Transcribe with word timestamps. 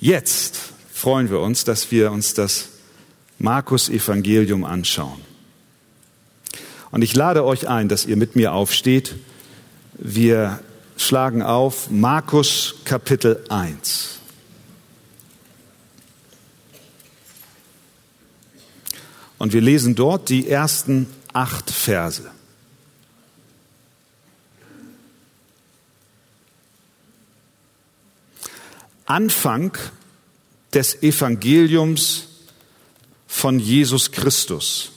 Jetzt 0.00 0.56
freuen 0.92 1.28
wir 1.28 1.40
uns, 1.40 1.64
dass 1.64 1.90
wir 1.90 2.12
uns 2.12 2.32
das 2.34 2.68
Markus 3.40 3.88
Evangelium 3.88 4.64
anschauen. 4.64 5.20
Und 6.92 7.02
ich 7.02 7.16
lade 7.16 7.44
euch 7.44 7.68
ein, 7.68 7.88
dass 7.88 8.06
ihr 8.06 8.16
mit 8.16 8.36
mir 8.36 8.52
aufsteht. 8.52 9.16
Wir 9.94 10.60
schlagen 10.96 11.42
auf 11.42 11.90
Markus 11.90 12.76
Kapitel 12.84 13.44
1. 13.48 14.20
Und 19.38 19.52
wir 19.52 19.60
lesen 19.60 19.96
dort 19.96 20.28
die 20.28 20.48
ersten 20.48 21.08
acht 21.32 21.70
Verse. 21.70 22.30
Anfang 29.08 29.72
des 30.74 31.02
Evangeliums 31.02 32.28
von 33.26 33.58
Jesus 33.58 34.12
Christus, 34.12 34.92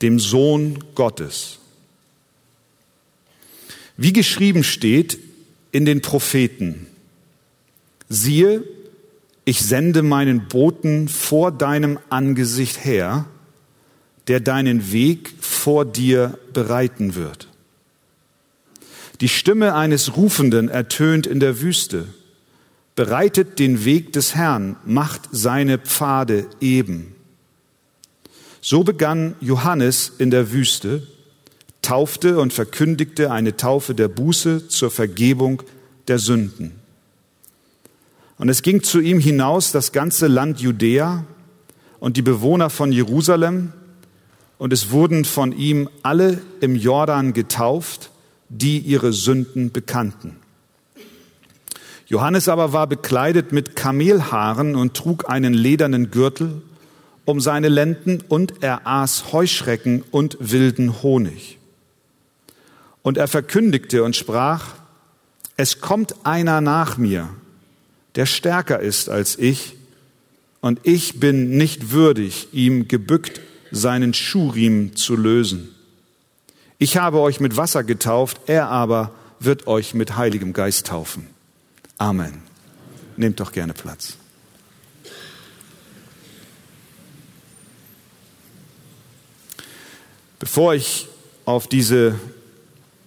dem 0.00 0.18
Sohn 0.18 0.82
Gottes. 0.94 1.58
Wie 3.98 4.14
geschrieben 4.14 4.64
steht 4.64 5.18
in 5.72 5.84
den 5.84 6.00
Propheten, 6.00 6.86
siehe, 8.08 8.64
ich 9.44 9.60
sende 9.60 10.02
meinen 10.02 10.48
Boten 10.48 11.08
vor 11.08 11.52
deinem 11.52 11.98
Angesicht 12.08 12.82
her, 12.82 13.26
der 14.26 14.40
deinen 14.40 14.90
Weg 14.90 15.34
vor 15.38 15.84
dir 15.84 16.38
bereiten 16.54 17.14
wird. 17.14 17.48
Die 19.20 19.28
Stimme 19.28 19.74
eines 19.74 20.16
Rufenden 20.16 20.70
ertönt 20.70 21.26
in 21.26 21.40
der 21.40 21.60
Wüste 21.60 22.08
bereitet 23.00 23.58
den 23.58 23.86
Weg 23.86 24.12
des 24.12 24.34
Herrn, 24.34 24.76
macht 24.84 25.22
seine 25.32 25.78
Pfade 25.78 26.46
eben. 26.60 27.14
So 28.60 28.84
begann 28.84 29.36
Johannes 29.40 30.12
in 30.18 30.30
der 30.30 30.52
Wüste, 30.52 31.06
taufte 31.80 32.38
und 32.38 32.52
verkündigte 32.52 33.30
eine 33.30 33.56
Taufe 33.56 33.94
der 33.94 34.08
Buße 34.08 34.68
zur 34.68 34.90
Vergebung 34.90 35.62
der 36.08 36.18
Sünden. 36.18 36.72
Und 38.36 38.50
es 38.50 38.60
ging 38.60 38.82
zu 38.82 39.00
ihm 39.00 39.18
hinaus 39.18 39.72
das 39.72 39.92
ganze 39.92 40.26
Land 40.26 40.60
Judäa 40.60 41.24
und 42.00 42.18
die 42.18 42.22
Bewohner 42.22 42.68
von 42.68 42.92
Jerusalem, 42.92 43.72
und 44.58 44.74
es 44.74 44.90
wurden 44.90 45.24
von 45.24 45.52
ihm 45.52 45.88
alle 46.02 46.42
im 46.60 46.76
Jordan 46.76 47.32
getauft, 47.32 48.10
die 48.50 48.78
ihre 48.78 49.14
Sünden 49.14 49.72
bekannten. 49.72 50.39
Johannes 52.10 52.48
aber 52.48 52.72
war 52.72 52.88
bekleidet 52.88 53.52
mit 53.52 53.76
Kamelhaaren 53.76 54.74
und 54.74 54.94
trug 54.94 55.30
einen 55.30 55.54
ledernen 55.54 56.10
Gürtel 56.10 56.60
um 57.24 57.40
seine 57.40 57.68
Lenden 57.68 58.20
und 58.28 58.64
er 58.64 58.84
aß 58.84 59.32
Heuschrecken 59.32 60.02
und 60.10 60.36
wilden 60.40 61.04
Honig. 61.04 61.58
Und 63.02 63.16
er 63.16 63.28
verkündigte 63.28 64.02
und 64.02 64.16
sprach, 64.16 64.74
es 65.56 65.80
kommt 65.80 66.16
einer 66.24 66.60
nach 66.60 66.98
mir, 66.98 67.28
der 68.16 68.26
stärker 68.26 68.80
ist 68.80 69.08
als 69.08 69.38
ich, 69.38 69.76
und 70.60 70.80
ich 70.82 71.20
bin 71.20 71.56
nicht 71.56 71.92
würdig, 71.92 72.48
ihm 72.52 72.88
gebückt 72.88 73.40
seinen 73.70 74.14
Schuhriemen 74.14 74.96
zu 74.96 75.14
lösen. 75.14 75.68
Ich 76.78 76.96
habe 76.96 77.20
euch 77.20 77.38
mit 77.38 77.56
Wasser 77.56 77.84
getauft, 77.84 78.40
er 78.46 78.68
aber 78.68 79.12
wird 79.38 79.68
euch 79.68 79.94
mit 79.94 80.16
Heiligem 80.16 80.52
Geist 80.52 80.88
taufen. 80.88 81.28
Amen. 82.00 82.40
Nehmt 83.18 83.40
doch 83.40 83.52
gerne 83.52 83.74
Platz. 83.74 84.14
Bevor 90.38 90.72
ich 90.72 91.08
auf 91.44 91.66
diese 91.66 92.18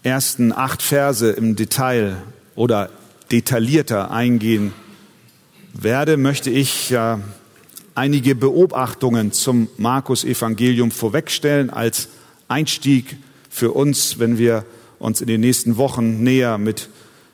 ersten 0.03 0.51
acht 0.53 0.83
Verse 0.83 1.27
im 1.31 1.55
Detail 1.55 2.17
oder 2.53 2.91
detaillierter 3.31 4.11
eingehen 4.11 4.73
werde, 5.73 6.15
möchte 6.15 6.51
ich 6.51 6.91
ja 6.91 7.19
einige 7.95 8.35
Beobachtungen 8.35 9.31
zum 9.31 9.69
Markus 9.77 10.23
Evangelium 10.23 10.91
vorwegstellen 10.91 11.71
als 11.71 12.09
Einstieg 12.47 13.17
für 13.49 13.71
uns, 13.71 14.19
wenn 14.19 14.37
wir 14.37 14.65
uns 14.99 15.19
in 15.19 15.25
den 15.25 15.41
nächsten 15.41 15.77
Wochen 15.77 16.23
näher 16.23 16.59
mit 16.59 16.89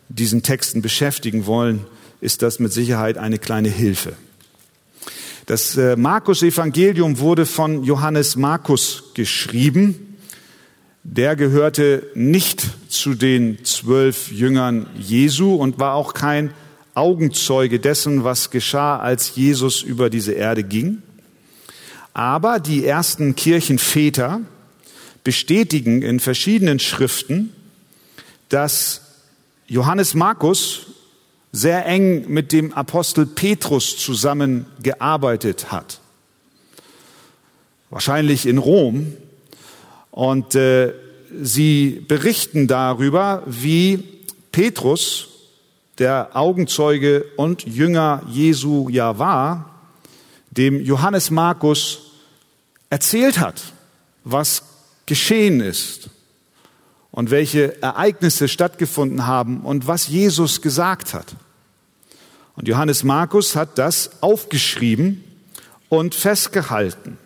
diesen 0.10 0.44
Texten 0.44 0.82
beschäftigen 0.82 1.46
wollen, 1.46 1.86
ist 2.22 2.42
das 2.42 2.60
mit 2.60 2.74
Sicherheit 2.74 3.18
eine 3.18 3.40
kleine 3.40 3.70
Hilfe. 3.70 4.14
Das 5.46 5.78
äh, 5.78 5.96
Markus-Evangelium 5.96 7.20
wurde 7.20 7.46
von 7.46 7.84
Johannes 7.84 8.36
Markus 8.36 9.06
geschrieben. 9.14 10.18
Der 11.04 11.36
gehörte 11.36 12.06
nicht 12.14 12.68
zu 12.90 13.16
den 13.16 13.64
zwölf 13.64 14.32
Jüngern 14.32 14.86
Jesu 15.00 15.56
und 15.56 15.80
war 15.80 15.96
auch 15.96 16.14
kein 16.14 16.54
Augenzeuge 16.94 17.80
dessen, 17.80 18.24
was 18.24 18.52
geschah, 18.52 19.00
als 19.00 19.36
Jesus 19.36 19.82
über 19.82 20.10
diese 20.10 20.34
Erde 20.34 20.64
ging. 20.64 21.02
Aber 22.14 22.60
die 22.60 22.86
ersten 22.86 23.36
Kirchenväter 23.36 24.42
bestätigen 25.24 26.02
in 26.02 26.20
verschiedenen 26.20 26.80
Schriften, 26.80 27.54
dass 28.50 29.02
Johannes 29.70 30.16
Markus 30.16 30.88
sehr 31.52 31.86
eng 31.86 32.26
mit 32.28 32.52
dem 32.52 32.74
Apostel 32.74 33.28
Petrus 33.28 33.98
zusammengearbeitet 33.98 35.72
hat. 35.72 36.00
Wahrscheinlich 37.92 38.48
in 38.48 38.58
Rom. 38.58 39.16
Und 40.10 40.56
äh, 40.56 40.94
sie 41.40 42.04
berichten 42.08 42.68
darüber, 42.68 43.44
wie 43.46 44.04
Petrus, 44.52 45.28
der 46.00 46.30
Augenzeuge 46.34 47.26
und 47.38 47.64
Jünger 47.68 48.24
Jesu 48.28 48.90
ja 48.90 49.20
war, 49.20 49.84
dem 50.50 50.84
Johannes 50.84 51.30
Markus 51.30 52.12
erzählt 52.90 53.40
hat, 53.40 53.62
was 54.24 54.64
geschehen 55.06 55.62
ist 55.62 56.10
und 57.20 57.32
welche 57.32 57.82
Ereignisse 57.82 58.48
stattgefunden 58.48 59.28
haben 59.28 59.60
und 59.60 59.88
was 59.88 60.08
Jesus 60.08 60.62
gesagt 60.62 61.14
hat. 61.14 61.36
Und 62.56 62.70
Johannes 62.70 63.04
Markus 63.04 63.58
hat 63.58 63.78
das 63.78 64.22
aufgeschrieben 64.22 65.22
und 65.90 66.16
festgehalten. 66.16 67.18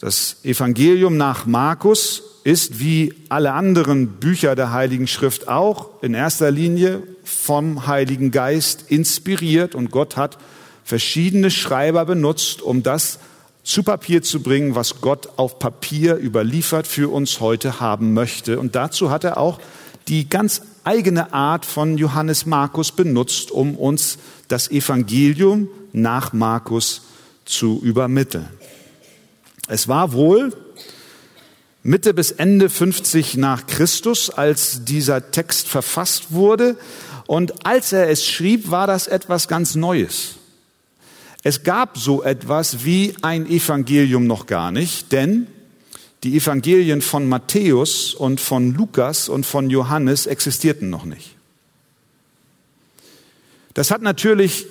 Das 0.00 0.38
Evangelium 0.42 1.18
nach 1.18 1.46
Markus 1.46 2.24
ist 2.42 2.80
wie 2.80 3.14
alle 3.28 3.52
anderen 3.52 4.08
Bücher 4.14 4.56
der 4.56 4.72
Heiligen 4.72 5.06
Schrift 5.06 5.46
auch 5.46 6.02
in 6.02 6.14
erster 6.14 6.50
Linie 6.50 7.04
vom 7.22 7.86
Heiligen 7.86 8.32
Geist 8.32 8.86
inspiriert 8.88 9.76
und 9.76 9.92
Gott 9.92 10.16
hat 10.16 10.36
verschiedene 10.82 11.52
Schreiber 11.52 12.04
benutzt, 12.06 12.60
um 12.60 12.82
das 12.82 13.20
zu 13.62 13.82
Papier 13.82 14.22
zu 14.22 14.42
bringen, 14.42 14.74
was 14.74 15.00
Gott 15.00 15.28
auf 15.36 15.58
Papier 15.58 16.16
überliefert 16.16 16.86
für 16.86 17.12
uns 17.12 17.40
heute 17.40 17.80
haben 17.80 18.14
möchte. 18.14 18.58
Und 18.58 18.74
dazu 18.74 19.10
hat 19.10 19.24
er 19.24 19.38
auch 19.38 19.60
die 20.08 20.28
ganz 20.28 20.62
eigene 20.84 21.32
Art 21.32 21.66
von 21.66 21.98
Johannes 21.98 22.46
Markus 22.46 22.92
benutzt, 22.92 23.50
um 23.50 23.76
uns 23.76 24.18
das 24.48 24.70
Evangelium 24.70 25.68
nach 25.92 26.32
Markus 26.32 27.02
zu 27.44 27.80
übermitteln. 27.82 28.48
Es 29.68 29.88
war 29.88 30.12
wohl 30.12 30.52
Mitte 31.82 32.12
bis 32.12 32.30
Ende 32.30 32.68
50 32.68 33.36
nach 33.36 33.66
Christus, 33.66 34.30
als 34.30 34.84
dieser 34.84 35.30
Text 35.30 35.68
verfasst 35.68 36.32
wurde. 36.32 36.76
Und 37.26 37.64
als 37.64 37.92
er 37.92 38.10
es 38.10 38.26
schrieb, 38.26 38.70
war 38.70 38.86
das 38.86 39.06
etwas 39.06 39.48
ganz 39.48 39.76
Neues. 39.76 40.39
Es 41.42 41.62
gab 41.62 41.96
so 41.96 42.22
etwas 42.22 42.84
wie 42.84 43.14
ein 43.22 43.46
Evangelium 43.46 44.26
noch 44.26 44.46
gar 44.46 44.70
nicht, 44.70 45.10
denn 45.12 45.46
die 46.22 46.36
Evangelien 46.36 47.00
von 47.00 47.28
Matthäus 47.28 48.12
und 48.12 48.40
von 48.40 48.74
Lukas 48.74 49.28
und 49.30 49.46
von 49.46 49.70
Johannes 49.70 50.26
existierten 50.26 50.90
noch 50.90 51.06
nicht. 51.06 51.36
Das 53.72 53.90
hat 53.90 54.02
natürlich 54.02 54.66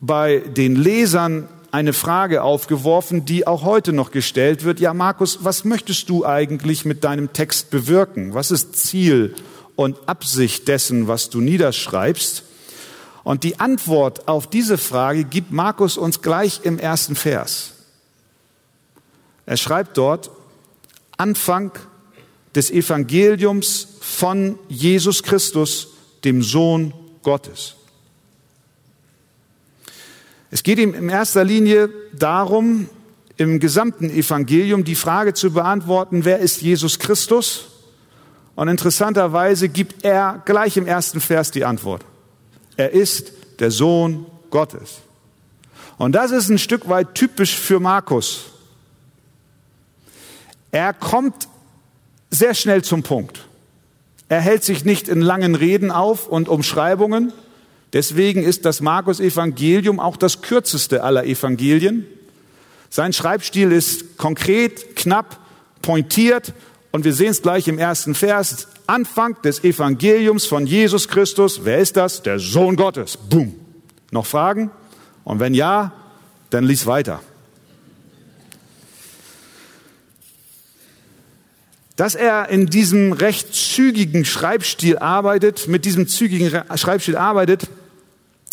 bei 0.00 0.40
den 0.40 0.76
Lesern 0.76 1.48
eine 1.70 1.94
Frage 1.94 2.42
aufgeworfen, 2.42 3.24
die 3.24 3.46
auch 3.46 3.62
heute 3.62 3.94
noch 3.94 4.10
gestellt 4.10 4.64
wird. 4.64 4.80
Ja, 4.80 4.92
Markus, 4.92 5.38
was 5.42 5.64
möchtest 5.64 6.10
du 6.10 6.26
eigentlich 6.26 6.84
mit 6.84 7.02
deinem 7.04 7.32
Text 7.32 7.70
bewirken? 7.70 8.34
Was 8.34 8.50
ist 8.50 8.76
Ziel 8.76 9.34
und 9.74 9.96
Absicht 10.06 10.68
dessen, 10.68 11.08
was 11.08 11.30
du 11.30 11.40
niederschreibst? 11.40 12.44
Und 13.24 13.44
die 13.44 13.60
Antwort 13.60 14.26
auf 14.28 14.48
diese 14.48 14.78
Frage 14.78 15.24
gibt 15.24 15.52
Markus 15.52 15.96
uns 15.96 16.22
gleich 16.22 16.60
im 16.64 16.78
ersten 16.78 17.14
Vers. 17.14 17.74
Er 19.46 19.56
schreibt 19.56 19.96
dort, 19.96 20.30
Anfang 21.16 21.72
des 22.54 22.70
Evangeliums 22.70 23.88
von 24.00 24.58
Jesus 24.68 25.22
Christus, 25.22 25.88
dem 26.24 26.42
Sohn 26.42 26.92
Gottes. 27.22 27.76
Es 30.50 30.62
geht 30.62 30.78
ihm 30.78 30.94
in 30.94 31.08
erster 31.08 31.44
Linie 31.44 31.88
darum, 32.12 32.88
im 33.36 33.58
gesamten 33.58 34.10
Evangelium 34.10 34.84
die 34.84 34.94
Frage 34.94 35.32
zu 35.32 35.52
beantworten, 35.52 36.24
wer 36.24 36.38
ist 36.40 36.60
Jesus 36.60 36.98
Christus? 36.98 37.68
Und 38.54 38.68
interessanterweise 38.68 39.68
gibt 39.68 40.04
er 40.04 40.42
gleich 40.44 40.76
im 40.76 40.86
ersten 40.86 41.20
Vers 41.20 41.50
die 41.50 41.64
Antwort. 41.64 42.04
Er 42.76 42.92
ist 42.92 43.32
der 43.58 43.70
Sohn 43.70 44.26
Gottes. 44.50 44.98
Und 45.98 46.12
das 46.12 46.30
ist 46.30 46.48
ein 46.48 46.58
Stück 46.58 46.88
weit 46.88 47.14
typisch 47.14 47.56
für 47.56 47.80
Markus. 47.80 48.46
Er 50.70 50.92
kommt 50.92 51.48
sehr 52.30 52.54
schnell 52.54 52.82
zum 52.82 53.02
Punkt. 53.02 53.46
Er 54.28 54.40
hält 54.40 54.64
sich 54.64 54.84
nicht 54.84 55.08
in 55.08 55.20
langen 55.20 55.54
Reden 55.54 55.90
auf 55.90 56.26
und 56.26 56.48
Umschreibungen. 56.48 57.32
Deswegen 57.92 58.42
ist 58.42 58.64
das 58.64 58.80
Markus-Evangelium 58.80 60.00
auch 60.00 60.16
das 60.16 60.40
kürzeste 60.40 61.02
aller 61.02 61.24
Evangelien. 61.24 62.06
Sein 62.88 63.12
Schreibstil 63.12 63.70
ist 63.70 64.16
konkret, 64.16 64.96
knapp, 64.96 65.38
pointiert 65.82 66.54
und 66.90 67.04
wir 67.04 67.12
sehen 67.12 67.30
es 67.30 67.42
gleich 67.42 67.68
im 67.68 67.78
ersten 67.78 68.14
Vers. 68.14 68.68
Anfang 68.92 69.40
des 69.40 69.64
Evangeliums 69.64 70.44
von 70.44 70.66
Jesus 70.66 71.08
Christus. 71.08 71.64
Wer 71.64 71.78
ist 71.78 71.96
das? 71.96 72.22
Der 72.22 72.38
Sohn 72.38 72.76
Gottes. 72.76 73.16
Boom. 73.16 73.54
Noch 74.10 74.26
Fragen? 74.26 74.70
Und 75.24 75.40
wenn 75.40 75.54
ja, 75.54 75.92
dann 76.50 76.64
lies 76.64 76.84
weiter. 76.84 77.22
Dass 81.96 82.14
er 82.14 82.50
in 82.50 82.66
diesem 82.66 83.12
recht 83.12 83.54
zügigen 83.54 84.26
Schreibstil 84.26 84.98
arbeitet, 84.98 85.68
mit 85.68 85.86
diesem 85.86 86.06
zügigen 86.06 86.50
Schreibstil 86.76 87.16
arbeitet, 87.16 87.68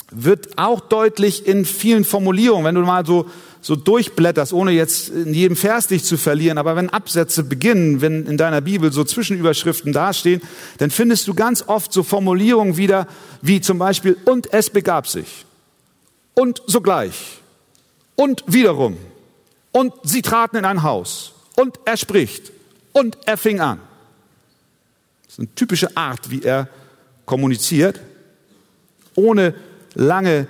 wird 0.09 0.57
auch 0.57 0.79
deutlich 0.79 1.47
in 1.47 1.65
vielen 1.65 2.05
Formulierungen. 2.05 2.63
Wenn 2.63 2.75
du 2.75 2.81
mal 2.81 3.05
so, 3.05 3.29
so 3.61 3.75
durchblätterst, 3.75 4.53
ohne 4.53 4.71
jetzt 4.71 5.09
in 5.09 5.33
jedem 5.33 5.57
Vers 5.57 5.87
dich 5.87 6.03
zu 6.03 6.17
verlieren, 6.17 6.57
aber 6.57 6.75
wenn 6.75 6.89
Absätze 6.89 7.43
beginnen, 7.43 8.01
wenn 8.01 8.25
in 8.25 8.37
deiner 8.37 8.61
Bibel 8.61 8.91
so 8.91 9.03
Zwischenüberschriften 9.03 9.91
dastehen, 9.91 10.41
dann 10.77 10.91
findest 10.91 11.27
du 11.27 11.33
ganz 11.33 11.63
oft 11.67 11.91
so 11.91 12.03
Formulierungen 12.03 12.77
wieder, 12.77 13.07
wie 13.41 13.59
zum 13.59 13.77
Beispiel, 13.77 14.17
und 14.25 14.53
es 14.53 14.69
begab 14.69 15.07
sich. 15.07 15.45
Und 16.35 16.61
sogleich. 16.67 17.39
Und 18.15 18.43
wiederum. 18.47 18.97
Und 19.71 19.93
sie 20.03 20.21
traten 20.21 20.57
in 20.57 20.65
ein 20.65 20.83
Haus. 20.83 21.33
Und 21.55 21.79
er 21.85 21.97
spricht. 21.97 22.51
Und 22.93 23.17
er 23.25 23.37
fing 23.37 23.59
an. 23.59 23.79
Das 25.23 25.33
ist 25.33 25.39
eine 25.39 25.55
typische 25.55 25.95
Art, 25.97 26.31
wie 26.31 26.41
er 26.41 26.69
kommuniziert, 27.25 27.99
ohne 29.15 29.53
lange 29.93 30.47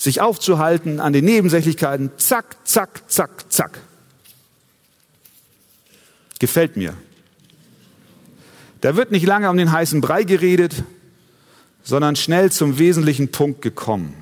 sich 0.00 0.22
aufzuhalten 0.22 0.98
an 0.98 1.12
den 1.12 1.26
Nebensächlichkeiten. 1.26 2.10
Zack, 2.16 2.56
zack, 2.64 3.02
zack, 3.08 3.52
zack. 3.52 3.78
Gefällt 6.38 6.78
mir. 6.78 6.94
Da 8.80 8.96
wird 8.96 9.10
nicht 9.10 9.26
lange 9.26 9.50
um 9.50 9.58
den 9.58 9.70
heißen 9.70 10.00
Brei 10.00 10.22
geredet, 10.22 10.84
sondern 11.82 12.16
schnell 12.16 12.50
zum 12.50 12.78
wesentlichen 12.78 13.30
Punkt 13.30 13.60
gekommen. 13.60 14.14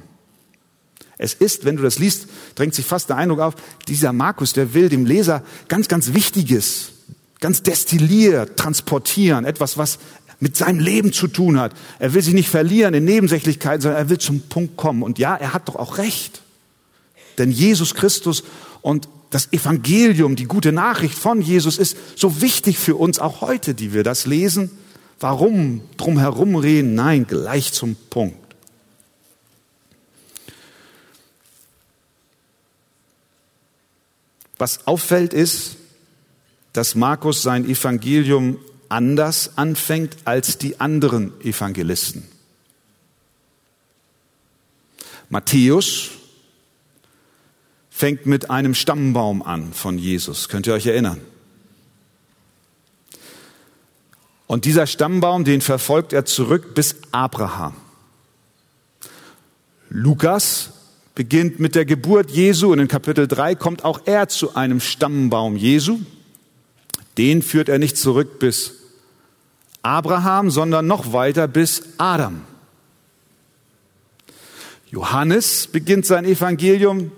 Es 1.17 1.33
ist, 1.35 1.65
wenn 1.65 1.77
du 1.77 1.85
das 1.85 2.01
liest, 2.01 2.27
drängt 2.57 2.75
sich 2.75 2.85
fast 2.85 3.09
der 3.09 3.17
Eindruck 3.17 3.39
auf, 3.39 3.55
dieser 3.87 4.13
Markus, 4.13 4.55
der 4.55 4.75
will 4.75 4.89
dem 4.89 5.07
Leser 5.07 5.45
ganz, 5.69 5.87
ganz 5.87 6.13
Wichtiges, 6.13 6.91
ganz 7.39 7.63
destilliert 7.63 8.57
transportieren, 8.57 9.45
etwas, 9.45 9.79
was 9.79 10.01
mit 10.41 10.57
seinem 10.57 10.79
Leben 10.79 11.13
zu 11.13 11.27
tun 11.27 11.59
hat. 11.59 11.73
Er 11.99 12.15
will 12.15 12.23
sich 12.23 12.35
nicht 12.35 12.49
verlieren 12.49 12.95
in 12.95 13.05
Nebensächlichkeiten, 13.05 13.81
sondern 13.81 14.01
er 14.01 14.09
will 14.09 14.19
zum 14.19 14.41
Punkt 14.43 14.77
kommen. 14.77 15.03
Und 15.03 15.19
ja, 15.19 15.35
er 15.35 15.53
hat 15.53 15.69
doch 15.69 15.77
auch 15.77 15.99
recht. 15.99 16.43
Denn 17.39 17.51
Jesus 17.51 17.95
Christus 17.95 18.45
und 18.81 19.09
das 19.31 19.53
Evangelium, 19.53 20.37
die 20.37 20.45
gute 20.45 20.73
Nachricht 20.73 21.15
von 21.15 21.43
Jesus 21.43 21.79
ist 21.79 21.97
so 22.17 22.41
wichtig 22.41 22.79
für 22.79 22.97
uns 22.97 23.19
auch 23.19 23.41
heute, 23.41 23.75
die 23.75 23.93
wir 23.93 24.03
das 24.03 24.27
lesen. 24.27 24.71
Warum 25.21 25.83
drum 25.97 26.19
herum 26.19 26.57
reden? 26.57 26.95
Nein, 26.95 27.27
gleich 27.27 27.73
zum 27.73 27.97
Punkt. 28.09 28.37
Was 34.57 34.87
auffällt 34.87 35.35
ist, 35.35 35.77
dass 36.73 36.95
Markus 36.95 37.43
sein 37.43 37.69
Evangelium 37.69 38.59
anders 38.89 39.57
anfängt 39.57 40.17
als 40.25 40.59
die 40.59 40.81
anderen 40.81 41.39
Evangelisten. 41.41 42.27
Matthäus 45.29 46.11
fängt 47.91 48.27
mit 48.27 48.51
einem 48.51 48.75
Stammbaum 48.75 49.43
an 49.43 49.73
von 49.73 49.99
Jesus. 49.99 50.49
Könnt 50.49 50.67
ihr 50.67 50.75
euch 50.75 50.87
erinnern? 50.87 51.21
Und 54.47 54.65
dieser 54.65 54.87
Stammbaum, 54.87 55.45
den 55.45 55.61
verfolgt 55.61 56.13
er 56.13 56.25
zurück 56.25 56.75
bis 56.75 56.97
Abraham. 57.13 57.75
Lukas 59.91 60.71
beginnt 61.15 61.61
mit 61.61 61.75
der 61.75 61.85
Geburt 61.85 62.31
Jesu 62.31 62.73
und 62.73 62.79
in 62.79 62.89
Kapitel 62.89 63.27
3 63.27 63.57
kommt 63.57 63.85
auch 63.85 64.03
er 64.07 64.29
zu 64.29 64.55
einem 64.55 64.81
Stammbaum 64.81 65.57
Jesu. 65.57 65.99
Den 67.19 67.43
führt 67.43 67.69
er 67.69 67.79
nicht 67.79 67.97
zurück 67.97 68.39
bis 68.39 68.78
Abraham, 69.83 70.51
sondern 70.51 70.87
noch 70.87 71.13
weiter 71.13 71.49
bis 71.49 71.83
Adam. 71.99 72.43
Johannes 74.91 75.67
beginnt 75.67 76.07
sein 76.07 76.25
Evangelium 76.25 77.13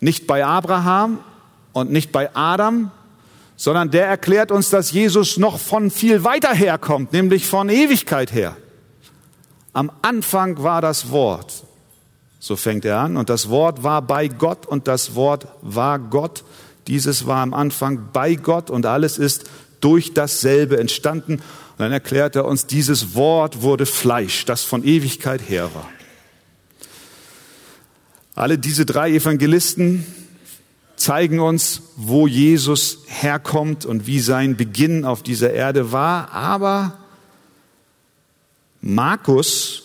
nicht 0.00 0.26
bei 0.26 0.44
Abraham 0.44 1.18
und 1.72 1.90
nicht 1.90 2.12
bei 2.12 2.34
Adam, 2.34 2.90
sondern 3.56 3.90
der 3.90 4.06
erklärt 4.06 4.50
uns, 4.50 4.70
dass 4.70 4.92
Jesus 4.92 5.36
noch 5.36 5.58
von 5.58 5.90
viel 5.90 6.24
weiter 6.24 6.54
herkommt, 6.54 7.12
nämlich 7.12 7.46
von 7.46 7.68
Ewigkeit 7.68 8.32
her. 8.32 8.56
Am 9.72 9.90
Anfang 10.02 10.62
war 10.62 10.80
das 10.80 11.10
Wort. 11.10 11.64
So 12.38 12.56
fängt 12.56 12.86
er 12.86 12.98
an. 12.98 13.16
Und 13.16 13.28
das 13.28 13.50
Wort 13.50 13.82
war 13.82 14.02
bei 14.02 14.28
Gott 14.28 14.66
und 14.66 14.88
das 14.88 15.14
Wort 15.14 15.46
war 15.60 15.98
Gott. 15.98 16.42
Dieses 16.86 17.26
war 17.26 17.42
am 17.42 17.52
Anfang 17.52 18.08
bei 18.12 18.34
Gott 18.34 18.70
und 18.70 18.86
alles 18.86 19.18
ist 19.18 19.44
durch 19.80 20.14
dasselbe 20.14 20.78
entstanden 20.78 21.42
dann 21.80 21.92
erklärt 21.92 22.36
er 22.36 22.44
uns, 22.44 22.66
dieses 22.66 23.14
Wort 23.14 23.62
wurde 23.62 23.86
Fleisch, 23.86 24.44
das 24.44 24.64
von 24.64 24.84
Ewigkeit 24.84 25.40
her 25.48 25.74
war. 25.74 25.88
Alle 28.34 28.58
diese 28.58 28.86
drei 28.86 29.10
Evangelisten 29.10 30.04
zeigen 30.96 31.40
uns, 31.40 31.82
wo 31.96 32.26
Jesus 32.26 33.04
herkommt 33.06 33.86
und 33.86 34.06
wie 34.06 34.20
sein 34.20 34.56
Beginn 34.56 35.04
auf 35.04 35.22
dieser 35.22 35.52
Erde 35.52 35.92
war. 35.92 36.32
Aber 36.32 36.98
Markus 38.80 39.82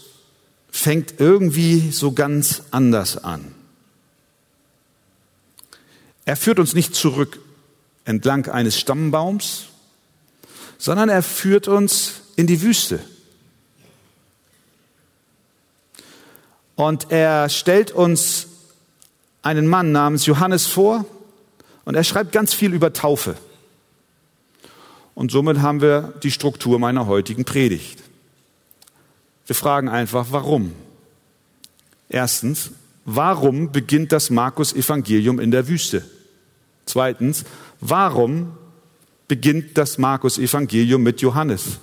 fängt 0.69 1.19
irgendwie 1.19 1.91
so 1.91 2.11
ganz 2.11 2.63
anders 2.71 3.17
an. 3.23 3.53
Er 6.25 6.35
führt 6.35 6.59
uns 6.59 6.73
nicht 6.73 6.95
zurück 6.95 7.39
entlang 8.03 8.47
eines 8.47 8.79
Stammbaums, 8.79 9.67
sondern 10.77 11.09
er 11.09 11.23
führt 11.23 11.67
uns 11.67 12.21
in 12.35 12.47
die 12.47 12.61
Wüste. 12.61 12.99
Und 16.75 17.11
er 17.11 17.49
stellt 17.49 17.91
uns 17.91 18.47
einen 19.41 19.67
Mann 19.67 19.91
namens 19.91 20.25
Johannes 20.25 20.65
vor 20.67 21.05
und 21.85 21.95
er 21.95 22.03
schreibt 22.03 22.31
ganz 22.31 22.53
viel 22.53 22.73
über 22.73 22.93
Taufe. 22.93 23.35
Und 25.13 25.31
somit 25.31 25.61
haben 25.61 25.81
wir 25.81 26.13
die 26.23 26.31
Struktur 26.31 26.77
meiner 26.77 27.07
heutigen 27.07 27.45
Predigt. 27.45 28.03
Wir 29.47 29.55
fragen 29.55 29.87
einfach, 29.87 30.27
warum? 30.31 30.73
Erstens, 32.09 32.71
warum 33.05 33.71
beginnt 33.71 34.11
das 34.11 34.29
Markus-Evangelium 34.29 35.39
in 35.39 35.51
der 35.51 35.67
Wüste? 35.67 36.03
Zweitens, 36.85 37.45
warum 37.79 38.57
beginnt 39.27 39.77
das 39.77 39.97
Markus-Evangelium 39.97 41.01
mit 41.01 41.21
Johannes? 41.21 41.79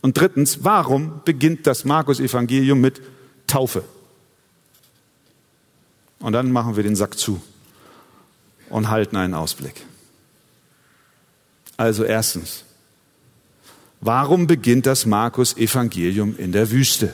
Und 0.00 0.18
drittens, 0.18 0.64
warum 0.64 1.22
beginnt 1.24 1.66
das 1.66 1.84
Markus-Evangelium 1.84 2.80
mit 2.80 3.00
Taufe? 3.46 3.84
Und 6.18 6.32
dann 6.32 6.52
machen 6.52 6.76
wir 6.76 6.82
den 6.82 6.96
Sack 6.96 7.18
zu 7.18 7.40
und 8.68 8.88
halten 8.88 9.16
einen 9.16 9.34
Ausblick. 9.34 9.84
Also 11.76 12.04
erstens, 12.04 12.64
warum 14.00 14.46
beginnt 14.46 14.86
das 14.86 15.06
Markus-Evangelium 15.06 16.36
in 16.38 16.52
der 16.52 16.70
Wüste? 16.70 17.12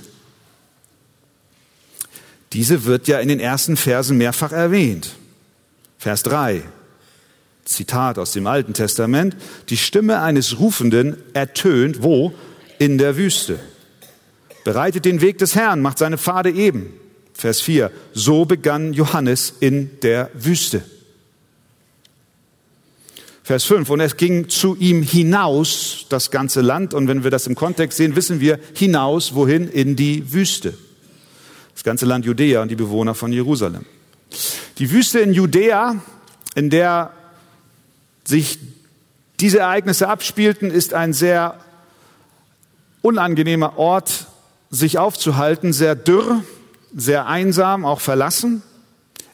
Diese 2.52 2.84
wird 2.84 3.08
ja 3.08 3.18
in 3.20 3.28
den 3.28 3.40
ersten 3.40 3.76
Versen 3.76 4.16
mehrfach 4.16 4.52
erwähnt. 4.52 5.16
Vers 5.98 6.22
3. 6.22 6.62
Zitat 7.68 8.18
aus 8.18 8.32
dem 8.32 8.46
Alten 8.46 8.72
Testament, 8.72 9.36
die 9.68 9.76
Stimme 9.76 10.20
eines 10.20 10.58
Rufenden 10.58 11.18
ertönt, 11.34 12.02
wo? 12.02 12.32
In 12.78 12.98
der 12.98 13.16
Wüste. 13.16 13.58
Bereitet 14.64 15.04
den 15.04 15.20
Weg 15.20 15.38
des 15.38 15.54
Herrn, 15.54 15.80
macht 15.80 15.98
seine 15.98 16.18
Pfade 16.18 16.50
eben. 16.50 16.94
Vers 17.34 17.60
4. 17.60 17.90
So 18.14 18.46
begann 18.46 18.92
Johannes 18.92 19.52
in 19.60 20.00
der 20.02 20.30
Wüste. 20.34 20.82
Vers 23.42 23.64
5. 23.64 23.88
Und 23.90 24.00
es 24.00 24.16
ging 24.16 24.48
zu 24.48 24.76
ihm 24.76 25.02
hinaus, 25.02 26.06
das 26.08 26.30
ganze 26.30 26.60
Land. 26.60 26.94
Und 26.94 27.06
wenn 27.06 27.22
wir 27.22 27.30
das 27.30 27.46
im 27.46 27.54
Kontext 27.54 27.98
sehen, 27.98 28.16
wissen 28.16 28.40
wir 28.40 28.58
hinaus, 28.74 29.34
wohin? 29.34 29.68
In 29.68 29.94
die 29.94 30.32
Wüste. 30.32 30.74
Das 31.74 31.84
ganze 31.84 32.06
Land 32.06 32.24
Judäa 32.24 32.62
und 32.62 32.70
die 32.70 32.76
Bewohner 32.76 33.14
von 33.14 33.32
Jerusalem. 33.32 33.84
Die 34.78 34.90
Wüste 34.90 35.20
in 35.20 35.32
Judäa, 35.32 35.96
in 36.54 36.70
der 36.70 37.12
sich 38.28 38.58
diese 39.40 39.60
Ereignisse 39.60 40.08
abspielten, 40.08 40.70
ist 40.70 40.92
ein 40.92 41.14
sehr 41.14 41.58
unangenehmer 43.00 43.78
Ort, 43.78 44.26
sich 44.68 44.98
aufzuhalten, 44.98 45.72
sehr 45.72 45.94
dürr, 45.94 46.44
sehr 46.94 47.26
einsam, 47.26 47.86
auch 47.86 48.00
verlassen. 48.00 48.62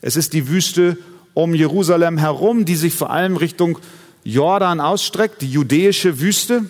Es 0.01 0.15
ist 0.15 0.33
die 0.33 0.47
Wüste 0.47 0.97
um 1.33 1.55
Jerusalem 1.55 2.19
herum, 2.19 2.65
die 2.65 2.77
sich 2.77 2.95
vor 2.95 3.11
allem 3.11 3.37
Richtung 3.37 3.79
Jordan 4.23 4.81
ausstreckt, 4.81 5.43
die 5.43 5.51
judäische 5.51 6.21
Wüste. 6.21 6.67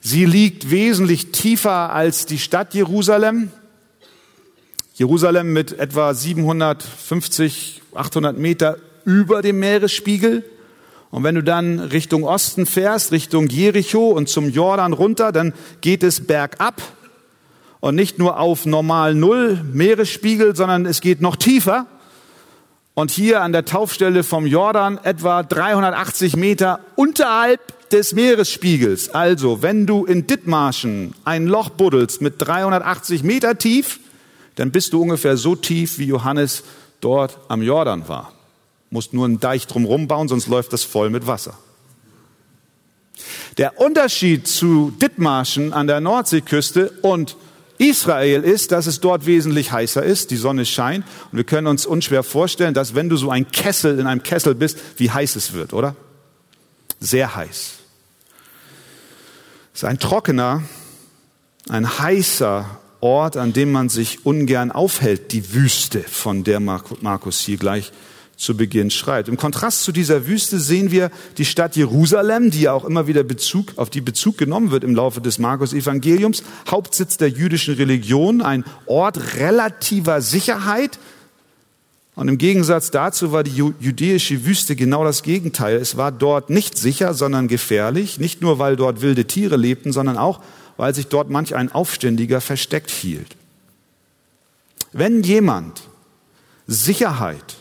Sie 0.00 0.24
liegt 0.24 0.70
wesentlich 0.70 1.32
tiefer 1.32 1.92
als 1.92 2.24
die 2.24 2.38
Stadt 2.38 2.72
Jerusalem. 2.72 3.50
Jerusalem 4.94 5.52
mit 5.52 5.78
etwa 5.78 6.14
750, 6.14 7.82
800 7.94 8.38
Meter 8.38 8.78
über 9.04 9.42
dem 9.42 9.58
Meeresspiegel. 9.58 10.42
Und 11.16 11.24
wenn 11.24 11.34
du 11.34 11.42
dann 11.42 11.80
Richtung 11.80 12.24
Osten 12.24 12.66
fährst, 12.66 13.10
Richtung 13.10 13.48
Jericho 13.48 14.10
und 14.10 14.28
zum 14.28 14.50
Jordan 14.50 14.92
runter, 14.92 15.32
dann 15.32 15.54
geht 15.80 16.02
es 16.02 16.26
bergab 16.26 16.82
und 17.80 17.94
nicht 17.94 18.18
nur 18.18 18.38
auf 18.38 18.66
normal 18.66 19.14
Null 19.14 19.64
Meeresspiegel, 19.72 20.54
sondern 20.54 20.84
es 20.84 21.00
geht 21.00 21.22
noch 21.22 21.36
tiefer. 21.36 21.86
Und 22.92 23.10
hier 23.10 23.40
an 23.40 23.52
der 23.52 23.64
Taufstelle 23.64 24.24
vom 24.24 24.46
Jordan 24.46 25.00
etwa 25.04 25.42
380 25.42 26.36
Meter 26.36 26.80
unterhalb 26.96 27.88
des 27.88 28.12
Meeresspiegels. 28.12 29.14
Also, 29.14 29.62
wenn 29.62 29.86
du 29.86 30.04
in 30.04 30.26
Dithmarschen 30.26 31.14
ein 31.24 31.46
Loch 31.46 31.70
buddelst 31.70 32.20
mit 32.20 32.34
380 32.38 33.22
Meter 33.22 33.56
tief, 33.56 34.00
dann 34.56 34.70
bist 34.70 34.92
du 34.92 35.00
ungefähr 35.00 35.38
so 35.38 35.56
tief, 35.56 35.98
wie 35.98 36.08
Johannes 36.08 36.62
dort 37.00 37.38
am 37.48 37.62
Jordan 37.62 38.06
war. 38.06 38.35
Musst 38.90 39.12
nur 39.12 39.24
einen 39.24 39.40
Deich 39.40 39.66
drumherum 39.66 40.08
bauen, 40.08 40.28
sonst 40.28 40.46
läuft 40.46 40.72
das 40.72 40.84
voll 40.84 41.10
mit 41.10 41.26
Wasser. 41.26 41.58
Der 43.58 43.80
Unterschied 43.80 44.46
zu 44.46 44.92
Dithmarschen 45.00 45.72
an 45.72 45.86
der 45.86 46.00
Nordseeküste 46.00 46.90
und 47.02 47.36
Israel 47.78 48.42
ist, 48.42 48.72
dass 48.72 48.86
es 48.86 49.00
dort 49.00 49.26
wesentlich 49.26 49.72
heißer 49.72 50.02
ist, 50.02 50.30
die 50.30 50.36
Sonne 50.36 50.64
scheint 50.64 51.04
und 51.30 51.36
wir 51.36 51.44
können 51.44 51.66
uns 51.66 51.86
unschwer 51.86 52.22
vorstellen, 52.22 52.74
dass 52.74 52.94
wenn 52.94 53.08
du 53.08 53.16
so 53.16 53.30
ein 53.30 53.50
Kessel 53.50 53.98
in 53.98 54.06
einem 54.06 54.22
Kessel 54.22 54.54
bist, 54.54 54.78
wie 54.96 55.10
heiß 55.10 55.36
es 55.36 55.52
wird, 55.52 55.72
oder? 55.72 55.96
Sehr 57.00 57.34
heiß. 57.34 57.72
Es 59.74 59.82
ist 59.82 59.84
ein 59.84 59.98
trockener, 59.98 60.62
ein 61.68 61.98
heißer 61.98 62.78
Ort, 63.00 63.36
an 63.36 63.52
dem 63.52 63.72
man 63.72 63.90
sich 63.90 64.24
ungern 64.24 64.72
aufhält, 64.72 65.32
die 65.32 65.52
Wüste, 65.52 66.00
von 66.00 66.44
der 66.44 66.60
Markus 66.60 67.40
hier 67.40 67.58
gleich 67.58 67.92
zu 68.36 68.56
Beginn 68.56 68.90
schreibt. 68.90 69.28
Im 69.28 69.36
Kontrast 69.36 69.82
zu 69.82 69.92
dieser 69.92 70.26
Wüste 70.26 70.60
sehen 70.60 70.90
wir 70.90 71.10
die 71.38 71.46
Stadt 71.46 71.74
Jerusalem, 71.74 72.50
die 72.50 72.62
ja 72.62 72.72
auch 72.72 72.84
immer 72.84 73.06
wieder 73.06 73.22
Bezug, 73.22 73.72
auf 73.76 73.88
die 73.88 74.02
Bezug 74.02 74.36
genommen 74.36 74.70
wird 74.70 74.84
im 74.84 74.94
Laufe 74.94 75.20
des 75.20 75.38
Markus-Evangeliums, 75.38 76.42
Hauptsitz 76.70 77.16
der 77.16 77.30
jüdischen 77.30 77.74
Religion, 77.74 78.42
ein 78.42 78.64
Ort 78.84 79.36
relativer 79.36 80.20
Sicherheit. 80.20 80.98
Und 82.14 82.28
im 82.28 82.38
Gegensatz 82.38 82.90
dazu 82.90 83.32
war 83.32 83.42
die 83.42 83.56
jüdische 83.80 84.44
Wüste 84.44 84.76
genau 84.76 85.04
das 85.04 85.22
Gegenteil. 85.22 85.76
Es 85.76 85.96
war 85.96 86.12
dort 86.12 86.50
nicht 86.50 86.76
sicher, 86.76 87.14
sondern 87.14 87.48
gefährlich, 87.48 88.18
nicht 88.18 88.42
nur 88.42 88.58
weil 88.58 88.76
dort 88.76 89.00
wilde 89.00 89.26
Tiere 89.26 89.56
lebten, 89.56 89.92
sondern 89.92 90.18
auch 90.18 90.40
weil 90.76 90.94
sich 90.94 91.06
dort 91.06 91.30
manch 91.30 91.54
ein 91.54 91.72
Aufständiger 91.72 92.42
versteckt 92.42 92.90
hielt. 92.90 93.36
Wenn 94.92 95.22
jemand 95.22 95.82
Sicherheit 96.66 97.56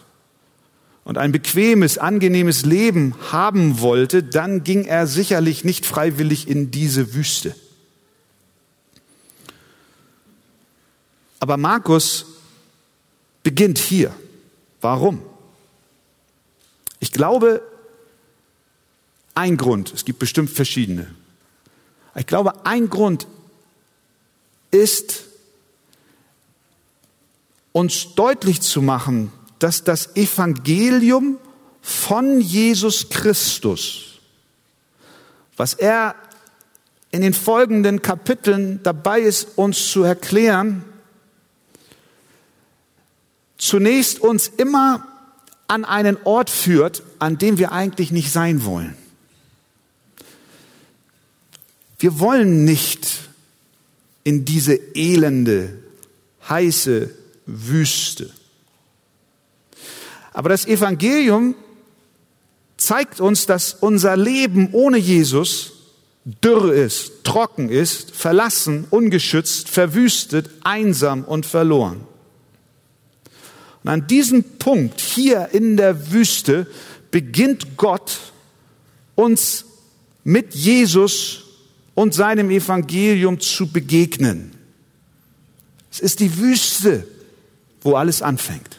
und 1.05 1.19
ein 1.19 1.31
bequemes, 1.31 1.97
angenehmes 2.00 2.65
Leben 2.65 3.15
haben 3.31 3.79
wollte, 3.79 4.24
dann 4.24 4.63
ging 4.63 4.85
er 4.85 5.07
sicherlich 5.07 5.63
nicht 5.63 5.85
freiwillig 5.85 6.50
in 6.50 6.71
diese 6.71 7.13
Wüste. 7.13 7.55
Aber 11.39 11.57
Markus 11.57 12.25
beginnt 13.43 13.77
hier. 13.77 14.12
Warum? 14.81 15.21
Ich 17.00 17.12
glaube, 17.12 17.62
ein 19.35 19.57
Grund, 19.57 19.93
es 19.93 20.05
gibt 20.05 20.17
bestimmt 20.17 20.50
verschiedene. 20.50 21.13
Ich 22.15 22.25
glaube, 22.25 22.65
ein 22.65 22.89
Grund 22.89 23.27
ist, 24.71 25.25
uns 27.74 28.15
deutlich 28.15 28.62
zu 28.62 28.81
machen, 28.81 29.31
dass 29.65 29.84
das 29.84 30.15
Evangelium 30.15 31.39
von 31.81 32.39
Jesus 32.39 33.10
Christus, 33.10 34.19
was 35.57 35.74
er 35.74 36.13
in 37.10 37.24
den 37.24 37.34
folgenden 37.34 38.03
Kapiteln 38.03 38.84
dabei 38.84 39.22
ist, 39.22 39.57
uns 39.57 39.89
zu 39.89 40.03
erklären, 40.03 40.86
zunächst 43.57 44.19
uns 44.19 44.50
immer 44.50 45.07
an 45.65 45.84
einen 45.84 46.19
Ort 46.25 46.51
führt, 46.51 47.01
an 47.17 47.39
dem 47.39 47.57
wir 47.57 47.72
eigentlich 47.72 48.12
nicht 48.12 48.31
sein 48.31 48.65
wollen. 48.65 48.95
Wir 51.98 52.19
wollen 52.19 52.65
nicht 52.65 53.29
in 54.24 54.45
diese 54.45 54.75
elende, 54.93 55.74
heiße 56.48 57.10
Wüste. 57.48 58.29
Aber 60.36 60.50
das 60.50 60.65
Evangelium 60.65 61.56
zeigt 62.75 63.22
uns, 63.22 63.46
dass 63.46 63.74
unser 63.74 64.18
Leben 64.18 64.74
ohne 64.74 64.98
Jesus 64.98 65.72
dürr 66.25 66.74
ist, 66.74 67.24
trocken 67.24 67.70
ist, 67.70 68.12
verlassen, 68.12 68.86
ungeschützt, 68.89 69.70
verwüstet, 69.70 70.50
einsam 70.65 71.24
und 71.24 71.46
verloren. 71.46 72.01
Und 73.82 73.89
an 73.89 74.08
diesem 74.08 74.44
Punkt 74.44 75.00
hier 75.00 75.48
in 75.54 75.77
der 75.77 76.12
Wüste 76.12 76.68
beginnt 77.12 77.77
Gott 77.77 78.20
uns 79.15 79.63
mit 80.25 80.54
Jesus 80.54 81.44
und 81.94 82.13
seinem 82.13 82.51
Evangelium 82.51 83.39
zu 83.39 83.68
begegnen. 83.68 84.51
Es 85.89 86.01
ist 86.01 86.20
die 86.20 86.38
Wüste, 86.39 87.08
wo 87.80 87.96
alles 87.96 88.22
anfängt. 88.22 88.75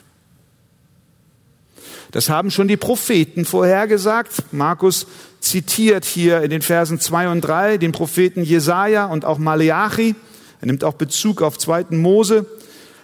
Das 2.17 2.31
haben 2.31 2.51
schon 2.51 2.67
die 2.67 2.79
Propheten 2.79 3.45
vorhergesagt. 3.45 4.45
Markus 4.51 5.07
zitiert 5.41 6.07
hier 6.07 6.41
in 6.41 6.49
den 6.49 6.63
Versen 6.63 6.99
zwei 6.99 7.29
und 7.29 7.43
drei 7.43 7.77
den 7.77 7.93
Propheten 7.93 8.43
Jesaja 8.43 9.05
und 9.05 9.27
auch 9.27 9.37
Maleachi. 9.37 10.15
Er 10.63 10.67
nimmt 10.67 10.83
auch 10.83 10.95
Bezug 10.95 11.43
auf 11.43 11.59
zweiten 11.59 11.99
Mose. 11.99 12.47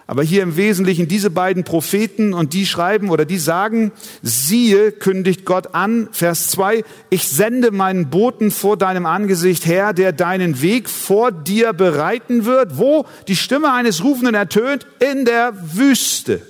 Aber 0.07 0.23
hier 0.23 0.43
im 0.43 0.57
Wesentlichen 0.57 1.09
diese 1.09 1.29
beiden 1.29 1.63
Propheten 1.63 2.33
und 2.33 2.55
die 2.55 2.65
schreiben 2.65 3.11
oder 3.11 3.27
die 3.27 3.37
sagen, 3.37 3.93
siehe, 4.23 4.93
kündigt 4.93 5.45
Gott 5.45 5.75
an, 5.75 6.09
Vers 6.13 6.49
zwei: 6.49 6.83
ich 7.11 7.29
sende 7.29 7.71
meinen 7.71 8.09
Boten 8.09 8.51
vor 8.51 8.79
deinem 8.79 9.05
Angesicht 9.05 9.67
her, 9.67 9.93
der 9.93 10.13
deinen 10.13 10.63
Weg 10.63 10.89
vor 10.89 11.33
dir 11.33 11.75
bereiten 11.75 12.47
wird. 12.47 12.79
Wo? 12.79 13.05
Die 13.29 13.37
Stimme 13.37 13.75
eines 13.75 14.03
Rufenden 14.03 14.35
ertönt 14.35 14.87
in 15.01 15.27
der 15.27 15.53
Wüste. 15.75 16.41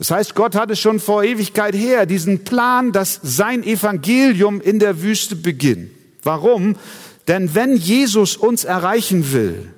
Das 0.00 0.10
heißt, 0.10 0.34
Gott 0.34 0.54
hatte 0.54 0.76
schon 0.76 0.98
vor 0.98 1.24
Ewigkeit 1.24 1.74
her 1.74 2.06
diesen 2.06 2.42
Plan, 2.42 2.90
dass 2.90 3.20
sein 3.22 3.62
Evangelium 3.62 4.62
in 4.62 4.78
der 4.78 5.02
Wüste 5.02 5.36
beginnt. 5.36 5.90
Warum? 6.22 6.76
Denn 7.28 7.54
wenn 7.54 7.76
Jesus 7.76 8.34
uns 8.34 8.64
erreichen 8.64 9.30
will, 9.32 9.70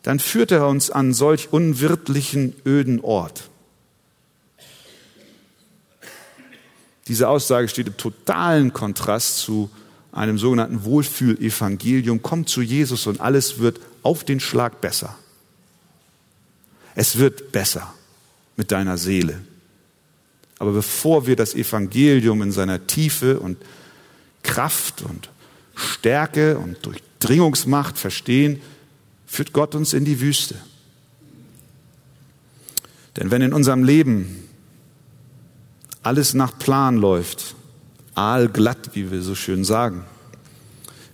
dann 0.00 0.20
führt 0.20 0.52
er 0.52 0.66
uns 0.66 0.90
an 0.90 1.12
solch 1.12 1.52
unwirtlichen, 1.52 2.56
öden 2.64 3.02
Ort. 3.02 3.50
Diese 7.06 7.28
Aussage 7.28 7.68
steht 7.68 7.88
im 7.88 7.98
totalen 7.98 8.72
Kontrast 8.72 9.40
zu 9.40 9.68
einem 10.12 10.38
sogenannten 10.38 10.84
Wohlfühlevangelium. 10.84 12.22
Komm 12.22 12.46
zu 12.46 12.62
Jesus 12.62 13.06
und 13.06 13.20
alles 13.20 13.58
wird 13.58 13.80
auf 14.02 14.24
den 14.24 14.40
Schlag 14.40 14.80
besser. 14.80 15.14
Es 16.94 17.18
wird 17.18 17.52
besser 17.52 17.92
mit 18.60 18.72
deiner 18.72 18.98
Seele. 18.98 19.40
Aber 20.58 20.72
bevor 20.72 21.26
wir 21.26 21.34
das 21.34 21.54
Evangelium 21.54 22.42
in 22.42 22.52
seiner 22.52 22.86
Tiefe 22.86 23.40
und 23.40 23.56
Kraft 24.42 25.00
und 25.00 25.30
Stärke 25.74 26.58
und 26.58 26.76
Durchdringungsmacht 26.84 27.96
verstehen, 27.96 28.60
führt 29.26 29.54
Gott 29.54 29.74
uns 29.74 29.94
in 29.94 30.04
die 30.04 30.20
Wüste. 30.20 30.56
Denn 33.16 33.30
wenn 33.30 33.40
in 33.40 33.54
unserem 33.54 33.82
Leben 33.82 34.44
alles 36.02 36.34
nach 36.34 36.58
Plan 36.58 36.98
läuft, 36.98 37.54
aalglatt, 38.14 38.90
wie 38.92 39.10
wir 39.10 39.22
so 39.22 39.34
schön 39.34 39.64
sagen, 39.64 40.04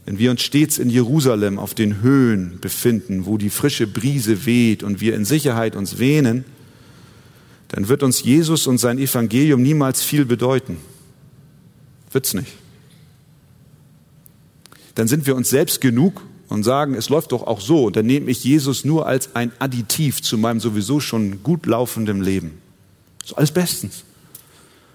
wenn 0.04 0.18
wir 0.18 0.32
uns 0.32 0.42
stets 0.42 0.78
in 0.78 0.90
Jerusalem 0.90 1.60
auf 1.60 1.74
den 1.74 2.02
Höhen 2.02 2.58
befinden, 2.60 3.24
wo 3.24 3.38
die 3.38 3.50
frische 3.50 3.86
Brise 3.86 4.46
weht 4.46 4.82
und 4.82 5.00
wir 5.00 5.14
in 5.14 5.24
Sicherheit 5.24 5.76
uns 5.76 6.00
wähnen, 6.00 6.44
dann 7.76 7.88
wird 7.88 8.02
uns 8.02 8.23
Jesus 8.23 8.66
und 8.66 8.78
sein 8.78 8.99
Evangelium 8.99 9.61
niemals 9.61 10.02
viel 10.02 10.25
bedeuten. 10.25 10.78
Wird's 12.11 12.33
nicht. 12.33 12.54
Dann 14.95 15.09
sind 15.09 15.26
wir 15.26 15.37
uns 15.37 15.50
selbst 15.50 15.83
genug 15.83 16.23
und 16.49 16.62
sagen, 16.62 16.95
es 16.95 17.11
läuft 17.11 17.33
doch 17.33 17.47
auch 17.47 17.61
so. 17.61 17.85
Und 17.85 17.97
dann 17.97 18.06
nehme 18.06 18.30
ich 18.30 18.42
Jesus 18.42 18.87
nur 18.87 19.06
als 19.06 19.37
ein 19.37 19.52
Additiv 19.59 20.23
zu 20.23 20.38
meinem 20.38 20.59
sowieso 20.59 21.00
schon 21.00 21.42
gut 21.42 21.66
laufenden 21.66 22.23
Leben. 22.23 22.62
ist 23.23 23.37
alles 23.37 23.52
bestens. 23.52 24.04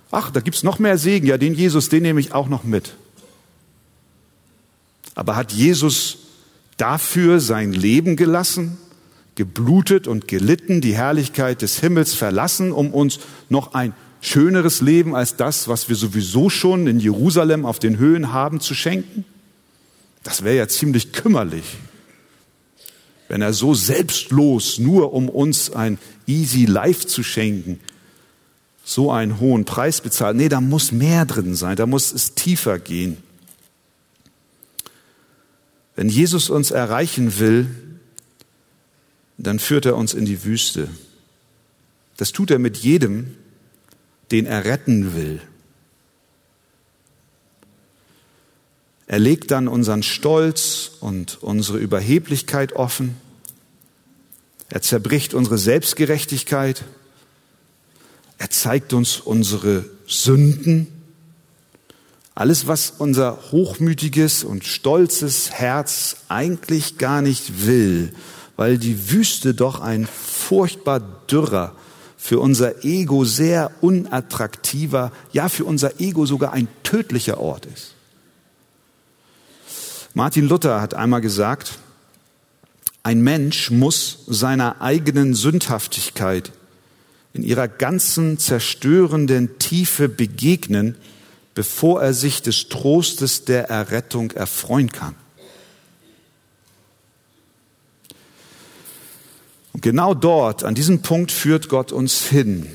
Ach, 0.10 0.32
da 0.32 0.40
gibt's 0.40 0.64
noch 0.64 0.80
mehr 0.80 0.98
Segen. 0.98 1.28
Ja, 1.28 1.38
den 1.38 1.54
Jesus, 1.54 1.88
den 1.90 2.02
nehme 2.02 2.20
ich 2.20 2.34
auch 2.34 2.50
noch 2.50 2.64
mit. 2.64 2.96
Aber 5.14 5.36
hat 5.36 5.52
Jesus 5.52 6.18
dafür 6.78 7.42
sein 7.42 7.74
Leben 7.74 8.16
gelassen, 8.16 8.80
geblutet 9.36 10.08
und 10.08 10.28
gelitten, 10.28 10.82
die 10.82 10.96
Herrlichkeit 10.96 11.62
des 11.62 11.80
Himmels 11.80 12.14
verlassen, 12.14 12.72
um 12.72 12.94
uns 12.94 13.20
noch 13.50 13.74
ein 13.74 13.94
schöneres 14.22 14.82
Leben 14.82 15.16
als 15.16 15.36
das, 15.36 15.68
was 15.68 15.90
wir 15.90 15.96
sowieso 15.96 16.50
schon 16.50 16.88
in 16.88 17.00
Jerusalem 17.00 17.66
auf 17.66 17.80
den 17.80 17.98
Höhen 17.98 18.32
haben, 18.32 18.60
zu 18.60 18.74
schenken? 18.74 19.26
Das 20.24 20.44
wäre 20.44 20.58
ja 20.58 20.68
ziemlich 20.68 21.12
kümmerlich, 21.12 21.66
wenn 23.28 23.42
er 23.42 23.54
so 23.54 23.74
selbstlos, 23.74 24.78
nur 24.78 25.14
um 25.14 25.30
uns 25.30 25.72
ein 25.72 25.98
easy 26.28 26.66
life 26.66 27.08
zu 27.08 27.24
schenken, 27.24 27.80
so 28.84 29.12
einen 29.12 29.40
hohen 29.40 29.66
Preis 29.66 30.02
bezahlt. 30.02 30.38
Nee, 30.38 30.50
da 30.50 30.62
muss 30.62 30.92
mehr 30.92 31.26
drin 31.26 31.56
sein, 31.56 31.76
da 31.76 31.88
muss 31.88 32.14
es 32.14 32.36
tiefer 32.36 32.78
gehen. 32.78 33.18
Wenn 35.96 36.10
Jesus 36.10 36.50
uns 36.50 36.72
erreichen 36.72 37.40
will, 37.40 37.68
dann 39.48 39.60
führt 39.60 39.86
er 39.86 39.95
uns 39.95 40.13
in 40.13 40.25
die 40.25 40.43
Wüste. 40.43 40.89
Das 42.17 42.31
tut 42.31 42.51
er 42.51 42.60
mit 42.60 42.77
jedem, 42.77 43.36
den 44.31 44.45
er 44.45 44.65
retten 44.65 45.15
will. 45.15 45.41
Er 49.07 49.19
legt 49.19 49.51
dann 49.51 49.67
unseren 49.67 50.03
Stolz 50.03 50.91
und 51.01 51.43
unsere 51.43 51.79
Überheblichkeit 51.79 52.74
offen. 52.74 53.17
Er 54.69 54.81
zerbricht 54.81 55.33
unsere 55.33 55.57
Selbstgerechtigkeit. 55.57 56.86
Er 58.38 58.50
zeigt 58.50 58.93
uns 58.93 59.19
unsere 59.19 59.83
Sünden. 60.07 60.88
Alles, 62.36 62.67
was 62.67 62.93
unser 62.98 63.51
hochmütiges 63.51 64.45
und 64.45 64.63
stolzes 64.63 65.51
Herz 65.51 66.17
eigentlich 66.29 66.98
gar 66.98 67.21
nicht 67.21 67.67
will, 67.67 68.13
weil 68.55 68.77
die 68.77 69.12
Wüste 69.12 69.53
doch 69.53 69.79
ein 69.81 70.08
furchtbar 70.08 71.00
dürrer, 71.00 71.75
für 72.17 72.39
unser 72.39 72.86
Ego 72.86 73.25
sehr 73.25 73.72
unattraktiver, 73.81 75.12
ja 75.31 75.50
für 75.50 75.65
unser 75.65 76.00
Ego 76.00 76.27
sogar 76.27 76.53
ein 76.53 76.67
tödlicher 76.84 77.39
Ort 77.39 77.65
ist. 77.65 77.96
Martin 80.13 80.48
Luther 80.48 80.81
hat 80.81 80.93
einmal 80.93 81.22
gesagt, 81.22 81.79
ein 83.01 83.22
Mensch 83.22 83.72
muss 83.72 84.20
seiner 84.27 84.81
eigenen 84.81 85.34
Sündhaftigkeit 85.34 86.51
in 87.34 87.41
ihrer 87.41 87.67
ganzen 87.67 88.38
zerstörenden 88.38 89.58
Tiefe 89.58 90.08
begegnen, 90.08 90.95
bevor 91.56 92.04
er 92.04 92.13
sich 92.13 92.43
des 92.43 92.69
Trostes 92.69 93.45
der 93.45 93.69
Errettung 93.69 94.30
erfreuen 94.32 94.91
kann. 94.91 95.15
Und 99.73 99.81
genau 99.81 100.13
dort, 100.13 100.63
an 100.63 100.75
diesem 100.75 101.01
Punkt 101.01 101.31
führt 101.31 101.69
Gott 101.69 101.91
uns 101.91 102.25
hin. 102.25 102.67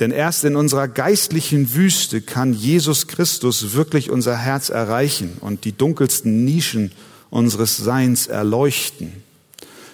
Denn 0.00 0.10
erst 0.10 0.44
in 0.44 0.56
unserer 0.56 0.88
geistlichen 0.88 1.74
Wüste 1.74 2.20
kann 2.20 2.52
Jesus 2.52 3.06
Christus 3.06 3.74
wirklich 3.74 4.10
unser 4.10 4.36
Herz 4.36 4.68
erreichen 4.68 5.36
und 5.40 5.64
die 5.64 5.72
dunkelsten 5.72 6.44
Nischen 6.44 6.90
unseres 7.30 7.76
Seins 7.76 8.26
erleuchten. 8.26 9.12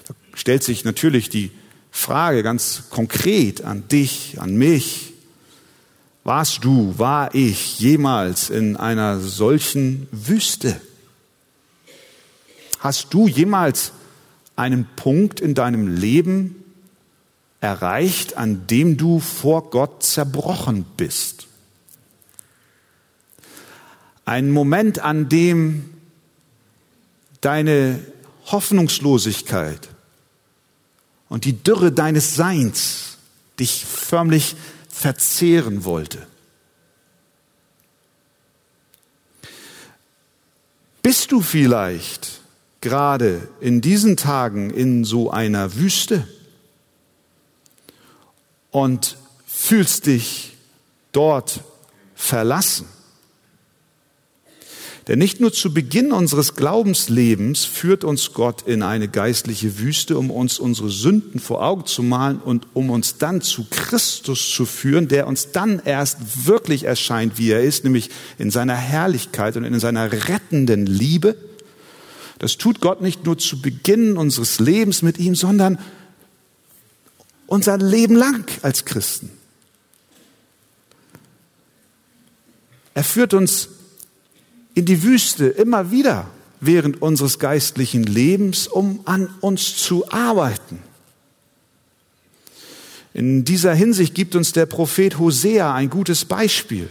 Da 0.06 0.14
stellt 0.34 0.62
sich 0.62 0.84
natürlich 0.84 1.28
die 1.28 1.50
Frage 1.90 2.42
ganz 2.42 2.84
konkret 2.88 3.62
an 3.62 3.88
dich, 3.88 4.36
an 4.38 4.56
mich. 4.56 5.12
Warst 6.24 6.64
du, 6.64 6.94
war 6.98 7.34
ich 7.34 7.78
jemals 7.78 8.48
in 8.48 8.76
einer 8.76 9.20
solchen 9.20 10.06
Wüste? 10.12 10.80
Hast 12.78 13.12
du 13.12 13.26
jemals 13.26 13.92
einen 14.60 14.86
Punkt 14.94 15.40
in 15.40 15.54
deinem 15.54 15.88
Leben 15.88 16.54
erreicht, 17.60 18.36
an 18.36 18.66
dem 18.66 18.98
du 18.98 19.18
vor 19.18 19.70
Gott 19.70 20.02
zerbrochen 20.02 20.84
bist. 20.98 21.46
Ein 24.26 24.50
Moment, 24.50 24.98
an 24.98 25.30
dem 25.30 25.88
deine 27.40 28.00
Hoffnungslosigkeit 28.46 29.88
und 31.30 31.46
die 31.46 31.54
Dürre 31.54 31.90
deines 31.90 32.34
Seins 32.34 33.16
dich 33.58 33.86
förmlich 33.86 34.56
verzehren 34.90 35.84
wollte. 35.84 36.26
Bist 41.02 41.32
du 41.32 41.40
vielleicht 41.40 42.39
gerade 42.80 43.48
in 43.60 43.80
diesen 43.80 44.16
Tagen 44.16 44.70
in 44.70 45.04
so 45.04 45.30
einer 45.30 45.76
Wüste? 45.76 46.26
und 48.70 49.16
fühlst 49.46 50.06
dich 50.06 50.56
dort 51.12 51.60
verlassen. 52.14 52.86
Denn 55.08 55.18
nicht 55.18 55.40
nur 55.40 55.52
zu 55.52 55.74
Beginn 55.74 56.12
unseres 56.12 56.54
Glaubenslebens 56.54 57.64
führt 57.64 58.04
uns 58.04 58.32
Gott 58.32 58.62
in 58.62 58.82
eine 58.82 59.08
geistliche 59.08 59.78
Wüste, 59.78 60.16
um 60.16 60.30
uns 60.30 60.60
unsere 60.60 60.88
Sünden 60.88 61.40
vor 61.40 61.64
Augen 61.64 61.86
zu 61.86 62.04
malen 62.04 62.38
und 62.38 62.68
um 62.74 62.90
uns 62.90 63.18
dann 63.18 63.40
zu 63.40 63.66
Christus 63.70 64.50
zu 64.52 64.66
führen, 64.66 65.08
der 65.08 65.26
uns 65.26 65.50
dann 65.50 65.80
erst 65.84 66.46
wirklich 66.46 66.84
erscheint, 66.84 67.38
wie 67.38 67.50
er 67.50 67.62
ist, 67.62 67.82
nämlich 67.82 68.10
in 68.38 68.52
seiner 68.52 68.76
Herrlichkeit 68.76 69.56
und 69.56 69.64
in 69.64 69.80
seiner 69.80 70.12
rettenden 70.12 70.86
Liebe. 70.86 71.34
Das 72.40 72.56
tut 72.56 72.80
Gott 72.80 73.02
nicht 73.02 73.26
nur 73.26 73.36
zu 73.36 73.60
Beginn 73.60 74.16
unseres 74.16 74.60
Lebens 74.60 75.02
mit 75.02 75.18
ihm, 75.18 75.34
sondern 75.34 75.78
unser 77.46 77.76
Leben 77.76 78.16
lang 78.16 78.46
als 78.62 78.86
Christen. 78.86 79.30
Er 82.94 83.04
führt 83.04 83.34
uns 83.34 83.68
in 84.74 84.86
die 84.86 85.02
Wüste 85.02 85.48
immer 85.48 85.90
wieder 85.90 86.30
während 86.60 87.02
unseres 87.02 87.38
geistlichen 87.38 88.04
Lebens, 88.04 88.68
um 88.68 89.00
an 89.04 89.28
uns 89.40 89.76
zu 89.76 90.10
arbeiten. 90.10 90.78
In 93.12 93.44
dieser 93.44 93.74
Hinsicht 93.74 94.14
gibt 94.14 94.34
uns 94.34 94.52
der 94.52 94.64
Prophet 94.64 95.18
Hosea 95.18 95.74
ein 95.74 95.90
gutes 95.90 96.24
Beispiel. 96.24 96.88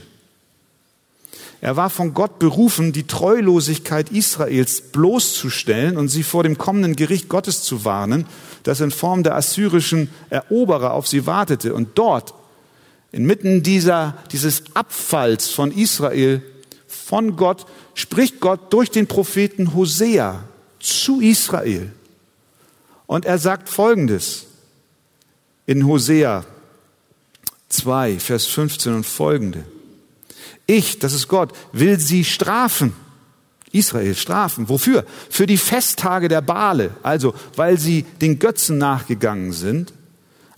Er 1.62 1.76
war 1.76 1.90
von 1.90 2.14
Gott 2.14 2.40
berufen, 2.40 2.94
die 2.94 3.06
Treulosigkeit 3.06 4.12
Israels 4.12 4.82
bloßzustellen 4.82 5.98
und 5.98 6.08
sie 6.08 6.24
vor 6.24 6.44
dem 6.44 6.58
kommenden 6.58 6.96
Gericht 6.96 7.28
Gottes 7.28 7.64
zu 7.64 7.84
warnen, 7.84 8.26
das 8.64 8.80
in 8.80 8.92
Form 8.92 9.24
der 9.24 9.36
assyrischen 9.36 10.10
Eroberer 10.30 10.94
auf 10.94 11.08
sie 11.08 11.26
wartete. 11.26 11.74
Und 11.74 11.98
dort, 11.98 12.34
inmitten 13.12 13.62
dieser, 13.62 14.18
dieses 14.32 14.64
Abfalls 14.74 15.50
von 15.50 15.72
Israel, 15.72 16.42
von 16.88 17.36
Gott, 17.36 17.66
spricht 17.94 18.40
Gott 18.40 18.72
durch 18.72 18.90
den 18.90 19.08
Propheten 19.08 19.74
Hosea 19.74 20.44
zu 20.80 21.20
Israel. 21.20 21.92
Und 23.06 23.26
er 23.26 23.38
sagt 23.38 23.68
Folgendes 23.68 24.46
in 25.66 25.86
Hosea 25.86 26.46
2, 27.68 28.20
Vers 28.20 28.46
15 28.46 28.96
und 28.96 29.06
folgende. 29.06 29.66
Ich, 30.70 31.00
das 31.00 31.14
ist 31.14 31.28
Gott, 31.28 31.52
will 31.72 32.00
sie 32.00 32.24
strafen. 32.24 32.94
Israel 33.72 34.14
strafen. 34.14 34.70
Wofür? 34.70 35.04
Für 35.28 35.48
die 35.48 35.58
Festtage 35.58 36.28
der 36.28 36.42
Bale, 36.42 36.92
also 37.02 37.34
weil 37.56 37.80
sie 37.80 38.04
den 38.22 38.38
Götzen 38.38 38.78
nachgegangen 38.78 39.52
sind, 39.52 39.94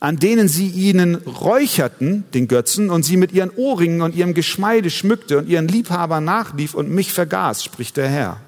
an 0.01 0.17
denen 0.17 0.49
sie 0.49 0.67
ihnen 0.67 1.15
räucherten, 1.15 2.25
den 2.33 2.49
Götzen, 2.49 2.89
und 2.89 3.03
sie 3.03 3.15
mit 3.15 3.31
ihren 3.31 3.51
Ohrringen 3.51 4.01
und 4.01 4.13
ihrem 4.13 4.33
Geschmeide 4.33 4.89
schmückte 4.89 5.37
und 5.37 5.47
ihren 5.47 5.69
Liebhabern 5.69 6.25
nachlief 6.25 6.73
und 6.73 6.89
mich 6.89 7.13
vergaß, 7.13 7.63
spricht 7.63 7.95
der 7.95 8.09
Herr. 8.09 8.41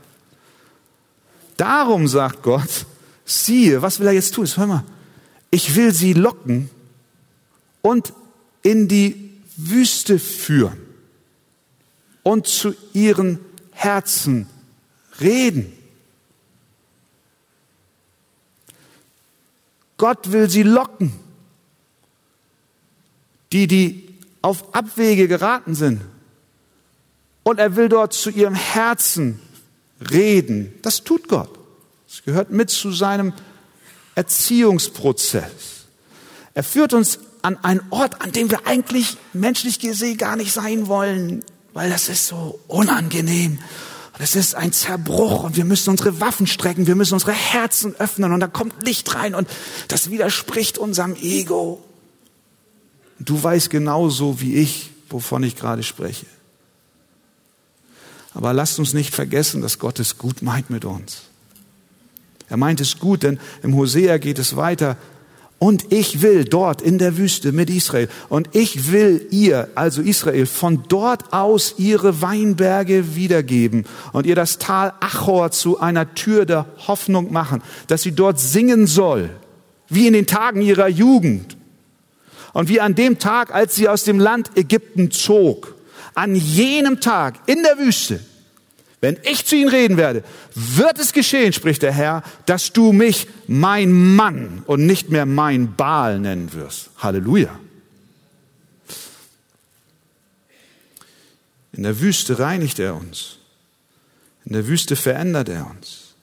Darum 1.55 2.09
sagt 2.09 2.43
Gott, 2.43 2.85
siehe, 3.23 3.81
was 3.81 4.01
will 4.01 4.07
er 4.07 4.13
jetzt 4.13 4.33
tun? 4.33 4.45
Hör 4.53 4.67
mal, 4.67 4.83
ich 5.49 5.77
will 5.77 5.93
sie 5.93 6.11
locken 6.11 6.69
und 7.81 8.11
in 8.63 8.89
die 8.89 9.31
Wüste 9.55 10.19
führen 10.19 10.82
und 12.23 12.47
zu 12.47 12.73
ihren 12.93 13.39
Herzen 13.71 14.47
reden. 15.19 15.71
Gott 19.97 20.31
will 20.31 20.49
sie 20.49 20.63
locken. 20.63 21.13
Die, 23.51 23.67
die 23.67 24.09
auf 24.41 24.73
Abwege 24.73 25.27
geraten 25.27 25.75
sind. 25.75 26.01
Und 27.43 27.59
er 27.59 27.75
will 27.75 27.89
dort 27.89 28.13
zu 28.13 28.29
ihrem 28.29 28.55
Herzen 28.55 29.39
reden. 30.11 30.73
Das 30.81 31.03
tut 31.03 31.27
Gott. 31.27 31.49
Das 32.07 32.23
gehört 32.23 32.49
mit 32.49 32.69
zu 32.69 32.91
seinem 32.91 33.33
Erziehungsprozess. 34.15 35.85
Er 36.53 36.63
führt 36.63 36.93
uns 36.93 37.19
an 37.41 37.57
einen 37.63 37.81
Ort, 37.89 38.21
an 38.21 38.31
dem 38.31 38.49
wir 38.49 38.65
eigentlich 38.65 39.17
menschlich 39.33 39.79
gesehen 39.79 40.17
gar 40.17 40.35
nicht 40.35 40.53
sein 40.53 40.87
wollen, 40.87 41.43
weil 41.73 41.89
das 41.89 42.09
ist 42.09 42.27
so 42.27 42.59
unangenehm. 42.67 43.59
Das 44.19 44.35
ist 44.35 44.53
ein 44.53 44.71
Zerbruch 44.71 45.43
und 45.43 45.55
wir 45.57 45.65
müssen 45.65 45.89
unsere 45.89 46.19
Waffen 46.19 46.45
strecken, 46.45 46.85
wir 46.85 46.95
müssen 46.95 47.15
unsere 47.15 47.31
Herzen 47.31 47.95
öffnen 47.95 48.31
und 48.31 48.39
da 48.39 48.47
kommt 48.47 48.83
Licht 48.85 49.15
rein 49.15 49.33
und 49.33 49.47
das 49.87 50.11
widerspricht 50.11 50.77
unserem 50.77 51.15
Ego. 51.15 51.83
Du 53.19 53.41
weißt 53.41 53.69
genauso 53.69 54.39
wie 54.39 54.55
ich, 54.55 54.91
wovon 55.09 55.43
ich 55.43 55.55
gerade 55.55 55.81
spreche. 55.81 56.27
Aber 58.35 58.53
lasst 58.53 58.79
uns 58.79 58.93
nicht 58.93 59.13
vergessen, 59.13 59.61
dass 59.61 59.79
Gott 59.79 59.99
es 59.99 60.17
gut 60.17 60.41
meint 60.41 60.69
mit 60.69 60.85
uns. 60.85 61.23
Er 62.49 62.57
meint 62.57 62.81
es 62.81 62.99
gut, 62.99 63.23
denn 63.23 63.39
im 63.63 63.75
Hosea 63.75 64.17
geht 64.17 64.37
es 64.37 64.55
weiter. 64.55 64.97
Und 65.63 65.93
ich 65.93 66.21
will 66.21 66.43
dort 66.43 66.81
in 66.81 66.97
der 66.97 67.17
Wüste 67.17 67.53
mit 67.53 67.69
Israel, 67.69 68.09
und 68.27 68.49
ich 68.51 68.91
will 68.91 69.25
ihr, 69.29 69.69
also 69.75 70.01
Israel, 70.01 70.45
von 70.45 70.83
dort 70.89 71.31
aus 71.31 71.75
ihre 71.77 72.21
Weinberge 72.21 73.15
wiedergeben 73.15 73.85
und 74.11 74.25
ihr 74.25 74.35
das 74.35 74.57
Tal 74.57 74.91
Achor 74.99 75.51
zu 75.51 75.79
einer 75.79 76.15
Tür 76.15 76.45
der 76.45 76.65
Hoffnung 76.85 77.31
machen, 77.31 77.63
dass 77.87 78.01
sie 78.01 78.11
dort 78.11 78.41
singen 78.41 78.87
soll, 78.87 79.29
wie 79.87 80.05
in 80.05 80.11
den 80.11 80.27
Tagen 80.27 80.59
ihrer 80.59 80.89
Jugend. 80.89 81.55
Und 82.51 82.67
wie 82.67 82.81
an 82.81 82.93
dem 82.93 83.17
Tag, 83.17 83.55
als 83.55 83.75
sie 83.75 83.87
aus 83.87 84.03
dem 84.03 84.19
Land 84.19 84.57
Ägypten 84.57 85.11
zog, 85.11 85.75
an 86.13 86.35
jenem 86.35 86.99
Tag 86.99 87.35
in 87.45 87.63
der 87.63 87.77
Wüste, 87.77 88.19
wenn 89.03 89.17
ich 89.23 89.45
zu 89.45 89.57
ihnen 89.57 89.67
reden 89.67 89.97
werde, 89.97 90.23
wird 90.55 90.97
es 90.97 91.11
geschehen, 91.11 91.51
spricht 91.51 91.81
der 91.81 91.91
Herr, 91.91 92.23
dass 92.45 92.71
du 92.71 92.93
mich 92.93 93.27
mein 93.47 93.91
Mann 94.15 94.63
und 94.65 94.85
nicht 94.85 95.09
mehr 95.09 95.25
mein 95.25 95.75
Baal 95.75 96.19
nennen 96.19 96.53
wirst. 96.53 96.89
Halleluja. 96.99 97.59
In 101.73 101.83
der 101.83 101.99
Wüste 101.99 102.39
reinigt 102.39 102.79
er 102.79 102.95
uns. 102.95 103.39
In 104.45 104.53
der 104.53 104.67
Wüste 104.67 104.95
verändert 104.95 105.49
er 105.49 105.69
uns. 105.69 106.13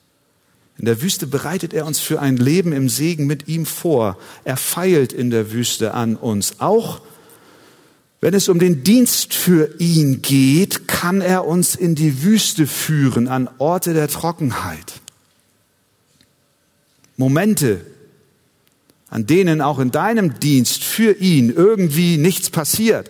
In 0.79 0.85
der 0.85 1.03
Wüste 1.03 1.27
bereitet 1.27 1.75
er 1.75 1.85
uns 1.85 1.99
für 1.99 2.19
ein 2.19 2.37
Leben 2.37 2.73
im 2.73 2.89
Segen 2.89 3.27
mit 3.27 3.47
ihm 3.47 3.67
vor. 3.67 4.17
Er 4.43 4.57
feilt 4.57 5.13
in 5.13 5.29
der 5.29 5.51
Wüste 5.51 5.93
an 5.93 6.15
uns, 6.15 6.59
auch 6.59 7.01
wenn 8.21 8.35
es 8.35 8.49
um 8.49 8.59
den 8.59 8.83
Dienst 8.83 9.33
für 9.33 9.79
ihn 9.79 10.21
geht, 10.21 10.87
kann 10.87 11.21
er 11.21 11.45
uns 11.45 11.75
in 11.75 11.95
die 11.95 12.21
Wüste 12.21 12.67
führen, 12.67 13.27
an 13.27 13.49
Orte 13.57 13.95
der 13.95 14.07
Trockenheit. 14.07 15.01
Momente, 17.17 17.81
an 19.09 19.25
denen 19.25 19.59
auch 19.61 19.79
in 19.79 19.89
deinem 19.89 20.39
Dienst 20.39 20.83
für 20.83 21.13
ihn 21.13 21.51
irgendwie 21.51 22.17
nichts 22.17 22.51
passiert. 22.51 23.09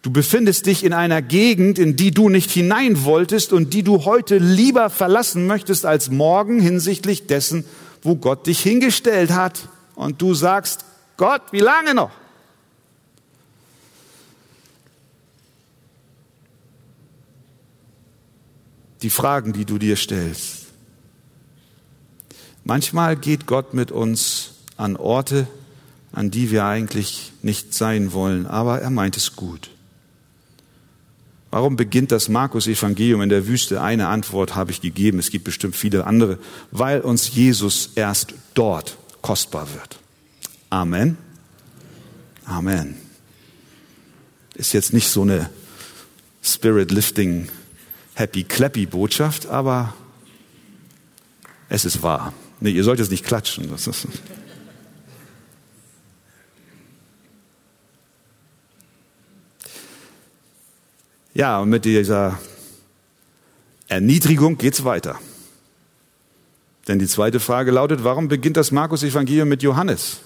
Du 0.00 0.10
befindest 0.10 0.64
dich 0.64 0.82
in 0.82 0.94
einer 0.94 1.20
Gegend, 1.20 1.78
in 1.78 1.96
die 1.96 2.12
du 2.12 2.30
nicht 2.30 2.50
hinein 2.50 3.04
wolltest 3.04 3.52
und 3.52 3.74
die 3.74 3.82
du 3.82 4.06
heute 4.06 4.38
lieber 4.38 4.88
verlassen 4.88 5.46
möchtest 5.46 5.84
als 5.84 6.10
morgen 6.10 6.60
hinsichtlich 6.60 7.26
dessen, 7.26 7.66
wo 8.02 8.16
Gott 8.16 8.46
dich 8.46 8.60
hingestellt 8.60 9.32
hat. 9.32 9.68
Und 9.96 10.22
du 10.22 10.32
sagst, 10.32 10.86
Gott, 11.18 11.42
wie 11.50 11.60
lange 11.60 11.94
noch? 11.94 12.12
Die 19.02 19.10
Fragen, 19.10 19.52
die 19.52 19.64
du 19.64 19.78
dir 19.78 19.96
stellst. 19.96 20.66
Manchmal 22.64 23.16
geht 23.16 23.46
Gott 23.46 23.74
mit 23.74 23.90
uns 23.90 24.52
an 24.76 24.96
Orte, 24.96 25.46
an 26.12 26.30
die 26.30 26.50
wir 26.50 26.64
eigentlich 26.64 27.32
nicht 27.42 27.74
sein 27.74 28.12
wollen, 28.12 28.46
aber 28.46 28.80
er 28.80 28.90
meint 28.90 29.16
es 29.16 29.36
gut. 29.36 29.70
Warum 31.50 31.76
beginnt 31.76 32.12
das 32.12 32.28
Markus-Evangelium 32.28 33.22
in 33.22 33.30
der 33.30 33.46
Wüste? 33.46 33.80
Eine 33.80 34.08
Antwort 34.08 34.54
habe 34.54 34.70
ich 34.70 34.82
gegeben, 34.82 35.18
es 35.18 35.30
gibt 35.30 35.44
bestimmt 35.44 35.76
viele 35.76 36.06
andere, 36.06 36.38
weil 36.70 37.00
uns 37.00 37.34
Jesus 37.34 37.90
erst 37.94 38.34
dort 38.52 38.98
kostbar 39.22 39.72
wird. 39.72 39.98
Amen. 40.68 41.16
Amen. 42.44 42.96
Ist 44.54 44.74
jetzt 44.74 44.92
nicht 44.92 45.08
so 45.08 45.22
eine 45.22 45.48
Spirit-Lifting 46.42 47.48
happy 48.18 48.42
clappy 48.42 48.84
Botschaft, 48.84 49.46
aber 49.46 49.94
es 51.68 51.84
ist 51.84 52.02
wahr. 52.02 52.32
Nee, 52.58 52.70
ihr 52.70 52.82
sollt 52.82 52.98
jetzt 52.98 53.12
nicht 53.12 53.24
klatschen. 53.24 53.70
Das 53.70 53.86
ist 53.86 54.08
ja, 61.32 61.60
und 61.60 61.68
mit 61.68 61.84
dieser 61.84 62.40
Erniedrigung 63.86 64.58
geht's 64.58 64.82
weiter. 64.82 65.20
Denn 66.88 66.98
die 66.98 67.06
zweite 67.06 67.38
Frage 67.38 67.70
lautet, 67.70 68.02
warum 68.02 68.26
beginnt 68.26 68.56
das 68.56 68.72
Markus-Evangelium 68.72 69.48
mit 69.48 69.62
Johannes? 69.62 70.22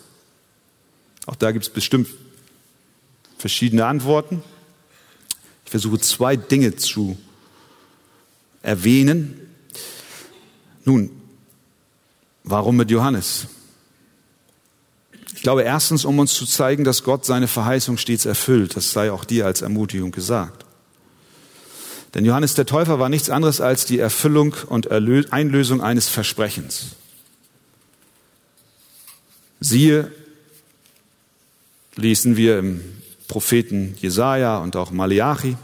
Auch 1.26 1.36
da 1.36 1.52
gibt 1.52 1.66
es 1.66 1.70
bestimmt 1.70 2.08
verschiedene 3.36 3.84
Antworten. 3.84 4.42
Ich 5.66 5.70
versuche 5.70 5.98
zwei 5.98 6.36
Dinge 6.36 6.76
zu 6.76 7.18
erwähnen. 8.62 9.38
Nun, 10.84 11.10
warum 12.44 12.76
mit 12.76 12.90
Johannes? 12.90 13.46
Ich 15.34 15.42
glaube 15.42 15.62
erstens, 15.62 16.04
um 16.04 16.18
uns 16.18 16.34
zu 16.34 16.46
zeigen, 16.46 16.84
dass 16.84 17.02
Gott 17.02 17.24
seine 17.24 17.48
Verheißung 17.48 17.98
stets 17.98 18.26
erfüllt. 18.26 18.76
Das 18.76 18.92
sei 18.92 19.10
auch 19.10 19.24
dir 19.24 19.46
als 19.46 19.62
Ermutigung 19.62 20.12
gesagt. 20.12 20.64
Denn 22.14 22.24
Johannes 22.24 22.54
der 22.54 22.66
Täufer 22.66 22.98
war 22.98 23.08
nichts 23.08 23.30
anderes 23.30 23.60
als 23.60 23.86
die 23.86 23.98
Erfüllung 23.98 24.54
und 24.68 24.90
Einlösung 24.90 25.80
eines 25.80 26.08
Versprechens. 26.08 26.90
Siehe, 29.60 30.12
lesen 31.96 32.36
wir 32.36 32.58
im 32.58 32.80
Propheten 33.28 33.96
Jesaja 33.98 34.58
und 34.58 34.76
auch 34.76 34.90
Malachi, 34.90 35.56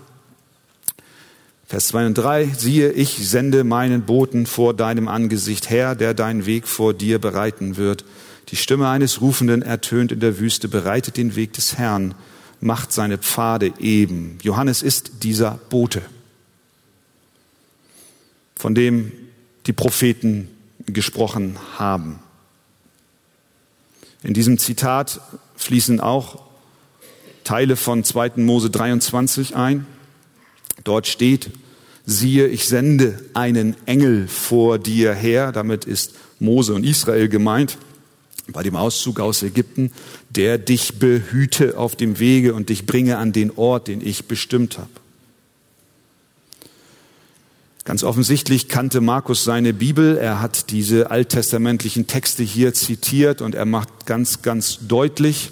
Vers 1.69 1.89
2 1.89 2.07
und 2.07 2.15
3, 2.15 2.47
siehe, 2.47 2.93
ich 2.93 3.29
sende 3.29 3.63
meinen 3.63 4.07
Boten 4.07 4.47
vor 4.47 4.73
deinem 4.73 5.07
Angesicht 5.07 5.69
her, 5.69 5.95
der 5.95 6.15
deinen 6.15 6.47
Weg 6.47 6.67
vor 6.67 6.95
dir 6.95 7.19
bereiten 7.19 7.77
wird. 7.77 8.07
Die 8.49 8.57
Stimme 8.57 8.89
eines 8.89 9.21
Rufenden 9.21 9.61
ertönt 9.61 10.11
in 10.11 10.21
der 10.21 10.39
Wüste, 10.39 10.69
bereitet 10.69 11.19
den 11.19 11.37
Weg 11.37 11.53
des 11.53 11.77
Herrn, 11.77 12.15
macht 12.63 12.91
seine 12.91 13.19
Pfade 13.19 13.75
eben. 13.81 14.39
Johannes 14.41 14.81
ist 14.81 15.23
dieser 15.25 15.61
Bote, 15.69 16.01
von 18.57 18.75
dem 18.75 19.13
die 19.67 19.75
Propheten 19.75 20.49
gesprochen 20.87 21.59
haben. 21.77 22.19
In 24.23 24.33
diesem 24.33 24.57
Zitat 24.57 25.21
fließen 25.57 26.01
auch 26.01 26.45
Teile 27.45 27.77
von 27.77 28.05
2. 28.05 28.33
Mose 28.37 28.71
23 28.71 29.55
ein. 29.55 29.87
Dort 30.89 31.07
steht, 31.07 31.51
siehe, 32.07 32.47
ich 32.47 32.67
sende 32.67 33.23
einen 33.35 33.77
Engel 33.85 34.27
vor 34.27 34.79
dir 34.79 35.13
her, 35.13 35.53
damit 35.53 35.85
ist 35.85 36.15
Mose 36.39 36.73
und 36.73 36.83
Israel 36.83 37.29
gemeint, 37.29 37.77
bei 38.55 38.63
dem 38.63 38.75
Auszug 38.75 39.21
aus 39.21 39.43
Ägypten, 39.43 39.93
der 40.31 40.57
dich 40.57 40.99
behüte 40.99 41.77
auf 41.77 41.95
dem 41.95 42.19
Wege 42.19 42.55
und 42.55 42.71
dich 42.71 42.87
bringe 42.87 43.19
an 43.19 43.35
den 43.35 43.51
Ort, 43.55 43.89
den 43.89 44.01
ich 44.01 44.25
bestimmt 44.25 44.79
habe. 44.79 44.89
Ganz 47.85 48.03
offensichtlich 48.03 48.69
kannte 48.69 49.03
Markus 49.03 49.45
seine 49.45 49.75
Bibel. 49.75 50.17
Er 50.17 50.41
hat 50.41 50.71
diese 50.71 51.11
alttestamentlichen 51.11 52.07
Texte 52.07 52.45
hier 52.45 52.73
zitiert 52.73 53.43
und 53.43 53.55
er 53.55 53.67
macht 53.67 54.07
ganz, 54.07 54.41
ganz 54.41 54.79
deutlich, 54.89 55.51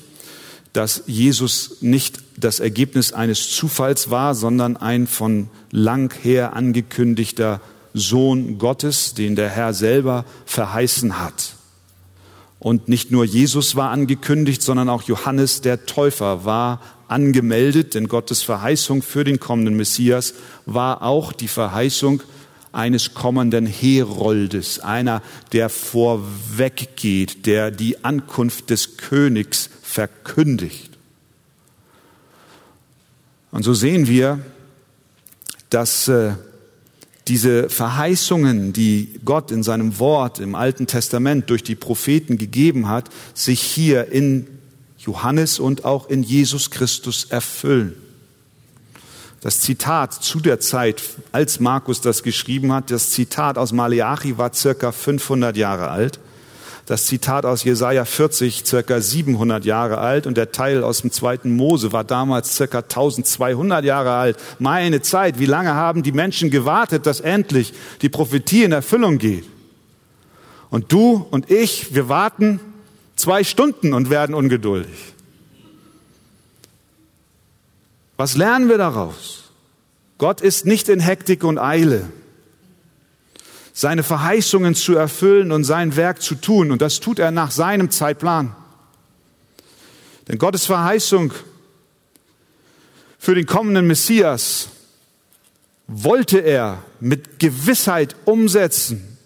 dass 0.73 1.03
Jesus 1.07 1.77
nicht 1.83 2.26
das 2.39 2.61
Ergebnis 2.61 3.13
eines 3.13 3.51
Zufalls 3.51 4.11
war, 4.11 4.35
sondern 4.35 4.77
ein 4.77 5.07
von 5.07 5.49
lang 5.71 6.13
her 6.23 6.55
angekündigter 6.55 7.61
Sohn 7.95 8.59
Gottes, 8.59 9.15
den 9.15 9.37
der 9.37 9.49
Herr 9.49 9.73
selber 9.73 10.25
verheißen 10.45 11.19
hat. 11.19 11.55
Und 12.59 12.89
nicht 12.89 13.11
nur 13.11 13.25
Jesus 13.25 13.77
war 13.77 13.91
angekündigt, 13.91 14.63
sondern 14.63 14.89
auch 14.89 15.03
Johannes 15.03 15.61
der 15.61 15.87
Täufer 15.87 16.45
war 16.45 16.81
angemeldet, 17.09 17.95
denn 17.95 18.09
Gottes 18.09 18.43
Verheißung 18.43 19.03
für 19.03 19.25
den 19.25 19.39
kommenden 19.39 19.77
Messias 19.77 20.35
war 20.65 21.03
auch 21.03 21.33
die 21.33 21.49
Verheißung 21.49 22.23
eines 22.73 23.15
kommenden 23.15 23.67
Heroldes, 23.67 24.81
einer, 24.81 25.23
der 25.53 25.69
vorweggeht, 25.69 27.47
der 27.47 27.71
die 27.71 28.05
Ankunft 28.05 28.71
des 28.71 28.97
Königs 28.99 29.71
verkündigt. 29.83 30.96
Und 33.51 33.63
so 33.63 33.75
sehen 33.75 34.07
wir, 34.07 34.41
dass 35.71 36.09
äh, 36.09 36.35
diese 37.29 37.69
Verheißungen, 37.69 38.73
die 38.73 39.21
Gott 39.25 39.51
in 39.51 39.63
seinem 39.63 39.99
Wort 39.99 40.39
im 40.39 40.55
Alten 40.55 40.87
Testament 40.87 41.51
durch 41.51 41.63
die 41.63 41.75
Propheten 41.75 42.39
gegeben 42.39 42.89
hat, 42.89 43.11
sich 43.35 43.61
hier 43.61 44.13
in 44.13 44.47
Johannes 44.99 45.59
und 45.59 45.85
auch 45.85 46.09
in 46.09 46.23
Jesus 46.23 46.71
Christus 46.71 47.25
erfüllen. 47.25 47.95
Das 49.41 49.61
Zitat 49.61 50.13
zu 50.13 50.41
der 50.41 50.61
Zeit, 50.61 51.03
als 51.31 51.61
Markus 51.61 52.01
das 52.01 52.23
geschrieben 52.23 52.73
hat, 52.73 52.91
das 52.91 53.11
Zitat 53.11 53.59
aus 53.59 53.73
Maleachi 53.73 54.39
war 54.39 54.53
circa 54.53 54.93
500 54.93 55.57
Jahre 55.57 55.91
alt. 55.91 56.19
Das 56.87 57.07
Zitat 57.07 57.45
aus 57.45 57.65
Jesaja 57.65 58.05
40 58.05 58.65
circa 58.65 59.01
700 59.01 59.65
Jahre 59.65 59.99
alt 59.99 60.29
und 60.29 60.37
der 60.37 60.53
Teil 60.53 60.85
aus 60.85 61.01
dem 61.01 61.11
zweiten 61.11 61.51
Mose 61.57 61.93
war 61.93 62.05
damals 62.05 62.55
circa 62.55 62.79
1200 62.79 63.85
Jahre 63.85 64.13
alt. 64.13 64.39
Meine 64.61 65.03
Zeit, 65.03 65.41
wie 65.41 65.47
lange 65.47 65.75
haben 65.75 66.05
die 66.05 66.13
Menschen 66.13 66.49
gewartet, 66.49 67.05
dass 67.07 67.19
endlich 67.19 67.75
die 68.03 68.09
Prophetie 68.09 68.63
in 68.63 68.71
Erfüllung 68.71 69.19
geht? 69.19 69.45
Und 70.71 70.93
du 70.93 71.27
und 71.33 71.51
ich, 71.51 71.93
wir 71.93 72.09
warten 72.09 72.61
zwei 73.17 73.43
Stunden 73.43 73.93
und 73.93 74.09
werden 74.09 74.35
ungeduldig. 74.35 75.15
Was 78.17 78.37
lernen 78.37 78.69
wir 78.69 78.79
daraus? 78.79 79.51
Gott 80.19 80.41
ist 80.41 80.67
nicht 80.67 80.89
in 80.89 81.01
Hektik 81.01 81.43
und 81.43 81.59
Eile 81.59 82.05
seine 83.79 84.03
Verheißungen 84.03 84.75
zu 84.75 84.97
erfüllen 84.97 85.53
und 85.53 85.65
sein 85.65 85.97
Werk 85.97 86.23
zu 86.23 86.35
tun. 86.35 86.71
Und 86.71 86.81
das 86.81 86.99
tut 86.99 87.19
er 87.19 87.31
nach 87.31 87.51
seinem 87.51 87.91
Zeitplan. 87.91 88.57
Denn 90.27 90.39
Gottes 90.39 90.65
Verheißung 90.65 91.35
für 93.19 93.35
den 93.35 93.45
kommenden 93.45 93.87
Messias 93.87 94.71
wollte 95.89 96.39
er 96.39 96.83
mit 97.01 97.39
Gewissheit 97.39 98.17
umsetzen. 98.25 99.19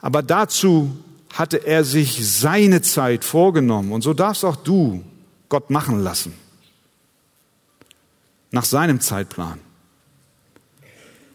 Aber 0.00 0.22
dazu 0.22 0.96
hatte 1.34 1.66
er 1.66 1.84
sich 1.84 2.26
seine 2.26 2.80
Zeit 2.80 3.26
vorgenommen. 3.26 3.92
Und 3.92 4.00
so 4.00 4.14
darfst 4.14 4.42
auch 4.42 4.56
du 4.56 5.04
Gott 5.50 5.68
machen 5.68 6.02
lassen. 6.02 6.32
Nach 8.52 8.64
seinem 8.64 9.02
Zeitplan. 9.02 9.60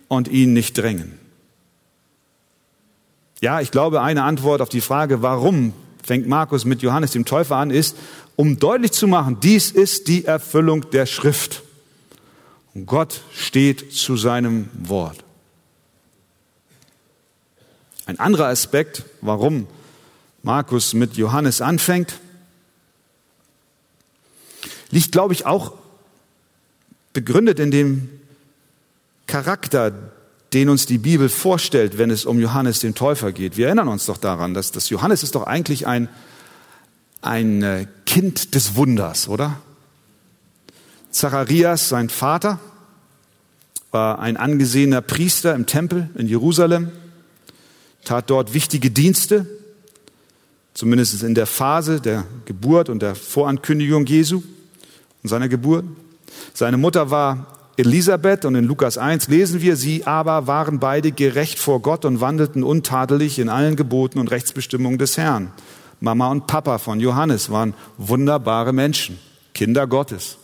Und 0.07 0.27
ihn 0.27 0.53
nicht 0.53 0.75
drängen. 0.75 1.22
Ja, 3.43 3.59
ich 3.59 3.71
glaube, 3.71 4.01
eine 4.01 4.23
Antwort 4.23 4.61
auf 4.61 4.69
die 4.69 4.79
Frage, 4.79 5.21
warum 5.21 5.73
fängt 6.01 6.29
Markus 6.29 6.63
mit 6.63 6.81
Johannes 6.81 7.11
dem 7.11 7.25
Täufer 7.25 7.57
an, 7.57 7.71
ist, 7.71 7.97
um 8.37 8.57
deutlich 8.57 8.93
zu 8.93 9.05
machen, 9.05 9.41
dies 9.41 9.69
ist 9.69 10.07
die 10.07 10.23
Erfüllung 10.23 10.89
der 10.91 11.05
Schrift. 11.05 11.61
Und 12.73 12.85
Gott 12.85 13.19
steht 13.35 13.91
zu 13.91 14.15
seinem 14.15 14.69
Wort. 14.71 15.25
Ein 18.05 18.17
anderer 18.17 18.47
Aspekt, 18.47 19.03
warum 19.19 19.67
Markus 20.41 20.93
mit 20.93 21.17
Johannes 21.17 21.59
anfängt, 21.59 22.21
liegt, 24.89 25.11
glaube 25.11 25.33
ich, 25.33 25.45
auch 25.45 25.73
begründet 27.11 27.59
in 27.59 27.71
dem 27.71 28.09
Charakter 29.27 30.13
den 30.53 30.69
uns 30.69 30.85
die 30.85 30.97
Bibel 30.97 31.29
vorstellt, 31.29 31.97
wenn 31.97 32.11
es 32.11 32.25
um 32.25 32.39
Johannes 32.39 32.79
den 32.79 32.95
Täufer 32.95 33.31
geht. 33.31 33.57
Wir 33.57 33.67
erinnern 33.67 33.87
uns 33.87 34.05
doch 34.05 34.17
daran, 34.17 34.53
dass 34.53 34.71
das 34.71 34.89
Johannes 34.89 35.23
ist 35.23 35.35
doch 35.35 35.43
eigentlich 35.43 35.87
ein, 35.87 36.09
ein 37.21 37.63
äh, 37.63 37.87
Kind 38.05 38.53
des 38.53 38.75
Wunders, 38.75 39.27
oder? 39.27 39.59
Zacharias, 41.09 41.89
sein 41.89 42.09
Vater, 42.09 42.59
war 43.91 44.19
ein 44.19 44.37
angesehener 44.37 45.01
Priester 45.01 45.53
im 45.53 45.65
Tempel 45.65 46.09
in 46.15 46.27
Jerusalem, 46.27 46.91
tat 48.03 48.29
dort 48.29 48.53
wichtige 48.53 48.89
Dienste, 48.89 49.45
zumindest 50.73 51.21
in 51.21 51.35
der 51.35 51.45
Phase 51.45 52.01
der 52.01 52.25
Geburt 52.45 52.89
und 52.89 53.01
der 53.01 53.15
Vorankündigung 53.15 54.05
Jesu 54.05 54.41
und 55.21 55.29
seiner 55.29 55.47
Geburt. 55.47 55.85
Seine 56.53 56.77
Mutter 56.77 57.11
war 57.11 57.62
Elisabeth 57.75 58.45
und 58.45 58.53
in 58.53 58.65
Lukas 58.65 58.99
1 58.99 59.29
lesen 59.29 59.61
wir, 59.61 59.75
sie 59.75 60.05
aber 60.05 60.45
waren 60.45 60.79
beide 60.79 61.11
gerecht 61.11 61.57
vor 61.57 61.81
Gott 61.81 62.05
und 62.05 62.21
wandelten 62.21 62.63
untadelig 62.63 63.39
in 63.39 63.49
allen 63.49 63.75
Geboten 63.75 64.19
und 64.19 64.29
Rechtsbestimmungen 64.29 64.99
des 64.99 65.17
Herrn. 65.17 65.51
Mama 65.99 66.29
und 66.29 66.45
Papa 66.45 66.77
von 66.77 66.99
Johannes 66.99 67.49
waren 67.49 67.73
wunderbare 67.97 68.73
Menschen, 68.73 69.17
Kinder 69.55 69.87
Gottes. 69.87 70.37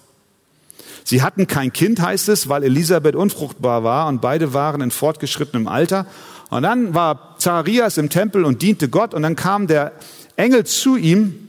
Sie 1.03 1.21
hatten 1.21 1.45
kein 1.45 1.71
Kind, 1.71 2.01
heißt 2.01 2.29
es, 2.29 2.49
weil 2.49 2.63
Elisabeth 2.63 3.15
unfruchtbar 3.15 3.83
war 3.83 4.07
und 4.07 4.21
beide 4.21 4.53
waren 4.53 4.81
in 4.81 4.89
fortgeschrittenem 4.89 5.67
Alter. 5.67 6.07
Und 6.49 6.63
dann 6.63 6.95
war 6.95 7.35
Zacharias 7.37 7.97
im 7.97 8.09
Tempel 8.09 8.43
und 8.43 8.63
diente 8.63 8.89
Gott 8.89 9.13
und 9.13 9.21
dann 9.21 9.35
kam 9.35 9.67
der 9.67 9.91
Engel 10.35 10.65
zu 10.65 10.95
ihm 10.95 11.48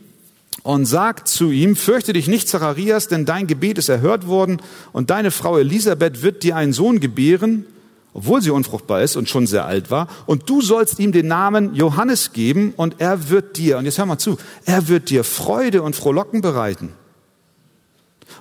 und 0.63 0.85
sagt 0.85 1.29
zu 1.29 1.51
ihm, 1.51 1.77
fürchte 1.77 2.13
dich 2.13 2.29
nicht, 2.29 2.49
Zacharias, 2.49 3.09
denn 3.09 3.25
dein 3.25 3.47
Gebet 3.47 3.79
ist 3.79 3.89
erhört 3.89 4.27
worden 4.27 4.61
und 4.93 5.11
deine 5.11 5.31
Frau 5.31 5.59
Elisabeth 5.59 6.23
wird 6.23 6.43
dir 6.43 6.57
einen 6.57 6.73
Sohn 6.73 7.01
gebären, 7.01 7.65
obwohl 8.13 8.43
sie 8.43 8.51
unfruchtbar 8.51 9.03
ist 9.03 9.17
und 9.17 9.29
schon 9.29 9.47
sehr 9.47 9.65
alt 9.65 9.91
war. 9.91 10.09
Und 10.27 10.49
du 10.51 10.61
sollst 10.61 10.99
ihm 10.99 11.13
den 11.13 11.29
Namen 11.29 11.75
Johannes 11.75 12.33
geben 12.33 12.75
und 12.77 12.97
er 12.99 13.31
wird 13.31 13.57
dir, 13.57 13.79
und 13.79 13.85
jetzt 13.85 13.99
hör 13.99 14.07
mal 14.07 14.19
zu, 14.19 14.37
er 14.65 14.89
wird 14.89 15.11
dir 15.11 15.25
Freude 15.25 15.83
und 15.83 15.97
Frohlocken 15.97 16.41
bereiten. 16.41 16.93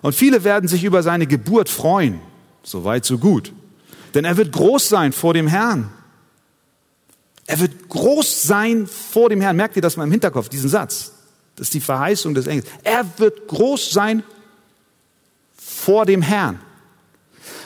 Und 0.02 0.14
viele 0.14 0.44
werden 0.44 0.68
sich 0.68 0.84
über 0.84 1.04
seine 1.04 1.28
Geburt 1.28 1.70
freuen. 1.70 2.20
So 2.64 2.84
weit, 2.84 3.06
so 3.06 3.18
gut. 3.18 3.54
Denn 4.14 4.26
er 4.26 4.38
wird 4.38 4.52
groß 4.52 4.90
sein 4.90 5.14
vor 5.14 5.34
dem 5.34 5.48
Herrn. 5.48 5.90
Er 7.46 7.60
wird 7.60 7.90
groß 7.90 8.44
sein 8.44 8.88
vor 8.88 9.30
dem 9.30 9.42
Herrn. 9.42 9.56
Merkt 9.56 9.76
ihr 9.76 9.82
das 9.82 9.98
mal 9.98 10.04
im 10.04 10.12
Hinterkopf, 10.12 10.50
diesen 10.50 10.70
Satz? 10.70 11.14
Das 11.60 11.68
ist 11.68 11.74
die 11.74 11.82
Verheißung 11.82 12.34
des 12.34 12.48
Engels. 12.48 12.68
Er 12.84 13.06
wird 13.18 13.50
groß 13.50 13.92
sein 13.92 14.24
vor 15.58 16.06
dem 16.06 16.22
Herrn. 16.22 16.62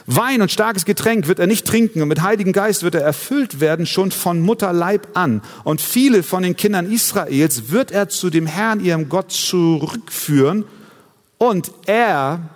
Wein 0.08 0.42
und 0.42 0.52
starkes 0.52 0.84
Getränk 0.84 1.28
wird 1.28 1.38
er 1.38 1.46
nicht 1.46 1.68
trinken 1.68 2.02
und 2.02 2.08
mit 2.08 2.24
Heiligen 2.24 2.54
Geist 2.54 2.82
wird 2.82 2.96
er 2.96 3.02
erfüllt 3.02 3.60
werden 3.60 3.86
schon 3.86 4.10
von 4.10 4.42
Mutterleib 4.42 5.10
an. 5.16 5.44
Und 5.64 5.80
viele 5.80 6.24
von 6.24 6.42
den 6.42 6.58
Kindern 6.58 6.92
Israels 6.92 7.70
wird 7.70 7.92
er 7.92 8.10
zu 8.10 8.32
dem 8.32 8.48
Herrn, 8.48 8.84
ihrem 8.84 9.10
Gott, 9.10 9.32
zurückführen 9.32 10.66
und 11.38 11.72
er 11.86 12.50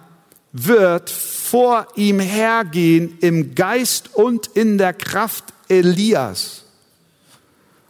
wird 0.52 1.12
vor 1.12 1.88
ihm 1.96 2.20
hergehen 2.20 3.20
im 3.22 3.54
Geist 3.54 4.10
und 4.16 4.48
in 4.48 4.80
der 4.80 4.94
Kraft 4.94 5.54
Elias 5.70 6.67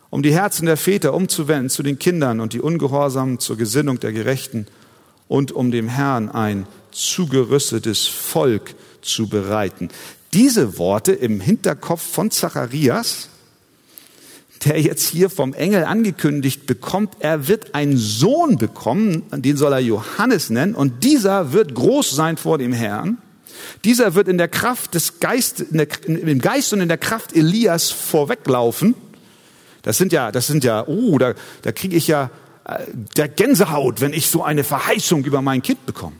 um 0.09 0.23
die 0.23 0.33
Herzen 0.33 0.65
der 0.65 0.77
Väter 0.77 1.13
umzuwenden 1.13 1.69
zu 1.69 1.83
den 1.83 1.99
Kindern 1.99 2.39
und 2.39 2.53
die 2.53 2.61
Ungehorsamen 2.61 3.39
zur 3.39 3.57
Gesinnung 3.57 3.99
der 3.99 4.13
Gerechten 4.13 4.67
und 5.27 5.51
um 5.51 5.71
dem 5.71 5.89
Herrn 5.89 6.29
ein 6.29 6.67
zugerüstetes 6.91 8.07
Volk 8.07 8.75
zu 9.01 9.27
bereiten. 9.27 9.89
Diese 10.33 10.77
Worte 10.77 11.13
im 11.13 11.41
Hinterkopf 11.41 12.01
von 12.01 12.31
Zacharias, 12.31 13.29
der 14.65 14.81
jetzt 14.81 15.07
hier 15.07 15.29
vom 15.29 15.53
Engel 15.53 15.83
angekündigt 15.83 16.65
bekommt, 16.65 17.15
er 17.19 17.47
wird 17.47 17.75
einen 17.75 17.97
Sohn 17.97 18.57
bekommen, 18.57 19.23
den 19.31 19.57
soll 19.57 19.73
er 19.73 19.79
Johannes 19.79 20.49
nennen, 20.49 20.73
und 20.73 21.03
dieser 21.03 21.53
wird 21.53 21.75
groß 21.75 22.11
sein 22.11 22.37
vor 22.37 22.57
dem 22.57 22.73
Herrn. 22.73 23.17
Dieser 23.83 24.15
wird 24.15 24.27
in 24.27 24.37
der 24.37 24.47
Kraft 24.47 24.93
des 24.93 25.19
Geistes, 25.19 25.67
im 25.69 26.39
Geist 26.39 26.73
und 26.73 26.81
in 26.81 26.87
der 26.87 26.97
Kraft 26.97 27.35
Elias 27.35 27.91
vorweglaufen 27.91 28.95
das 29.87 29.97
sind 29.97 30.11
ja, 30.11 30.33
das 30.33 30.47
sind 30.47 30.65
ja, 30.65 30.85
oh, 30.85 31.17
da, 31.17 31.33
da 31.61 31.71
kriege 31.71 31.95
ich 31.95 32.07
ja 32.09 32.29
äh, 32.65 32.87
der 33.15 33.29
Gänsehaut, 33.29 34.01
wenn 34.01 34.11
ich 34.11 34.27
so 34.27 34.43
eine 34.43 34.65
Verheißung 34.65 35.23
über 35.23 35.41
mein 35.41 35.61
Kind 35.61 35.85
bekomme. 35.85 36.17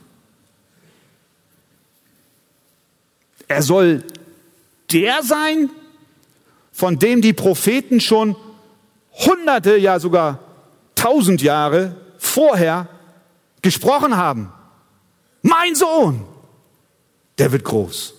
Er 3.46 3.60
soll 3.60 4.04
der 4.90 5.22
sein, 5.22 5.68
von 6.72 6.98
dem 6.98 7.20
die 7.20 7.34
Propheten 7.34 8.00
schon 8.00 8.36
hunderte, 9.12 9.76
ja 9.76 10.00
sogar 10.00 10.38
tausend 10.94 11.42
Jahre 11.42 11.94
vorher 12.16 12.88
gesprochen 13.60 14.16
haben. 14.16 14.50
Mein 15.42 15.74
Sohn, 15.74 16.24
der 17.36 17.52
wird 17.52 17.64
groß. 17.64 18.14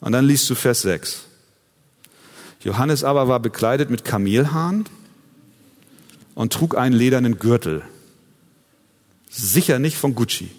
Und 0.00 0.10
dann 0.10 0.24
liest 0.24 0.50
du 0.50 0.56
Vers 0.56 0.82
6. 0.82 1.27
Johannes 2.60 3.04
aber 3.04 3.28
war 3.28 3.40
bekleidet 3.40 3.90
mit 3.90 4.04
Kamelhaaren 4.04 4.84
und 6.34 6.52
trug 6.52 6.76
einen 6.76 6.94
ledernen 6.94 7.38
Gürtel. 7.38 7.82
Sicher 9.30 9.78
nicht 9.78 9.96
von 9.96 10.14
Gucci. 10.14 10.50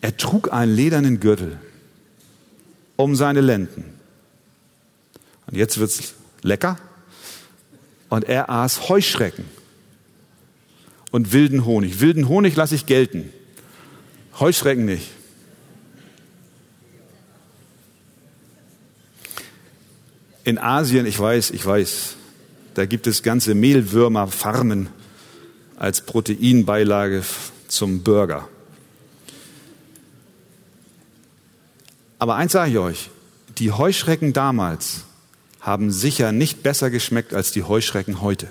Er 0.00 0.16
trug 0.16 0.52
einen 0.52 0.74
ledernen 0.74 1.20
Gürtel 1.20 1.58
um 2.96 3.14
seine 3.14 3.40
Lenden. 3.40 3.84
Und 5.46 5.56
jetzt 5.56 5.78
wird's 5.78 6.14
lecker. 6.42 6.78
Und 8.08 8.24
er 8.24 8.50
aß 8.50 8.88
Heuschrecken 8.88 9.44
und 11.10 11.32
wilden 11.32 11.64
Honig. 11.64 12.00
Wilden 12.00 12.28
Honig 12.28 12.56
lasse 12.56 12.74
ich 12.74 12.86
gelten. 12.86 13.30
Heuschrecken 14.38 14.84
nicht. 14.84 15.10
In 20.48 20.56
Asien, 20.56 21.04
ich 21.04 21.20
weiß, 21.20 21.50
ich 21.50 21.66
weiß, 21.66 22.16
da 22.72 22.86
gibt 22.86 23.06
es 23.06 23.22
ganze 23.22 23.54
Mehlwürmerfarmen 23.54 24.88
als 25.76 26.00
Proteinbeilage 26.00 27.22
zum 27.66 28.02
Burger. 28.02 28.48
Aber 32.18 32.36
eins 32.36 32.52
sage 32.52 32.70
ich 32.70 32.78
euch, 32.78 33.10
die 33.58 33.72
Heuschrecken 33.72 34.32
damals 34.32 35.02
haben 35.60 35.92
sicher 35.92 36.32
nicht 36.32 36.62
besser 36.62 36.88
geschmeckt 36.88 37.34
als 37.34 37.52
die 37.52 37.64
Heuschrecken 37.64 38.22
heute. 38.22 38.48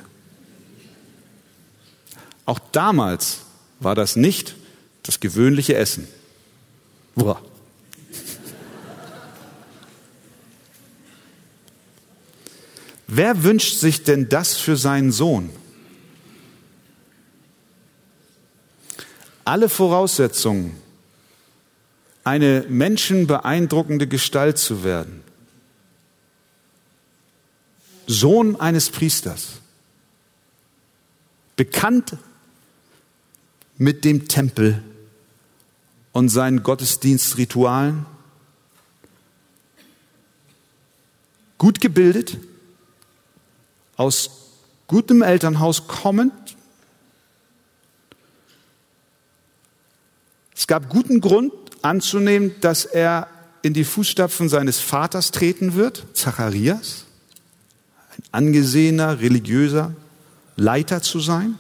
Auch 2.45 2.59
damals 2.73 3.39
war 3.79 3.95
das 3.95 4.15
nicht 4.15 4.55
das 5.01 5.19
gewöhnliche 5.19 5.73
Essen. 5.73 6.07
Uah. 7.15 7.41
Wer 13.17 13.41
wünscht 13.41 13.79
sich 13.79 14.03
denn 14.03 14.29
das 14.29 14.57
für 14.57 14.77
seinen 14.77 15.11
Sohn? 15.11 15.49
Alle 19.43 19.69
Voraussetzungen, 19.69 20.75
eine 22.23 22.63
menschenbeeindruckende 22.69 24.05
Gestalt 24.05 24.59
zu 24.59 24.83
werden, 24.83 25.23
Sohn 28.05 28.55
eines 28.59 28.91
Priesters, 28.91 29.61
bekannt 31.55 32.17
mit 33.79 34.05
dem 34.05 34.27
Tempel 34.27 34.83
und 36.11 36.29
seinen 36.29 36.61
Gottesdienstritualen, 36.61 38.05
gut 41.57 41.81
gebildet, 41.81 42.37
aus 43.97 44.29
gutem 44.85 45.21
Elternhaus 45.21 45.87
kommend. 45.87 46.33
Es 50.55 50.67
gab 50.67 50.89
guten 50.89 51.19
Grund 51.19 51.51
anzunehmen, 51.81 52.55
dass 52.61 52.85
er 52.85 53.27
in 53.61 53.73
die 53.73 53.83
Fußstapfen 53.83 54.49
seines 54.49 54.79
Vaters 54.79 55.31
treten 55.31 55.75
wird, 55.75 56.05
Zacharias, 56.13 57.05
ein 58.15 58.23
angesehener 58.31 59.19
religiöser 59.19 59.93
Leiter 60.55 61.01
zu 61.01 61.19
sein. 61.19 61.55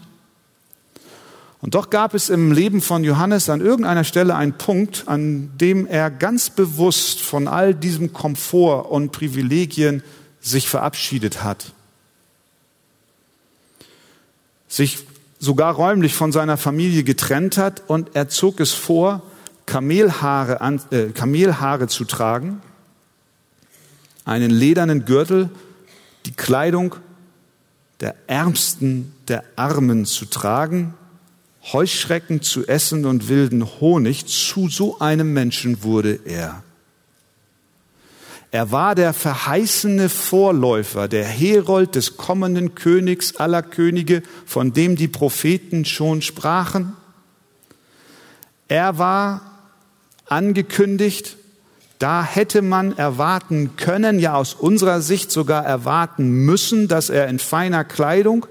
Und 1.59 1.73
doch 1.73 1.89
gab 1.89 2.13
es 2.13 2.29
im 2.29 2.51
Leben 2.51 2.81
von 2.81 3.03
Johannes 3.03 3.49
an 3.49 3.61
irgendeiner 3.61 4.03
Stelle 4.03 4.35
einen 4.35 4.53
Punkt, 4.53 5.07
an 5.07 5.51
dem 5.57 5.87
er 5.87 6.11
ganz 6.11 6.51
bewusst 6.51 7.19
von 7.19 7.47
all 7.47 7.73
diesem 7.73 8.13
Komfort 8.13 8.91
und 8.91 9.11
Privilegien 9.11 10.03
sich 10.39 10.69
verabschiedet 10.69 11.43
hat 11.43 11.73
sich 14.67 14.99
sogar 15.39 15.75
räumlich 15.75 16.13
von 16.13 16.31
seiner 16.31 16.57
Familie 16.57 17.03
getrennt 17.03 17.57
hat 17.57 17.83
und 17.87 18.15
er 18.15 18.29
zog 18.29 18.59
es 18.59 18.73
vor, 18.73 19.21
Kamelhaare, 19.65 20.61
an, 20.61 20.81
äh, 20.91 21.07
Kamelhaare 21.07 21.87
zu 21.87 22.05
tragen, 22.05 22.61
einen 24.25 24.49
ledernen 24.49 25.05
Gürtel, 25.05 25.49
die 26.25 26.31
Kleidung 26.31 26.95
der 27.99 28.15
Ärmsten 28.27 29.13
der 29.27 29.43
Armen 29.55 30.05
zu 30.05 30.25
tragen, 30.25 30.93
Heuschrecken 31.73 32.41
zu 32.41 32.65
essen 32.65 33.05
und 33.05 33.27
wilden 33.27 33.65
Honig, 33.65 34.25
zu 34.27 34.69
so 34.69 34.99
einem 34.99 35.33
Menschen 35.33 35.83
wurde 35.83 36.19
er. 36.25 36.63
Er 38.51 38.71
war 38.71 38.95
der 38.95 39.13
verheißene 39.13 40.07
Vorläufer, 40.07 41.07
der 41.07 41.25
Herold 41.25 41.95
des 41.95 42.15
kommenden 42.15 42.75
Königs 42.75 43.35
aller 43.35 43.61
Könige, 43.61 44.23
von 44.45 44.71
dem 44.71 44.95
die 44.95 45.09
Propheten 45.09 45.83
schon 45.83 46.21
sprachen. 46.21 46.93
Er 48.69 48.97
war 48.97 49.41
angekündigt, 50.25 51.37
da 51.99 52.23
hätte 52.23 52.61
man 52.61 52.97
erwarten 52.97 53.75
können, 53.75 54.19
ja 54.19 54.35
aus 54.35 54.53
unserer 54.53 55.01
Sicht 55.01 55.31
sogar 55.31 55.65
erwarten 55.65 56.29
müssen, 56.29 56.87
dass 56.87 57.09
er 57.09 57.27
in 57.27 57.39
feiner 57.39 57.83
Kleidung 57.83 58.45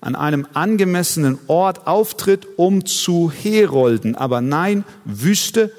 an 0.00 0.14
einem 0.14 0.46
angemessenen 0.54 1.38
Ort 1.46 1.86
auftritt, 1.86 2.46
um 2.56 2.86
zu 2.86 3.30
herolden. 3.30 4.16
Aber 4.16 4.40
nein, 4.40 4.84
Wüste, 5.04 5.72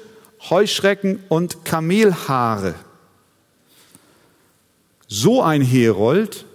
Heuschrecken 0.50 1.20
und 1.28 1.64
Kamelhaare. 1.64 2.74
So 5.14 5.42
ein 5.42 5.60
Herold 5.60 6.46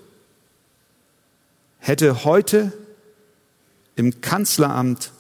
hätte 1.77 2.23
heute 2.23 2.73
im 3.95 4.19
Kanzleramt 4.19 5.11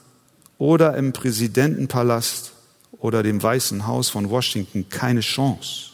oder 0.57 0.97
im 0.97 1.13
Präsidentenpalast 1.13 2.53
oder 2.97 3.21
dem 3.21 3.43
Weißen 3.43 3.85
Haus 3.85 4.09
von 4.09 4.31
Washington 4.31 4.89
keine 4.89 5.19
Chance. 5.19 5.91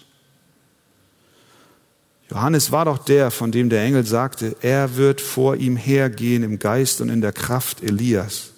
Johannes 2.29 2.71
war 2.71 2.85
doch 2.85 2.99
der, 2.99 3.29
von 3.29 3.51
dem 3.51 3.69
der 3.69 3.83
Engel 3.83 4.05
sagte, 4.05 4.55
er 4.61 4.95
wird 4.95 5.19
vor 5.19 5.57
ihm 5.57 5.75
hergehen 5.75 6.43
im 6.43 6.59
Geist 6.59 7.01
und 7.01 7.09
in 7.09 7.19
der 7.19 7.33
Kraft 7.33 7.83
Elias. 7.83 8.51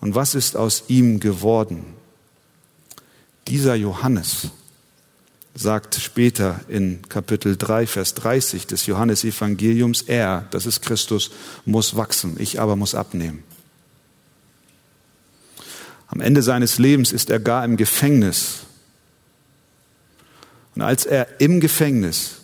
Und 0.00 0.14
was 0.14 0.34
ist 0.34 0.56
aus 0.56 0.84
ihm 0.88 1.20
geworden? 1.20 1.84
Dieser 3.46 3.74
Johannes 3.74 4.52
sagt 5.54 5.96
später 5.96 6.60
in 6.68 7.02
Kapitel 7.08 7.56
3, 7.56 7.86
Vers 7.86 8.14
30 8.14 8.66
des 8.66 8.86
Johannesevangeliums, 8.86 10.02
er, 10.02 10.46
das 10.50 10.66
ist 10.66 10.82
Christus, 10.82 11.30
muss 11.64 11.96
wachsen, 11.96 12.36
ich 12.38 12.60
aber 12.60 12.76
muss 12.76 12.94
abnehmen. 12.94 13.42
Am 16.06 16.20
Ende 16.20 16.42
seines 16.42 16.78
Lebens 16.78 17.12
ist 17.12 17.30
er 17.30 17.38
gar 17.38 17.64
im 17.64 17.76
Gefängnis. 17.76 18.60
Und 20.74 20.82
als 20.82 21.04
er 21.04 21.40
im 21.40 21.60
Gefängnis 21.60 22.36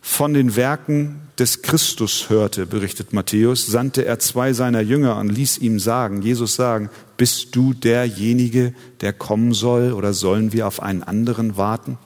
von 0.00 0.32
den 0.32 0.56
Werken 0.56 1.20
des 1.38 1.62
Christus 1.62 2.30
hörte, 2.30 2.66
berichtet 2.66 3.12
Matthäus, 3.12 3.66
sandte 3.66 4.04
er 4.04 4.18
zwei 4.20 4.52
seiner 4.52 4.80
Jünger 4.80 5.16
und 5.16 5.28
ließ 5.28 5.58
ihm 5.58 5.80
sagen, 5.80 6.22
Jesus 6.22 6.54
sagen, 6.54 6.88
bist 7.16 7.56
du 7.56 7.74
derjenige, 7.74 8.74
der 9.00 9.12
kommen 9.12 9.52
soll 9.52 9.92
oder 9.92 10.12
sollen 10.12 10.52
wir 10.52 10.66
auf 10.66 10.80
einen 10.82 11.02
anderen 11.02 11.56
warten? 11.56 11.98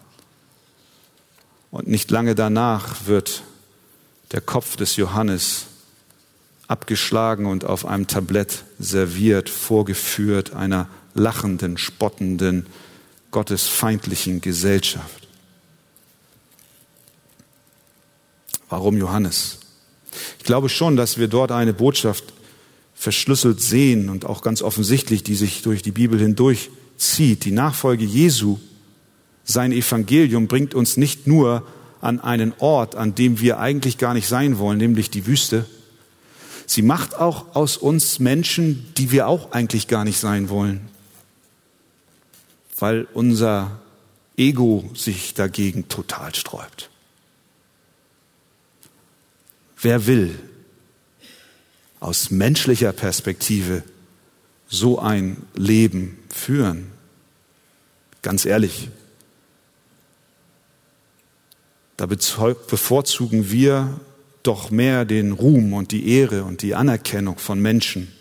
Und 1.71 1.89
nicht 1.89 2.11
lange 2.11 2.35
danach 2.35 3.07
wird 3.07 3.43
der 4.33 4.41
Kopf 4.41 4.77
des 4.77 4.97
Johannes 4.97 5.67
abgeschlagen 6.67 7.47
und 7.47 7.65
auf 7.65 7.87
einem 7.87 8.07
Tablett 8.07 8.65
serviert, 8.79 9.49
vorgeführt 9.49 10.53
einer 10.53 10.89
lachenden, 11.15 11.79
spottenden, 11.79 12.67
gottesfeindlichen 13.31 14.41
Gesellschaft. 14.41 15.29
Warum 18.69 18.99
Johannes? 18.99 19.59
Ich 20.39 20.45
glaube 20.45 20.69
schon, 20.69 20.97
dass 20.97 21.19
wir 21.19 21.29
dort 21.29 21.53
eine 21.53 21.73
Botschaft 21.73 22.25
verschlüsselt 22.95 23.61
sehen 23.61 24.11
und 24.11 24.27
auch 24.27 24.43
ganz 24.43 24.61
offensichtlich, 24.61 25.23
die 25.23 25.37
sich 25.37 25.63
durch 25.63 25.83
die 25.83 25.93
Bibel 25.93 26.19
hindurch 26.19 26.71
zieht. 26.97 27.45
Die 27.45 27.53
Nachfolge 27.53 28.05
Jesu 28.05 28.59
sein 29.49 29.73
Evangelium 29.73 30.47
bringt 30.47 30.75
uns 30.75 30.99
nicht 30.99 31.27
nur 31.27 31.67
an 32.03 32.21
einen 32.21 32.53
Ort, 32.59 32.95
an 32.95 33.15
dem 33.15 33.41
wir 33.41 33.59
eigentlich 33.59 33.97
gar 33.97 34.13
nicht 34.13 34.29
sein 34.29 34.59
wollen, 34.59 34.77
nämlich 34.77 35.11
die 35.11 35.27
Wüste. 35.27 35.65
Sie 36.67 36.83
macht 36.83 37.17
auch 37.17 37.57
aus 37.57 37.79
uns 37.79 38.19
Menschen, 38.19 38.93
die 38.99 39.11
wir 39.11 39.27
auch 39.27 39.53
eigentlich 39.53 39.89
gar 39.89 40.05
nicht 40.05 40.19
sein 40.19 40.51
wollen, 40.51 40.83
weil 42.79 43.09
unser 43.15 43.81
Ego 44.37 44.89
sich 44.95 45.33
dagegen 45.33 45.89
total 45.89 46.35
sträubt. 46.35 46.91
Wer 49.81 50.07
will 50.07 50.39
aus 52.01 52.31
menschlicher 52.31 52.93
Perspektive 52.93 53.83
so 54.69 54.99
ein 54.99 55.39
Leben 55.55 56.19
führen? 56.29 56.93
Ganz 58.21 58.45
ehrlich, 58.45 58.91
da 61.99 62.07
bevorzugen 62.07 63.51
wir 63.51 64.01
doch 64.45 64.71
mehr 64.71 65.05
den 65.05 65.33
Ruhm 65.33 65.73
und 65.73 65.91
die 65.91 66.09
Ehre 66.09 66.45
und 66.45 66.63
die 66.63 66.77
Anerkennung 66.77 67.39
von 67.39 67.61
Menschen. 67.61 68.13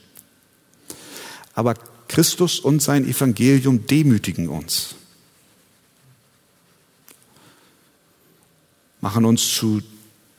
Aber 1.53 1.75
Christus 2.07 2.59
und 2.59 2.81
sein 2.81 3.07
Evangelium 3.07 3.85
demütigen 3.85 4.49
uns, 4.49 4.95
machen 8.99 9.25
uns 9.25 9.53
zu 9.53 9.83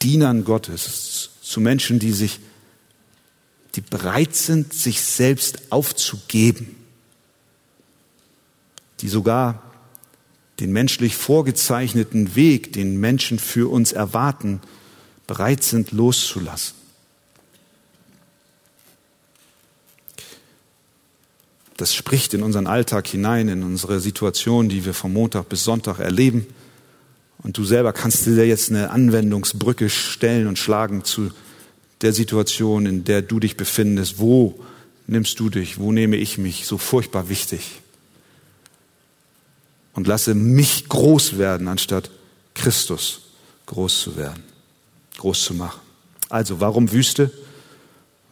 Dienern 0.03 0.43
Gottes, 0.43 1.31
zu 1.41 1.61
Menschen, 1.61 2.01
die 2.01 2.13
sich, 2.13 2.41
die 3.77 3.83
bereit 3.83 4.35
sind, 4.35 4.75
sich 4.75 5.01
selbst 5.01 5.71
aufzugeben, 5.71 6.75
die 9.01 9.09
sogar 9.09 9.68
den 10.61 10.73
menschlich 10.73 11.15
vorgezeichneten 11.15 12.35
Weg, 12.35 12.73
den 12.73 12.99
Menschen 12.99 13.39
für 13.39 13.71
uns 13.71 13.93
erwarten, 13.93 14.61
bereit 15.27 15.63
sind 15.63 15.93
loszulassen. 15.93 16.75
Das 21.77 21.95
spricht 21.95 22.35
in 22.35 22.43
unseren 22.43 22.67
Alltag 22.67 23.07
hinein, 23.07 23.49
in 23.49 23.63
unsere 23.63 24.01
Situation, 24.01 24.69
die 24.69 24.85
wir 24.85 24.95
vom 24.95 25.13
Montag 25.13 25.49
bis 25.49 25.63
Sonntag 25.63 26.01
erleben. 26.01 26.45
Und 27.45 27.57
du 27.57 27.65
selber 27.65 27.93
kannst 27.93 28.27
dir 28.27 28.45
jetzt 28.45 28.71
eine 28.71 28.91
Anwendungsbrücke 28.91 29.89
stellen 29.89 30.49
und 30.49 30.59
schlagen 30.59 31.05
zu 31.05 31.31
der 32.01 32.13
Situation, 32.13 32.85
in 32.85 33.05
der 33.05 33.23
du 33.23 33.39
dich 33.39 33.57
befindest. 33.57 34.19
Wo 34.19 34.59
nimmst 35.07 35.39
du 35.39 35.51
dich? 35.51 35.79
Wo 35.79 35.93
nehme 35.93 36.17
ich 36.17 36.37
mich? 36.37 36.67
So 36.67 36.79
furchtbar 36.79 37.29
wichtig. 37.29 37.81
Und 39.99 40.07
lasse 40.07 40.33
mich 40.33 40.89
groß 40.89 41.39
werden, 41.39 41.67
anstatt 41.67 42.09
Christus 42.55 43.23
groß 43.67 44.01
zu 44.03 44.17
werden, 44.17 44.45
groß 45.17 45.43
zu 45.43 45.55
machen. 45.55 45.81
Also, 46.29 46.61
warum 46.61 46.93
Wüste? 46.93 47.33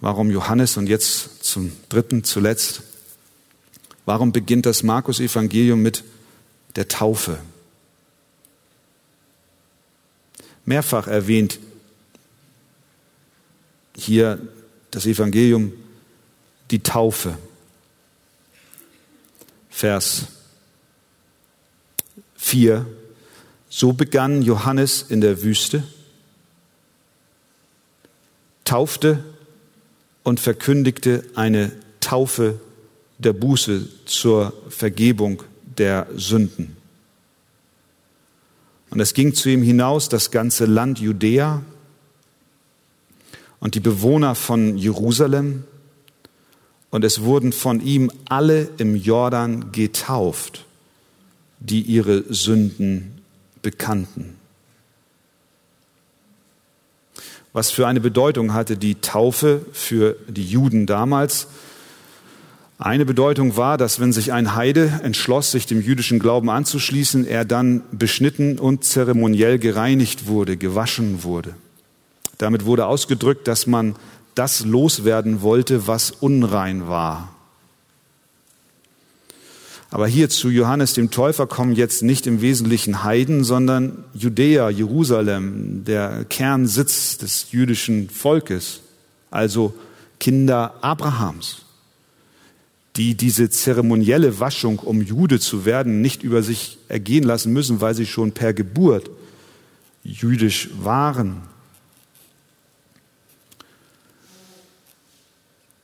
Warum 0.01 0.31
Johannes? 0.31 0.77
Und 0.77 0.87
jetzt 0.87 1.45
zum 1.45 1.73
dritten, 1.89 2.23
zuletzt. 2.23 2.83
Warum 4.05 4.31
beginnt 4.31 4.65
das 4.65 4.85
Markus-Evangelium 4.85 5.83
mit 5.83 6.05
der 6.77 6.87
Taufe? 6.87 7.41
Mehrfach 10.67 11.09
erwähnt 11.09 11.59
hier 13.97 14.39
das 14.93 15.05
Evangelium 15.05 15.73
die 16.71 16.85
Taufe. 16.85 17.37
Vers 19.69 20.27
4. 22.47 22.87
So 23.69 23.93
begann 23.93 24.43
Johannes 24.43 25.03
in 25.03 25.21
der 25.21 25.43
Wüste, 25.43 25.83
taufte 28.65 29.25
und 30.23 30.39
verkündigte 30.39 31.25
eine 31.35 31.73
Taufe 32.01 32.61
der 33.19 33.33
Buße 33.33 33.89
zur 34.05 34.53
Vergebung 34.69 35.43
der 35.77 36.07
Sünden. 36.15 36.77
Und 38.91 39.01
es 39.01 39.13
ging 39.13 39.35
zu 39.35 39.49
ihm 39.49 39.63
hinaus 39.63 40.09
das 40.09 40.31
ganze 40.31 40.67
Land 40.67 41.01
Judäa 41.01 41.63
und 43.59 43.75
die 43.75 43.81
Bewohner 43.81 44.37
von 44.37 44.79
Jerusalem, 44.79 45.65
und 46.91 47.05
es 47.05 47.23
wurden 47.23 47.53
von 47.53 47.81
ihm 47.81 48.13
alle 48.29 48.69
im 48.79 48.95
Jordan 48.95 49.73
getauft, 49.73 50.66
die 51.61 51.83
ihre 51.83 52.25
Sünden 52.33 53.23
bekannten. 53.63 54.37
Was 57.53 57.71
für 57.71 57.87
eine 57.87 58.01
Bedeutung 58.01 58.53
hatte 58.53 58.77
die 58.77 58.97
Taufe 58.97 59.65
für 59.73 60.17
die 60.29 60.45
Juden 60.45 60.87
damals? 60.87 61.49
Eine 62.79 63.07
Bedeutung 63.07 63.57
war, 63.57 63.79
dass 63.79 63.99
wenn 64.01 64.13
sich 64.13 64.35
ein 64.35 64.55
Heide 64.55 65.01
entschloss, 65.03 65.53
sich 65.53 65.65
dem 65.65 65.81
jüdischen 65.81 66.19
Glauben 66.19 66.51
anzuschließen, 66.51 67.27
er 67.27 67.47
dann 67.47 67.83
beschnitten 67.91 68.59
und 68.59 68.85
zeremoniell 68.85 69.59
gereinigt 69.59 70.27
wurde, 70.27 70.59
gewaschen 70.59 71.23
wurde. 71.23 71.55
Damit 72.37 72.67
wurde 72.67 72.85
ausgedrückt, 72.85 73.49
dass 73.49 73.67
man 73.67 73.97
das 74.35 74.67
loswerden 74.67 75.41
wollte, 75.41 75.87
was 75.87 76.11
unrein 76.11 76.89
war. 76.89 77.36
Aber 79.97 80.07
hier 80.07 80.29
zu 80.29 80.51
Johannes 80.51 80.93
dem 80.93 81.11
Täufer 81.11 81.47
kommen 81.47 81.73
jetzt 81.73 82.03
nicht 82.03 82.27
im 82.27 82.43
Wesentlichen 82.43 83.03
Heiden, 83.03 83.45
sondern 83.45 84.05
Judäa, 84.13 84.69
Jerusalem, 84.69 85.87
der 85.87 86.27
Kernsitz 86.27 87.17
des 87.17 87.51
jüdischen 87.51 88.11
Volkes, 88.11 88.81
also 89.31 89.73
Kinder 90.21 90.75
Abrahams 90.83 91.63
die 92.97 93.15
diese 93.15 93.49
zeremonielle 93.49 94.39
Waschung, 94.39 94.81
um 94.81 95.01
Jude 95.01 95.41
zu 95.41 95.65
werden, 95.65 96.03
nicht 96.03 96.23
über 96.23 96.43
sich 96.43 96.77
ergehen 96.89 97.25
lassen 97.25 97.55
müssen, 97.55 97.81
weil 97.81 97.95
sie 97.95 98.05
schon 98.05 98.33
per 98.33 98.53
Geburt 98.53 99.11
jüdisch 100.05 100.69
waren. 100.79 101.41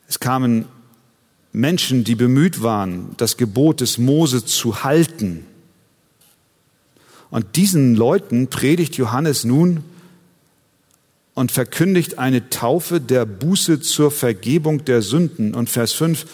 Es 0.06 0.20
kamen 0.20 0.66
Menschen, 1.52 2.04
die 2.04 2.14
bemüht 2.14 2.62
waren, 2.62 3.10
das 3.18 3.36
Gebot 3.36 3.80
des 3.80 3.98
Mose 3.98 4.44
zu 4.44 4.84
halten. 4.84 5.44
Und 7.30 7.56
diesen 7.56 7.94
Leuten 7.94 8.48
predigt 8.48 8.96
Johannes 8.96 9.44
nun 9.44 9.84
und 11.34 11.52
verkündigt 11.52 12.18
eine 12.18 12.50
Taufe 12.50 13.00
der 13.00 13.24
Buße 13.26 13.80
zur 13.80 14.10
Vergebung 14.10 14.84
der 14.84 15.02
Sünden. 15.02 15.54
Und 15.54 15.70
Vers 15.70 15.92
5, 15.92 16.26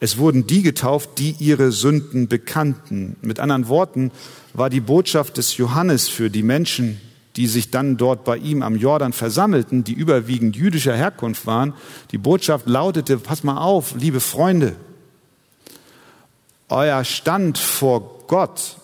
es 0.00 0.18
wurden 0.18 0.46
die 0.46 0.62
getauft, 0.62 1.18
die 1.18 1.34
ihre 1.38 1.72
Sünden 1.72 2.28
bekannten. 2.28 3.16
Mit 3.20 3.40
anderen 3.40 3.68
Worten 3.68 4.10
war 4.52 4.70
die 4.70 4.80
Botschaft 4.80 5.36
des 5.38 5.56
Johannes 5.56 6.08
für 6.08 6.30
die 6.30 6.42
Menschen, 6.42 7.00
die 7.36 7.46
sich 7.48 7.70
dann 7.70 7.96
dort 7.96 8.24
bei 8.24 8.36
ihm 8.36 8.62
am 8.62 8.76
Jordan 8.76 9.12
versammelten, 9.12 9.82
die 9.82 9.92
überwiegend 9.92 10.56
jüdischer 10.56 10.96
Herkunft 10.96 11.46
waren, 11.46 11.74
die 12.12 12.18
Botschaft 12.18 12.66
lautete, 12.66 13.18
pass 13.18 13.42
mal 13.42 13.58
auf, 13.58 13.94
liebe 13.96 14.20
Freunde, 14.20 14.76
euer 16.68 17.04
Stand 17.04 17.58
vor 17.58 18.24
Gott, 18.28 18.76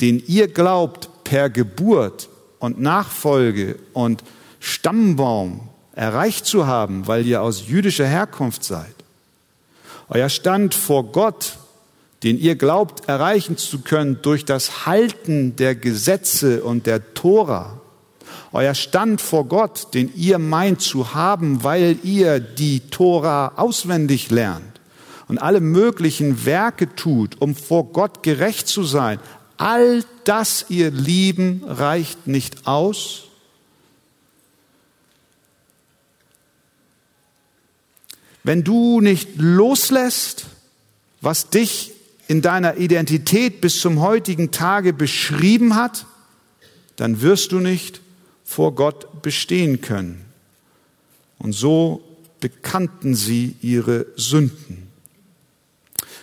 den 0.00 0.22
ihr 0.26 0.48
glaubt 0.48 1.08
per 1.24 1.48
Geburt 1.48 2.28
und 2.58 2.80
Nachfolge 2.80 3.78
und 3.92 4.22
Stammbaum 4.60 5.68
erreicht 5.94 6.44
zu 6.44 6.66
haben, 6.66 7.06
weil 7.06 7.26
ihr 7.26 7.42
aus 7.42 7.66
jüdischer 7.66 8.06
Herkunft 8.06 8.62
seid, 8.62 8.94
euer 10.08 10.28
Stand 10.28 10.74
vor 10.74 11.04
Gott, 11.04 11.56
den 12.22 12.38
ihr 12.38 12.56
glaubt 12.56 13.08
erreichen 13.08 13.56
zu 13.56 13.80
können 13.80 14.20
durch 14.22 14.44
das 14.44 14.86
Halten 14.86 15.56
der 15.56 15.74
Gesetze 15.74 16.62
und 16.62 16.86
der 16.86 17.14
Tora, 17.14 17.80
euer 18.56 18.74
Stand 18.74 19.20
vor 19.20 19.44
Gott, 19.44 19.92
den 19.92 20.10
ihr 20.16 20.38
meint 20.38 20.80
zu 20.80 21.12
haben, 21.12 21.62
weil 21.62 21.98
ihr 22.02 22.40
die 22.40 22.80
Tora 22.80 23.52
auswendig 23.56 24.30
lernt 24.30 24.80
und 25.28 25.36
alle 25.36 25.60
möglichen 25.60 26.46
Werke 26.46 26.94
tut, 26.96 27.40
um 27.40 27.54
vor 27.54 27.92
Gott 27.92 28.22
gerecht 28.22 28.66
zu 28.66 28.82
sein, 28.82 29.20
all 29.58 30.02
das, 30.24 30.66
ihr 30.70 30.90
Lieben, 30.90 31.62
reicht 31.66 32.26
nicht 32.26 32.66
aus, 32.66 33.22
Wenn 38.46 38.62
du 38.62 39.00
nicht 39.00 39.30
loslässt, 39.38 40.46
was 41.20 41.50
dich 41.50 41.90
in 42.28 42.42
deiner 42.42 42.76
Identität 42.76 43.60
bis 43.60 43.80
zum 43.80 44.00
heutigen 44.00 44.52
Tage 44.52 44.92
beschrieben 44.92 45.74
hat, 45.74 46.06
dann 46.94 47.22
wirst 47.22 47.50
du 47.50 47.58
nicht 47.58 48.02
vor 48.46 48.74
Gott 48.74 49.22
bestehen 49.22 49.80
können. 49.82 50.24
Und 51.38 51.52
so 51.52 52.02
bekannten 52.40 53.14
sie 53.14 53.56
ihre 53.60 54.06
Sünden. 54.16 54.86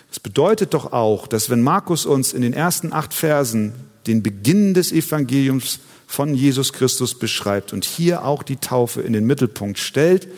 Das 0.08 0.18
bedeutet 0.18 0.74
doch 0.74 0.92
auch, 0.92 1.26
dass 1.26 1.50
wenn 1.50 1.62
Markus 1.62 2.06
uns 2.06 2.32
in 2.32 2.42
den 2.42 2.54
ersten 2.54 2.92
acht 2.92 3.12
Versen 3.12 3.74
den 4.06 4.22
Beginn 4.22 4.74
des 4.74 4.90
Evangeliums 4.90 5.80
von 6.06 6.34
Jesus 6.34 6.72
Christus 6.72 7.18
beschreibt 7.18 7.72
und 7.72 7.84
hier 7.84 8.24
auch 8.24 8.42
die 8.42 8.56
Taufe 8.56 9.02
in 9.02 9.12
den 9.12 9.26
Mittelpunkt 9.26 9.78
stellt, 9.78 10.28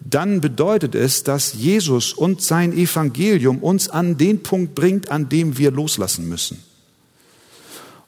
dann 0.00 0.40
bedeutet 0.40 0.94
es, 0.94 1.22
dass 1.22 1.54
Jesus 1.54 2.12
und 2.12 2.42
sein 2.42 2.72
Evangelium 2.72 3.58
uns 3.58 3.88
an 3.88 4.16
den 4.16 4.42
Punkt 4.42 4.74
bringt, 4.74 5.10
an 5.10 5.28
dem 5.28 5.58
wir 5.58 5.70
loslassen 5.70 6.28
müssen. 6.28 6.62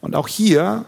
Und 0.01 0.15
auch 0.15 0.29
hier 0.29 0.87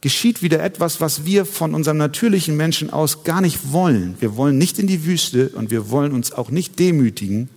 geschieht 0.00 0.42
wieder 0.42 0.62
etwas, 0.62 1.00
was 1.00 1.24
wir 1.24 1.44
von 1.44 1.74
unserem 1.74 1.96
natürlichen 1.96 2.56
Menschen 2.56 2.90
aus 2.90 3.24
gar 3.24 3.40
nicht 3.40 3.72
wollen. 3.72 4.16
Wir 4.20 4.36
wollen 4.36 4.56
nicht 4.56 4.78
in 4.78 4.86
die 4.86 5.04
Wüste 5.04 5.48
und 5.50 5.70
wir 5.70 5.90
wollen 5.90 6.12
uns 6.12 6.32
auch 6.32 6.50
nicht 6.50 6.78
demütigen. 6.78 7.48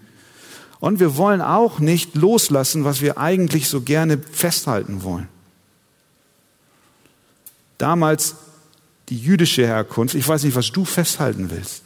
Und 0.80 1.00
wir 1.00 1.16
wollen 1.16 1.42
auch 1.42 1.80
nicht 1.80 2.16
loslassen, 2.16 2.84
was 2.84 3.02
wir 3.02 3.20
eigentlich 3.20 3.70
so 3.70 3.82
gerne 3.82 4.18
festhalten 4.18 5.04
wollen. 5.04 5.28
Damals 7.78 8.36
die 9.10 9.18
jüdische 9.18 9.66
Herkunft. 9.66 10.16
Ich 10.16 10.28
weiß 10.28 10.44
nicht, 10.44 10.56
was 10.56 10.72
du 10.72 10.86
festhalten 10.86 11.52
willst. 11.52 11.84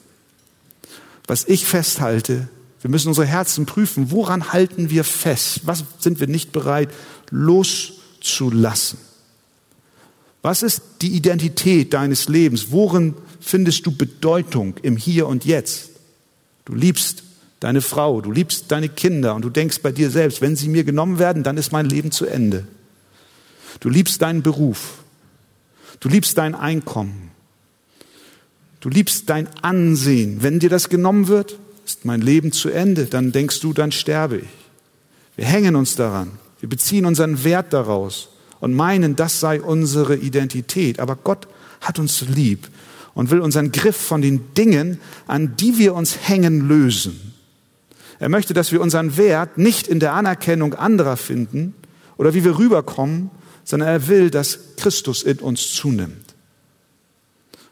Was 1.28 1.46
ich 1.46 1.66
festhalte, 1.66 2.48
wir 2.82 2.90
müssen 2.90 3.10
unsere 3.10 3.26
Herzen 3.26 3.66
prüfen. 3.66 4.12
Woran 4.12 4.54
halten 4.54 4.90
wir 4.90 5.04
fest? 5.04 5.62
Was 5.64 5.84
sind 6.00 6.20
wir 6.20 6.28
nicht 6.28 6.52
bereit 6.52 6.90
loszulassen? 7.32 9.00
Was 10.46 10.62
ist 10.62 10.84
die 11.02 11.16
Identität 11.16 11.96
deines 11.96 12.30
Lebens? 12.30 12.68
Worin 12.70 13.16
findest 13.40 13.84
du 13.88 13.92
Bedeutung 13.92 14.76
im 14.84 14.96
Hier 14.96 15.26
und 15.26 15.44
Jetzt? 15.44 15.90
Du 16.66 16.76
liebst 16.76 17.24
deine 17.62 17.82
Frau, 17.82 18.22
du 18.22 18.32
liebst 18.32 18.66
deine 18.68 18.88
Kinder 18.88 19.34
und 19.34 19.42
du 19.42 19.50
denkst 19.50 19.80
bei 19.82 19.92
dir 19.92 20.12
selbst, 20.12 20.42
wenn 20.42 20.56
sie 20.56 20.70
mir 20.70 20.84
genommen 20.84 21.18
werden, 21.18 21.42
dann 21.42 21.58
ist 21.58 21.72
mein 21.72 21.88
Leben 21.88 22.12
zu 22.12 22.28
Ende. 22.28 22.68
Du 23.80 23.90
liebst 23.90 24.22
deinen 24.22 24.44
Beruf. 24.44 25.00
Du 26.00 26.10
liebst 26.10 26.38
dein 26.38 26.54
Einkommen. 26.54 27.32
Du 28.82 28.90
liebst 28.90 29.28
dein 29.32 29.48
Ansehen. 29.64 30.44
Wenn 30.44 30.60
dir 30.60 30.70
das 30.70 30.90
genommen 30.90 31.28
wird, 31.28 31.58
ist 31.88 32.06
mein 32.06 32.22
Leben 32.22 32.52
zu 32.52 32.70
Ende. 32.70 33.08
Dann 33.08 33.32
denkst 33.32 33.62
du, 33.62 33.74
dann 33.74 33.92
sterbe 33.92 34.38
ich. 34.38 34.50
Wir 35.38 35.46
hängen 35.46 35.76
uns 35.76 35.96
daran. 35.96 36.34
Wir 36.60 36.70
beziehen 36.70 37.08
unseren 37.08 37.44
Wert 37.44 37.74
daraus 37.74 38.30
und 38.66 38.74
meinen, 38.74 39.16
das 39.16 39.40
sei 39.40 39.62
unsere 39.62 40.16
Identität. 40.16 41.00
Aber 41.00 41.16
Gott 41.16 41.48
hat 41.82 42.00
uns 42.00 42.22
lieb 42.22 42.68
und 43.14 43.30
will 43.30 43.40
unseren 43.40 43.72
Griff 43.72 43.96
von 43.96 44.24
den 44.24 44.56
Dingen, 44.56 45.00
an 45.28 45.56
die 45.56 45.78
wir 45.78 45.94
uns 45.94 46.28
hängen, 46.28 46.68
lösen. 46.68 47.36
Er 48.18 48.28
möchte, 48.28 48.56
dass 48.56 48.72
wir 48.72 48.82
unseren 48.82 49.18
Wert 49.18 49.60
nicht 49.60 49.88
in 49.88 50.00
der 50.00 50.14
Anerkennung 50.14 50.74
anderer 50.74 51.16
finden 51.16 51.76
oder 52.18 52.34
wie 52.34 52.44
wir 52.44 52.58
rüberkommen, 52.58 53.30
sondern 53.66 53.88
er 53.88 54.08
will, 54.08 54.32
dass 54.32 54.58
Christus 54.78 55.22
in 55.22 55.38
uns 55.38 55.74
zunimmt. 55.74 56.34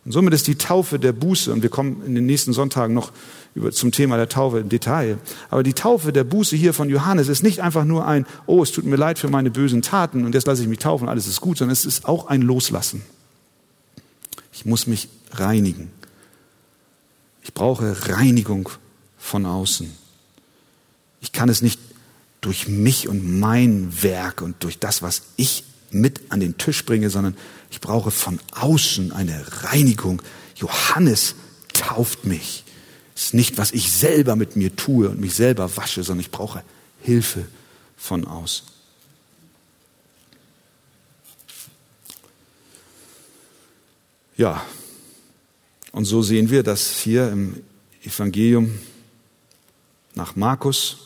Und 0.06 0.12
somit 0.12 0.36
ist 0.36 0.46
die 0.46 0.60
Taufe 0.60 1.00
der 1.00 1.14
Buße, 1.14 1.52
und 1.52 1.64
wir 1.64 1.72
kommen 1.72 2.04
in 2.06 2.14
den 2.14 2.28
nächsten 2.28 2.54
Sonntagen 2.54 2.94
noch 2.94 3.14
über, 3.56 3.72
zum 3.72 3.92
Thema 3.92 4.18
der 4.18 4.30
Taufe 4.30 4.60
im 4.60 4.70
Detail, 4.70 5.18
aber 5.50 5.64
die 5.64 5.74
Taufe 5.74 6.12
der 6.12 6.24
Buße 6.24 6.56
hier 6.56 6.74
von 6.74 6.90
Johannes 6.90 7.28
ist 7.28 7.44
nicht 7.44 7.62
einfach 7.62 7.86
nur 7.86 8.08
ein, 8.08 8.26
oh, 8.46 8.64
es 8.64 8.72
tut 8.72 8.86
mir 8.86 8.96
leid 8.96 9.20
für 9.20 9.30
meine 9.30 9.52
bösen 9.52 9.82
Taten 9.82 10.26
und 10.26 10.34
jetzt 10.34 10.48
lasse 10.48 10.62
ich 10.62 10.68
mich 10.68 10.80
taufen, 10.80 11.10
alles 11.10 11.28
ist 11.28 11.42
gut, 11.42 11.58
sondern 11.58 11.74
es 11.74 11.86
ist 11.86 12.06
auch 12.06 12.28
ein 12.28 12.42
Loslassen. 12.42 13.04
Ich 14.52 14.66
muss 14.66 14.88
mich 14.88 15.10
reinigen. 15.32 15.92
Ich 17.44 17.54
brauche 17.54 18.10
Reinigung 18.10 18.70
von 19.18 19.46
außen. 19.46 19.92
Ich 21.22 21.32
kann 21.32 21.50
es 21.50 21.62
nicht 21.62 21.80
durch 22.42 22.68
mich 22.68 23.08
und 23.08 23.40
mein 23.40 24.04
Werk 24.04 24.42
und 24.42 24.64
durch 24.64 24.80
das, 24.80 25.02
was 25.02 25.24
ich 25.38 25.64
mit 25.92 26.32
an 26.32 26.40
den 26.40 26.58
Tisch 26.58 26.86
bringe, 26.86 27.10
sondern 27.10 27.36
ich 27.72 27.80
brauche 27.80 28.12
von 28.12 28.40
außen 28.52 29.12
eine 29.12 29.44
Reinigung. 29.64 30.22
Johannes 30.56 31.36
tauft 31.74 32.26
mich. 32.26 32.63
Es 33.16 33.26
ist 33.26 33.34
nicht, 33.34 33.58
was 33.58 33.72
ich 33.72 33.92
selber 33.92 34.36
mit 34.36 34.56
mir 34.56 34.76
tue 34.76 35.10
und 35.10 35.20
mich 35.20 35.36
selber 35.36 35.76
wasche, 35.78 36.04
sondern 36.04 36.22
ich 36.22 36.32
brauche 36.32 36.64
Hilfe 37.02 37.46
von 37.96 38.26
außen. 38.26 38.66
Ja, 44.36 44.66
und 45.92 46.06
so 46.06 46.24
sehen 46.24 46.50
wir, 46.50 46.64
dass 46.64 47.00
hier 47.00 47.30
im 47.32 47.62
Evangelium 48.04 48.80
nach 50.16 50.36
Markus 50.36 50.98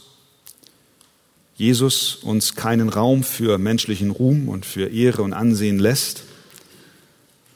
Jesus 1.56 2.16
uns 2.16 2.56
keinen 2.56 2.88
Raum 2.88 3.24
für 3.24 3.58
menschlichen 3.58 4.12
Ruhm 4.12 4.48
und 4.48 4.66
für 4.66 4.88
Ehre 4.88 5.24
und 5.24 5.34
Ansehen 5.34 5.80
lässt, 5.80 6.24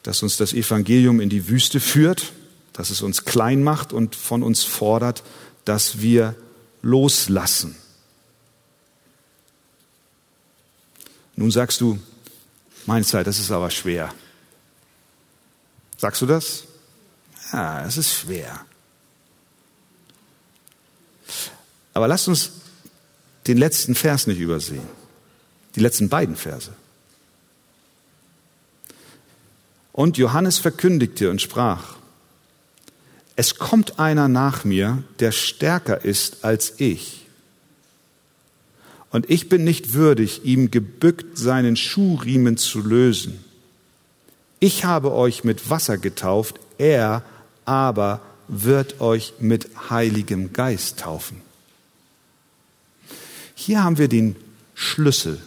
dass 0.04 0.24
uns 0.24 0.38
das 0.38 0.54
Evangelium 0.54 1.22
in 1.22 1.30
die 1.30 1.48
Wüste 1.48 1.80
führt, 1.80 2.34
dass 2.74 2.90
es 2.90 3.02
uns 3.02 3.26
klein 3.26 3.64
macht 3.64 3.94
und 3.94 4.16
von 4.16 4.44
uns 4.44 4.64
fordert, 4.64 5.24
dass 5.66 6.02
wir 6.02 6.36
loslassen. 6.82 7.76
Nun 11.36 11.52
sagst 11.52 11.82
du, 11.82 12.00
meine 12.86 13.06
Zeit, 13.06 13.28
das 13.28 13.40
ist 13.40 13.52
aber 13.52 13.70
schwer. 13.70 14.14
Sagst 15.98 16.22
du 16.22 16.26
das? 16.26 16.64
Ja, 17.54 17.86
es 17.86 17.98
ist 17.98 18.14
schwer. 18.14 18.66
Aber 21.94 22.08
lasst 22.08 22.28
uns 22.28 22.52
den 23.48 23.58
letzten 23.58 23.96
Vers 23.96 24.28
nicht 24.28 24.40
übersehen. 24.40 24.88
Die 25.76 25.80
letzten 25.80 26.10
beiden 26.10 26.36
Verse. 26.36 26.74
Und 29.94 30.18
Johannes 30.18 30.58
verkündigte 30.58 31.30
und 31.30 31.42
sprach, 31.42 31.96
es 33.36 33.56
kommt 33.56 34.00
einer 34.00 34.28
nach 34.28 34.66
mir, 34.66 35.04
der 35.20 35.32
stärker 35.32 36.04
ist 36.04 36.44
als 36.44 36.74
ich. 36.78 37.26
Und 39.10 39.30
ich 39.30 39.50
bin 39.50 39.64
nicht 39.64 39.94
würdig, 39.94 40.46
ihm 40.46 40.72
gebückt 40.72 41.38
seinen 41.38 41.76
Schuhriemen 41.76 42.58
zu 42.58 42.82
lösen. 42.82 43.44
Ich 44.60 44.86
habe 44.86 45.12
euch 45.14 45.44
mit 45.44 45.70
Wasser 45.70 45.98
getauft, 45.98 46.60
er 46.78 47.24
aber 47.66 48.22
wird 48.48 49.02
euch 49.02 49.34
mit 49.40 49.70
heiligem 49.90 50.54
Geist 50.54 51.00
taufen. 51.00 51.42
Hier 53.56 53.84
haben 53.84 53.98
wir 53.98 54.08
den 54.08 54.36
Schlüssel, 54.76 55.40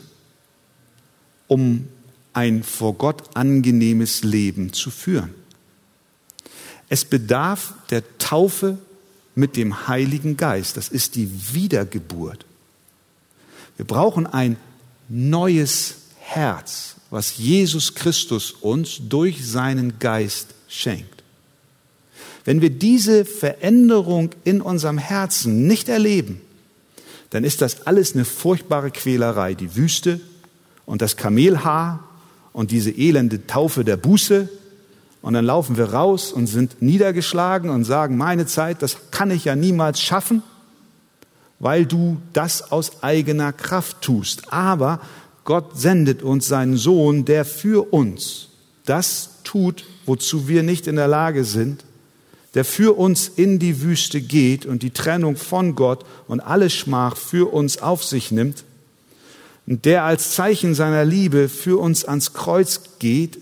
um 1.46 1.88
ein 2.32 2.62
vor 2.62 2.94
Gott 2.94 3.36
angenehmes 3.36 4.24
Leben 4.24 4.72
zu 4.72 4.90
führen. 4.90 5.34
Es 6.94 7.04
bedarf 7.04 7.74
der 7.90 8.04
Taufe 8.18 8.78
mit 9.34 9.56
dem 9.56 9.88
Heiligen 9.88 10.36
Geist. 10.36 10.76
Das 10.76 10.88
ist 10.88 11.16
die 11.16 11.28
Wiedergeburt. 11.52 12.46
Wir 13.76 13.84
brauchen 13.84 14.28
ein 14.28 14.56
neues 15.08 15.96
Herz, 16.20 16.94
was 17.10 17.36
Jesus 17.36 17.96
Christus 17.96 18.52
uns 18.52 19.00
durch 19.08 19.44
seinen 19.44 19.98
Geist 19.98 20.54
schenkt. 20.68 21.24
Wenn 22.44 22.60
wir 22.60 22.70
diese 22.70 23.24
Veränderung 23.24 24.30
in 24.44 24.60
unserem 24.60 24.98
Herzen 24.98 25.66
nicht 25.66 25.88
erleben, 25.88 26.42
dann 27.30 27.42
ist 27.42 27.60
das 27.60 27.88
alles 27.88 28.14
eine 28.14 28.24
furchtbare 28.24 28.92
Quälerei. 28.92 29.54
Die 29.54 29.74
Wüste 29.74 30.20
und 30.86 31.02
das 31.02 31.16
Kamelhaar 31.16 32.08
und 32.52 32.70
diese 32.70 32.92
elende 32.92 33.48
Taufe 33.48 33.82
der 33.82 33.96
Buße. 33.96 34.48
Und 35.24 35.32
dann 35.32 35.46
laufen 35.46 35.78
wir 35.78 35.86
raus 35.86 36.32
und 36.32 36.48
sind 36.48 36.82
niedergeschlagen 36.82 37.70
und 37.70 37.84
sagen, 37.84 38.18
meine 38.18 38.44
Zeit, 38.44 38.82
das 38.82 39.10
kann 39.10 39.30
ich 39.30 39.46
ja 39.46 39.56
niemals 39.56 40.02
schaffen, 40.02 40.42
weil 41.58 41.86
du 41.86 42.18
das 42.34 42.70
aus 42.70 43.02
eigener 43.02 43.54
Kraft 43.54 44.02
tust. 44.02 44.52
Aber 44.52 45.00
Gott 45.44 45.78
sendet 45.78 46.22
uns 46.22 46.46
seinen 46.46 46.76
Sohn, 46.76 47.24
der 47.24 47.46
für 47.46 47.90
uns 47.94 48.48
das 48.84 49.30
tut, 49.44 49.84
wozu 50.04 50.46
wir 50.46 50.62
nicht 50.62 50.86
in 50.86 50.96
der 50.96 51.08
Lage 51.08 51.44
sind 51.44 51.84
der 52.54 52.64
für 52.64 52.96
uns 52.96 53.28
in 53.28 53.58
die 53.58 53.82
Wüste 53.82 54.20
geht 54.20 54.64
und 54.64 54.82
die 54.82 54.92
Trennung 54.92 55.36
von 55.36 55.74
Gott 55.74 56.04
und 56.28 56.40
alle 56.40 56.70
Schmach 56.70 57.16
für 57.16 57.52
uns 57.52 57.78
auf 57.78 58.04
sich 58.04 58.30
nimmt, 58.30 58.64
der 59.66 60.04
als 60.04 60.32
Zeichen 60.32 60.74
seiner 60.74 61.04
Liebe 61.04 61.48
für 61.48 61.80
uns 61.80 62.04
ans 62.04 62.32
Kreuz 62.32 62.80
geht, 63.00 63.38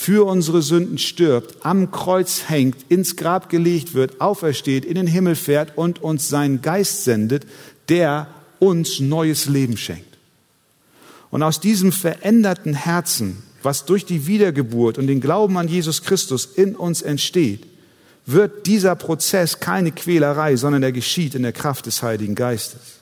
für 0.00 0.26
unsere 0.26 0.62
Sünden 0.62 0.96
stirbt, 0.96 1.66
am 1.66 1.90
Kreuz 1.90 2.44
hängt, 2.48 2.86
ins 2.88 3.16
Grab 3.16 3.50
gelegt 3.50 3.92
wird, 3.92 4.22
aufersteht, 4.22 4.86
in 4.86 4.94
den 4.94 5.06
Himmel 5.06 5.36
fährt 5.36 5.76
und 5.76 6.02
uns 6.02 6.30
seinen 6.30 6.62
Geist 6.62 7.04
sendet, 7.04 7.46
der 7.90 8.26
uns 8.60 9.00
neues 9.00 9.44
Leben 9.44 9.76
schenkt. 9.76 10.16
Und 11.30 11.42
aus 11.42 11.60
diesem 11.60 11.92
veränderten 11.92 12.72
Herzen, 12.72 13.42
was 13.62 13.84
durch 13.84 14.06
die 14.06 14.26
Wiedergeburt 14.26 14.96
und 14.96 15.06
den 15.06 15.20
Glauben 15.20 15.58
an 15.58 15.68
Jesus 15.68 16.02
Christus 16.02 16.46
in 16.46 16.76
uns 16.76 17.02
entsteht, 17.02 17.66
wird 18.24 18.66
dieser 18.66 18.96
Prozess 18.96 19.60
keine 19.60 19.92
Quälerei, 19.92 20.56
sondern 20.56 20.82
er 20.82 20.92
geschieht 20.92 21.34
in 21.34 21.42
der 21.42 21.52
Kraft 21.52 21.84
des 21.84 22.02
Heiligen 22.02 22.34
Geistes. 22.34 22.99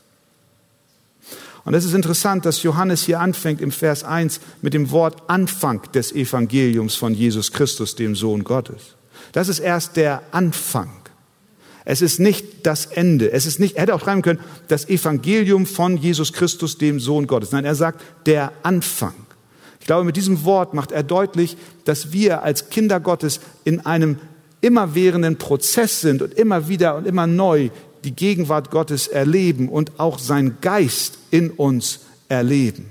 Und 1.68 1.74
es 1.74 1.84
ist 1.84 1.92
interessant, 1.92 2.46
dass 2.46 2.62
Johannes 2.62 3.02
hier 3.02 3.20
anfängt 3.20 3.60
im 3.60 3.70
Vers 3.70 4.02
1 4.02 4.40
mit 4.62 4.72
dem 4.72 4.90
Wort 4.90 5.24
Anfang 5.26 5.82
des 5.92 6.12
Evangeliums 6.12 6.94
von 6.94 7.12
Jesus 7.12 7.52
Christus, 7.52 7.94
dem 7.94 8.16
Sohn 8.16 8.42
Gottes. 8.42 8.94
Das 9.32 9.50
ist 9.50 9.58
erst 9.58 9.96
der 9.96 10.22
Anfang. 10.30 10.90
Es 11.84 12.00
ist 12.00 12.20
nicht 12.20 12.64
das 12.64 12.86
Ende. 12.86 13.32
Es 13.32 13.44
ist 13.44 13.60
nicht, 13.60 13.76
er 13.76 13.82
hätte 13.82 13.94
auch 13.94 14.00
schreiben 14.00 14.22
können, 14.22 14.40
das 14.68 14.88
Evangelium 14.88 15.66
von 15.66 15.98
Jesus 15.98 16.32
Christus, 16.32 16.78
dem 16.78 17.00
Sohn 17.00 17.26
Gottes. 17.26 17.52
Nein, 17.52 17.66
er 17.66 17.74
sagt 17.74 18.02
der 18.24 18.50
Anfang. 18.62 19.12
Ich 19.78 19.86
glaube, 19.86 20.04
mit 20.04 20.16
diesem 20.16 20.44
Wort 20.44 20.72
macht 20.72 20.90
er 20.90 21.02
deutlich, 21.02 21.58
dass 21.84 22.12
wir 22.12 22.44
als 22.44 22.70
Kinder 22.70 22.98
Gottes 22.98 23.40
in 23.64 23.84
einem 23.84 24.16
immerwährenden 24.62 25.36
Prozess 25.36 26.00
sind 26.00 26.22
und 26.22 26.32
immer 26.32 26.68
wieder 26.68 26.96
und 26.96 27.06
immer 27.06 27.26
neu 27.26 27.68
die 28.08 28.16
Gegenwart 28.16 28.70
Gottes 28.70 29.06
erleben 29.06 29.68
und 29.68 30.00
auch 30.00 30.18
sein 30.18 30.56
Geist 30.62 31.18
in 31.30 31.50
uns 31.50 32.00
erleben. 32.30 32.86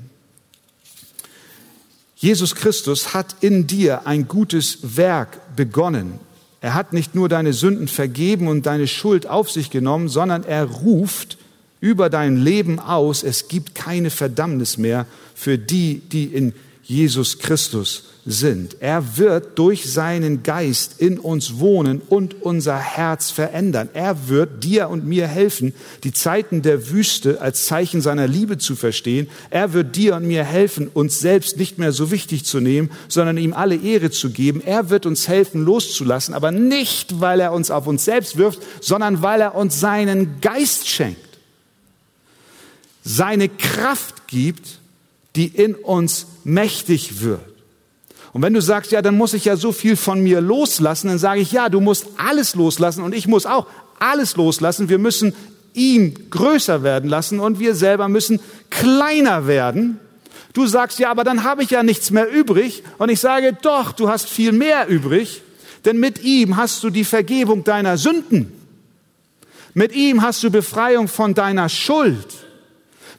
Jesus 2.15 2.53
Christus 2.53 3.15
hat 3.15 3.35
in 3.41 3.65
dir 3.65 4.05
ein 4.05 4.27
gutes 4.27 4.95
Werk 4.95 5.55
begonnen. 5.55 6.19
Er 6.61 6.75
hat 6.75 6.93
nicht 6.93 7.15
nur 7.15 7.29
deine 7.29 7.53
Sünden 7.53 7.87
vergeben 7.87 8.47
und 8.47 8.67
deine 8.67 8.87
Schuld 8.87 9.25
auf 9.25 9.49
sich 9.49 9.71
genommen, 9.71 10.07
sondern 10.07 10.43
er 10.43 10.65
ruft 10.65 11.39
über 11.81 12.11
dein 12.11 12.37
Leben 12.37 12.79
aus, 12.79 13.23
es 13.23 13.47
gibt 13.47 13.73
keine 13.73 14.11
Verdammnis 14.11 14.77
mehr 14.77 15.07
für 15.33 15.57
die, 15.57 15.99
die 15.99 16.25
in 16.25 16.53
Jesus 16.87 17.39
Christus 17.39 18.03
sind. 18.25 18.77
Er 18.81 19.17
wird 19.17 19.57
durch 19.59 19.91
seinen 19.91 20.43
Geist 20.43 20.99
in 20.99 21.19
uns 21.19 21.59
wohnen 21.59 22.01
und 22.07 22.41
unser 22.41 22.77
Herz 22.77 23.29
verändern. 23.29 23.89
Er 23.93 24.29
wird 24.29 24.63
dir 24.63 24.89
und 24.89 25.05
mir 25.05 25.27
helfen, 25.27 25.73
die 26.03 26.13
Zeiten 26.13 26.61
der 26.61 26.89
Wüste 26.89 27.41
als 27.41 27.65
Zeichen 27.65 28.01
seiner 28.01 28.27
Liebe 28.27 28.57
zu 28.57 28.75
verstehen. 28.75 29.27
Er 29.49 29.73
wird 29.73 29.95
dir 29.95 30.15
und 30.15 30.27
mir 30.27 30.43
helfen, 30.43 30.89
uns 30.93 31.19
selbst 31.19 31.57
nicht 31.57 31.77
mehr 31.77 31.91
so 31.91 32.11
wichtig 32.11 32.45
zu 32.45 32.59
nehmen, 32.59 32.91
sondern 33.07 33.37
ihm 33.37 33.53
alle 33.53 33.75
Ehre 33.75 34.11
zu 34.11 34.29
geben. 34.29 34.61
Er 34.65 34.89
wird 34.89 35.05
uns 35.05 35.27
helfen, 35.27 35.63
loszulassen, 35.63 36.33
aber 36.33 36.51
nicht, 36.51 37.21
weil 37.21 37.41
er 37.41 37.53
uns 37.53 37.69
auf 37.69 37.87
uns 37.87 38.05
selbst 38.05 38.37
wirft, 38.37 38.59
sondern 38.81 39.21
weil 39.21 39.41
er 39.41 39.55
uns 39.55 39.79
seinen 39.79 40.41
Geist 40.41 40.87
schenkt. 40.87 41.21
Seine 43.03 43.47
Kraft 43.47 44.27
gibt, 44.27 44.79
die 45.37 45.47
in 45.47 45.75
uns 45.75 46.25
mächtig 46.43 47.21
wird. 47.21 47.41
Und 48.33 48.41
wenn 48.41 48.53
du 48.53 48.61
sagst, 48.61 48.91
ja, 48.91 49.01
dann 49.01 49.15
muss 49.15 49.33
ich 49.33 49.45
ja 49.45 49.55
so 49.55 49.71
viel 49.71 49.95
von 49.95 50.21
mir 50.21 50.41
loslassen, 50.41 51.07
dann 51.07 51.19
sage 51.19 51.39
ich, 51.39 51.51
ja, 51.51 51.69
du 51.69 51.79
musst 51.79 52.07
alles 52.17 52.55
loslassen 52.55 53.03
und 53.03 53.15
ich 53.15 53.27
muss 53.27 53.45
auch 53.45 53.67
alles 53.99 54.35
loslassen. 54.35 54.89
Wir 54.89 54.97
müssen 54.97 55.33
ihm 55.73 56.29
größer 56.29 56.83
werden 56.83 57.09
lassen 57.09 57.39
und 57.39 57.59
wir 57.59 57.75
selber 57.75 58.09
müssen 58.09 58.39
kleiner 58.69 59.47
werden. 59.47 59.99
Du 60.53 60.65
sagst, 60.65 60.99
ja, 60.99 61.11
aber 61.11 61.23
dann 61.23 61.43
habe 61.43 61.63
ich 61.63 61.69
ja 61.69 61.83
nichts 61.83 62.11
mehr 62.11 62.29
übrig. 62.29 62.83
Und 62.97 63.09
ich 63.09 63.19
sage, 63.19 63.55
doch, 63.61 63.91
du 63.91 64.09
hast 64.09 64.27
viel 64.27 64.51
mehr 64.51 64.87
übrig, 64.87 65.43
denn 65.85 65.99
mit 65.99 66.23
ihm 66.23 66.57
hast 66.57 66.83
du 66.83 66.89
die 66.89 67.05
Vergebung 67.05 67.63
deiner 67.63 67.97
Sünden. 67.97 68.51
Mit 69.73 69.95
ihm 69.95 70.23
hast 70.23 70.43
du 70.43 70.49
Befreiung 70.49 71.07
von 71.07 71.35
deiner 71.35 71.69
Schuld. 71.69 72.27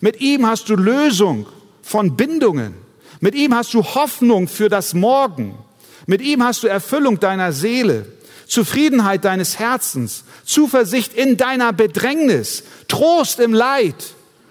Mit 0.00 0.20
ihm 0.20 0.46
hast 0.46 0.68
du 0.68 0.74
Lösung 0.74 1.46
von 1.89 2.16
Bindungen. 2.16 2.74
Mit 3.20 3.34
ihm 3.34 3.55
hast 3.55 3.72
du 3.72 3.82
Hoffnung 3.82 4.47
für 4.47 4.68
das 4.68 4.93
Morgen. 4.93 5.59
Mit 6.07 6.20
ihm 6.20 6.45
hast 6.45 6.62
du 6.62 6.66
Erfüllung 6.66 7.18
deiner 7.18 7.53
Seele, 7.53 8.05
Zufriedenheit 8.47 9.24
deines 9.24 9.59
Herzens, 9.59 10.24
Zuversicht 10.45 11.14
in 11.14 11.39
deiner 11.39 11.72
Bedrängnis, 11.72 12.64
Trost 12.89 13.41
im 13.41 13.55
Leid, 13.55 13.95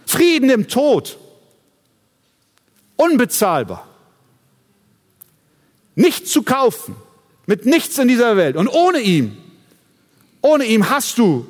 Frieden 0.08 0.50
im 0.50 0.68
Tod. 0.68 1.20
Unbezahlbar. 2.96 3.88
Nicht 5.94 6.28
zu 6.28 6.42
kaufen, 6.42 6.96
mit 7.46 7.68
nichts 7.68 8.00
in 8.00 8.08
dieser 8.08 8.36
Welt. 8.36 8.56
Und 8.56 8.68
ohne 8.68 9.00
ihm, 9.00 9.38
ohne 10.42 10.66
ihm 10.66 10.90
hast 10.90 11.20
du 11.20 11.46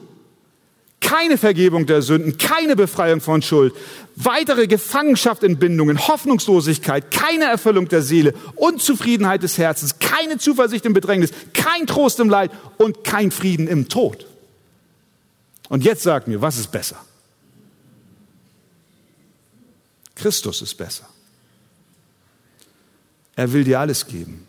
keine 0.99 1.37
Vergebung 1.37 1.85
der 1.85 2.01
Sünden, 2.01 2.37
keine 2.37 2.75
Befreiung 2.75 3.21
von 3.21 3.41
Schuld, 3.41 3.73
weitere 4.15 4.67
Gefangenschaft 4.67 5.43
in 5.43 5.59
Bindungen, 5.59 6.07
Hoffnungslosigkeit, 6.07 7.11
keine 7.11 7.45
Erfüllung 7.45 7.87
der 7.87 8.01
Seele, 8.01 8.33
Unzufriedenheit 8.55 9.43
des 9.43 9.57
Herzens, 9.57 9.99
keine 9.99 10.37
Zuversicht 10.37 10.85
im 10.85 10.93
Bedrängnis, 10.93 11.31
kein 11.53 11.85
Trost 11.85 12.19
im 12.19 12.29
Leid 12.29 12.51
und 12.77 13.03
kein 13.03 13.31
Frieden 13.31 13.67
im 13.67 13.89
Tod. 13.89 14.25
Und 15.69 15.83
jetzt 15.83 16.03
sag 16.03 16.27
mir, 16.27 16.41
was 16.41 16.57
ist 16.57 16.71
besser? 16.71 16.97
Christus 20.15 20.63
ist 20.63 20.75
besser. 20.75 21.07
Er 23.35 23.53
will 23.53 23.63
dir 23.63 23.79
alles 23.79 24.07
geben. 24.07 24.47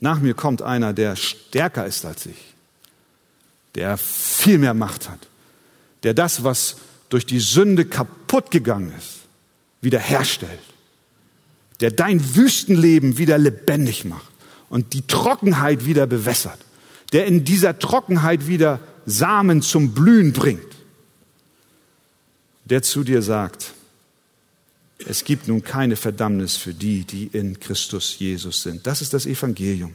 Nach 0.00 0.18
mir 0.18 0.34
kommt 0.34 0.60
einer, 0.60 0.92
der 0.92 1.14
stärker 1.14 1.86
ist 1.86 2.04
als 2.04 2.26
ich 2.26 2.55
der 3.76 3.96
viel 3.98 4.58
mehr 4.58 4.74
Macht 4.74 5.08
hat, 5.08 5.28
der 6.02 6.14
das, 6.14 6.42
was 6.42 6.76
durch 7.08 7.26
die 7.26 7.40
Sünde 7.40 7.84
kaputt 7.84 8.50
gegangen 8.50 8.92
ist, 8.98 9.20
wiederherstellt, 9.80 10.58
der 11.80 11.90
dein 11.90 12.34
Wüstenleben 12.34 13.18
wieder 13.18 13.38
lebendig 13.38 14.04
macht 14.04 14.30
und 14.70 14.94
die 14.94 15.06
Trockenheit 15.06 15.84
wieder 15.84 16.06
bewässert, 16.06 16.58
der 17.12 17.26
in 17.26 17.44
dieser 17.44 17.78
Trockenheit 17.78 18.48
wieder 18.48 18.80
Samen 19.04 19.62
zum 19.62 19.92
Blühen 19.92 20.32
bringt, 20.32 20.74
der 22.64 22.82
zu 22.82 23.04
dir 23.04 23.22
sagt, 23.22 23.74
es 25.06 25.24
gibt 25.24 25.46
nun 25.46 25.62
keine 25.62 25.94
Verdammnis 25.94 26.56
für 26.56 26.72
die, 26.72 27.04
die 27.04 27.26
in 27.26 27.60
Christus 27.60 28.18
Jesus 28.18 28.62
sind. 28.62 28.86
Das 28.86 29.02
ist 29.02 29.12
das 29.12 29.26
Evangelium. 29.26 29.92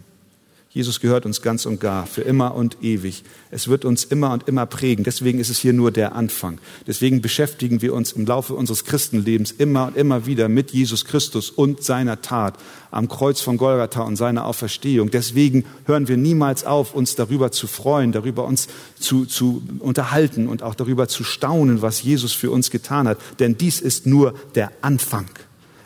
Jesus 0.74 1.02
gehört 1.02 1.26
uns 1.26 1.42
ganz 1.42 1.66
und 1.66 1.82
gar, 1.82 2.08
für 2.08 2.22
immer 2.22 2.56
und 2.56 2.78
ewig. 2.82 3.26
Es 3.50 3.68
wird 3.68 3.84
uns 3.84 4.06
immer 4.06 4.32
und 4.32 4.48
immer 4.48 4.66
prägen. 4.66 5.04
Deswegen 5.04 5.38
ist 5.40 5.50
es 5.50 5.60
hier 5.60 5.74
nur 5.74 5.92
der 5.92 6.16
Anfang. 6.16 6.60
Deswegen 6.88 7.22
beschäftigen 7.22 7.82
wir 7.82 7.94
uns 7.94 8.14
im 8.14 8.26
Laufe 8.26 8.54
unseres 8.54 8.86
Christenlebens 8.86 9.52
immer 9.52 9.88
und 9.88 9.98
immer 9.98 10.26
wieder 10.28 10.48
mit 10.48 10.72
Jesus 10.72 11.04
Christus 11.04 11.50
und 11.50 11.84
seiner 11.84 12.22
Tat 12.22 12.54
am 12.90 13.10
Kreuz 13.10 13.42
von 13.42 13.58
Golgatha 13.58 14.04
und 14.04 14.16
seiner 14.16 14.46
Auferstehung. 14.46 15.12
Deswegen 15.12 15.66
hören 15.88 16.08
wir 16.08 16.16
niemals 16.16 16.64
auf, 16.64 16.94
uns 16.94 17.16
darüber 17.16 17.52
zu 17.52 17.68
freuen, 17.68 18.14
darüber 18.14 18.46
uns 18.46 18.70
zu, 18.98 19.26
zu 19.26 19.62
unterhalten 19.80 20.48
und 20.48 20.64
auch 20.64 20.76
darüber 20.76 21.10
zu 21.10 21.26
staunen, 21.26 21.82
was 21.82 22.02
Jesus 22.02 22.32
für 22.32 22.50
uns 22.50 22.72
getan 22.72 23.10
hat. 23.10 23.18
Denn 23.40 23.58
dies 23.58 23.82
ist 23.82 24.06
nur 24.06 24.36
der 24.56 24.72
Anfang. 24.80 25.26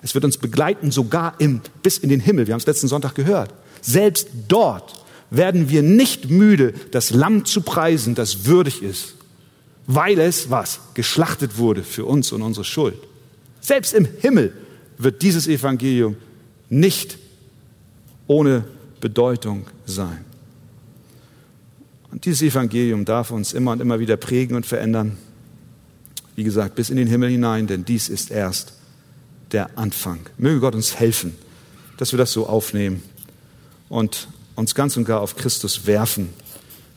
Es 0.04 0.14
wird 0.14 0.26
uns 0.26 0.38
begleiten, 0.38 0.92
sogar 0.92 1.34
im, 1.40 1.62
bis 1.82 1.98
in 1.98 2.10
den 2.10 2.20
Himmel. 2.20 2.46
Wir 2.46 2.54
haben 2.54 2.60
es 2.60 2.68
letzten 2.68 2.88
Sonntag 2.88 3.16
gehört. 3.16 3.52
Selbst 3.86 4.30
dort 4.48 4.96
werden 5.30 5.70
wir 5.70 5.84
nicht 5.84 6.32
müde, 6.32 6.74
das 6.90 7.12
Lamm 7.12 7.46
zu 7.46 7.62
preisen, 7.62 8.16
das 8.16 8.46
würdig 8.46 8.82
ist, 8.82 9.14
weil 9.86 10.20
es 10.20 10.50
was 10.50 10.80
geschlachtet 10.96 11.60
wurde 11.60 11.84
für 11.84 12.06
uns 12.06 12.32
und 12.32 12.42
unsere 12.42 12.66
Schuld. 12.66 12.98
Selbst 13.62 13.94
im 13.94 14.08
Himmel 14.22 14.54
wird 14.98 15.22
dieses 15.22 15.48
Evangelium 15.48 16.16
nicht 16.68 17.20
ohne 18.26 18.66
Bedeutung 19.02 19.68
sein. 19.86 20.26
Und 22.12 22.26
dieses 22.26 22.42
Evangelium 22.42 23.06
darf 23.06 23.30
uns 23.30 23.54
immer 23.54 23.74
und 23.74 23.82
immer 23.82 24.00
wieder 24.00 24.18
prägen 24.18 24.56
und 24.56 24.66
verändern. 24.66 25.16
Wie 26.36 26.44
gesagt, 26.44 26.74
bis 26.74 26.90
in 26.90 26.98
den 26.98 27.08
Himmel 27.08 27.30
hinein, 27.30 27.68
denn 27.68 27.86
dies 27.86 28.10
ist 28.10 28.32
erst 28.32 28.74
der 29.52 29.78
Anfang. 29.78 30.22
Möge 30.40 30.60
Gott 30.60 30.74
uns 30.74 30.96
helfen, 30.96 31.36
dass 31.98 32.14
wir 32.14 32.18
das 32.18 32.32
so 32.32 32.48
aufnehmen 32.48 33.04
und 33.96 34.28
uns 34.56 34.76
ganz 34.76 34.98
und 34.98 35.06
gar 35.06 35.22
auf 35.22 35.38
Christus 35.38 35.88
werfen, 35.88 36.34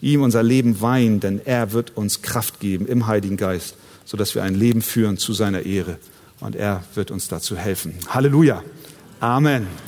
ihm 0.01 0.21
unser 0.21 0.43
Leben 0.43 0.81
weihen, 0.81 1.21
denn 1.21 1.41
er 1.45 1.73
wird 1.73 1.97
uns 1.97 2.23
Kraft 2.23 2.59
geben 2.59 2.87
im 2.87 3.07
Heiligen 3.07 3.37
Geist, 3.37 3.77
sodass 4.05 4.35
wir 4.35 4.43
ein 4.43 4.57
Leben 4.57 4.83
führen 4.83 5.17
zu 5.17 5.33
seiner 5.33 5.63
Ehre. 5.63 5.99
Und 6.41 6.57
er 6.57 6.83
wird 6.95 7.13
uns 7.13 7.29
dazu 7.29 7.57
helfen. 7.57 7.95
Halleluja. 8.09 8.65
Amen. 9.21 9.88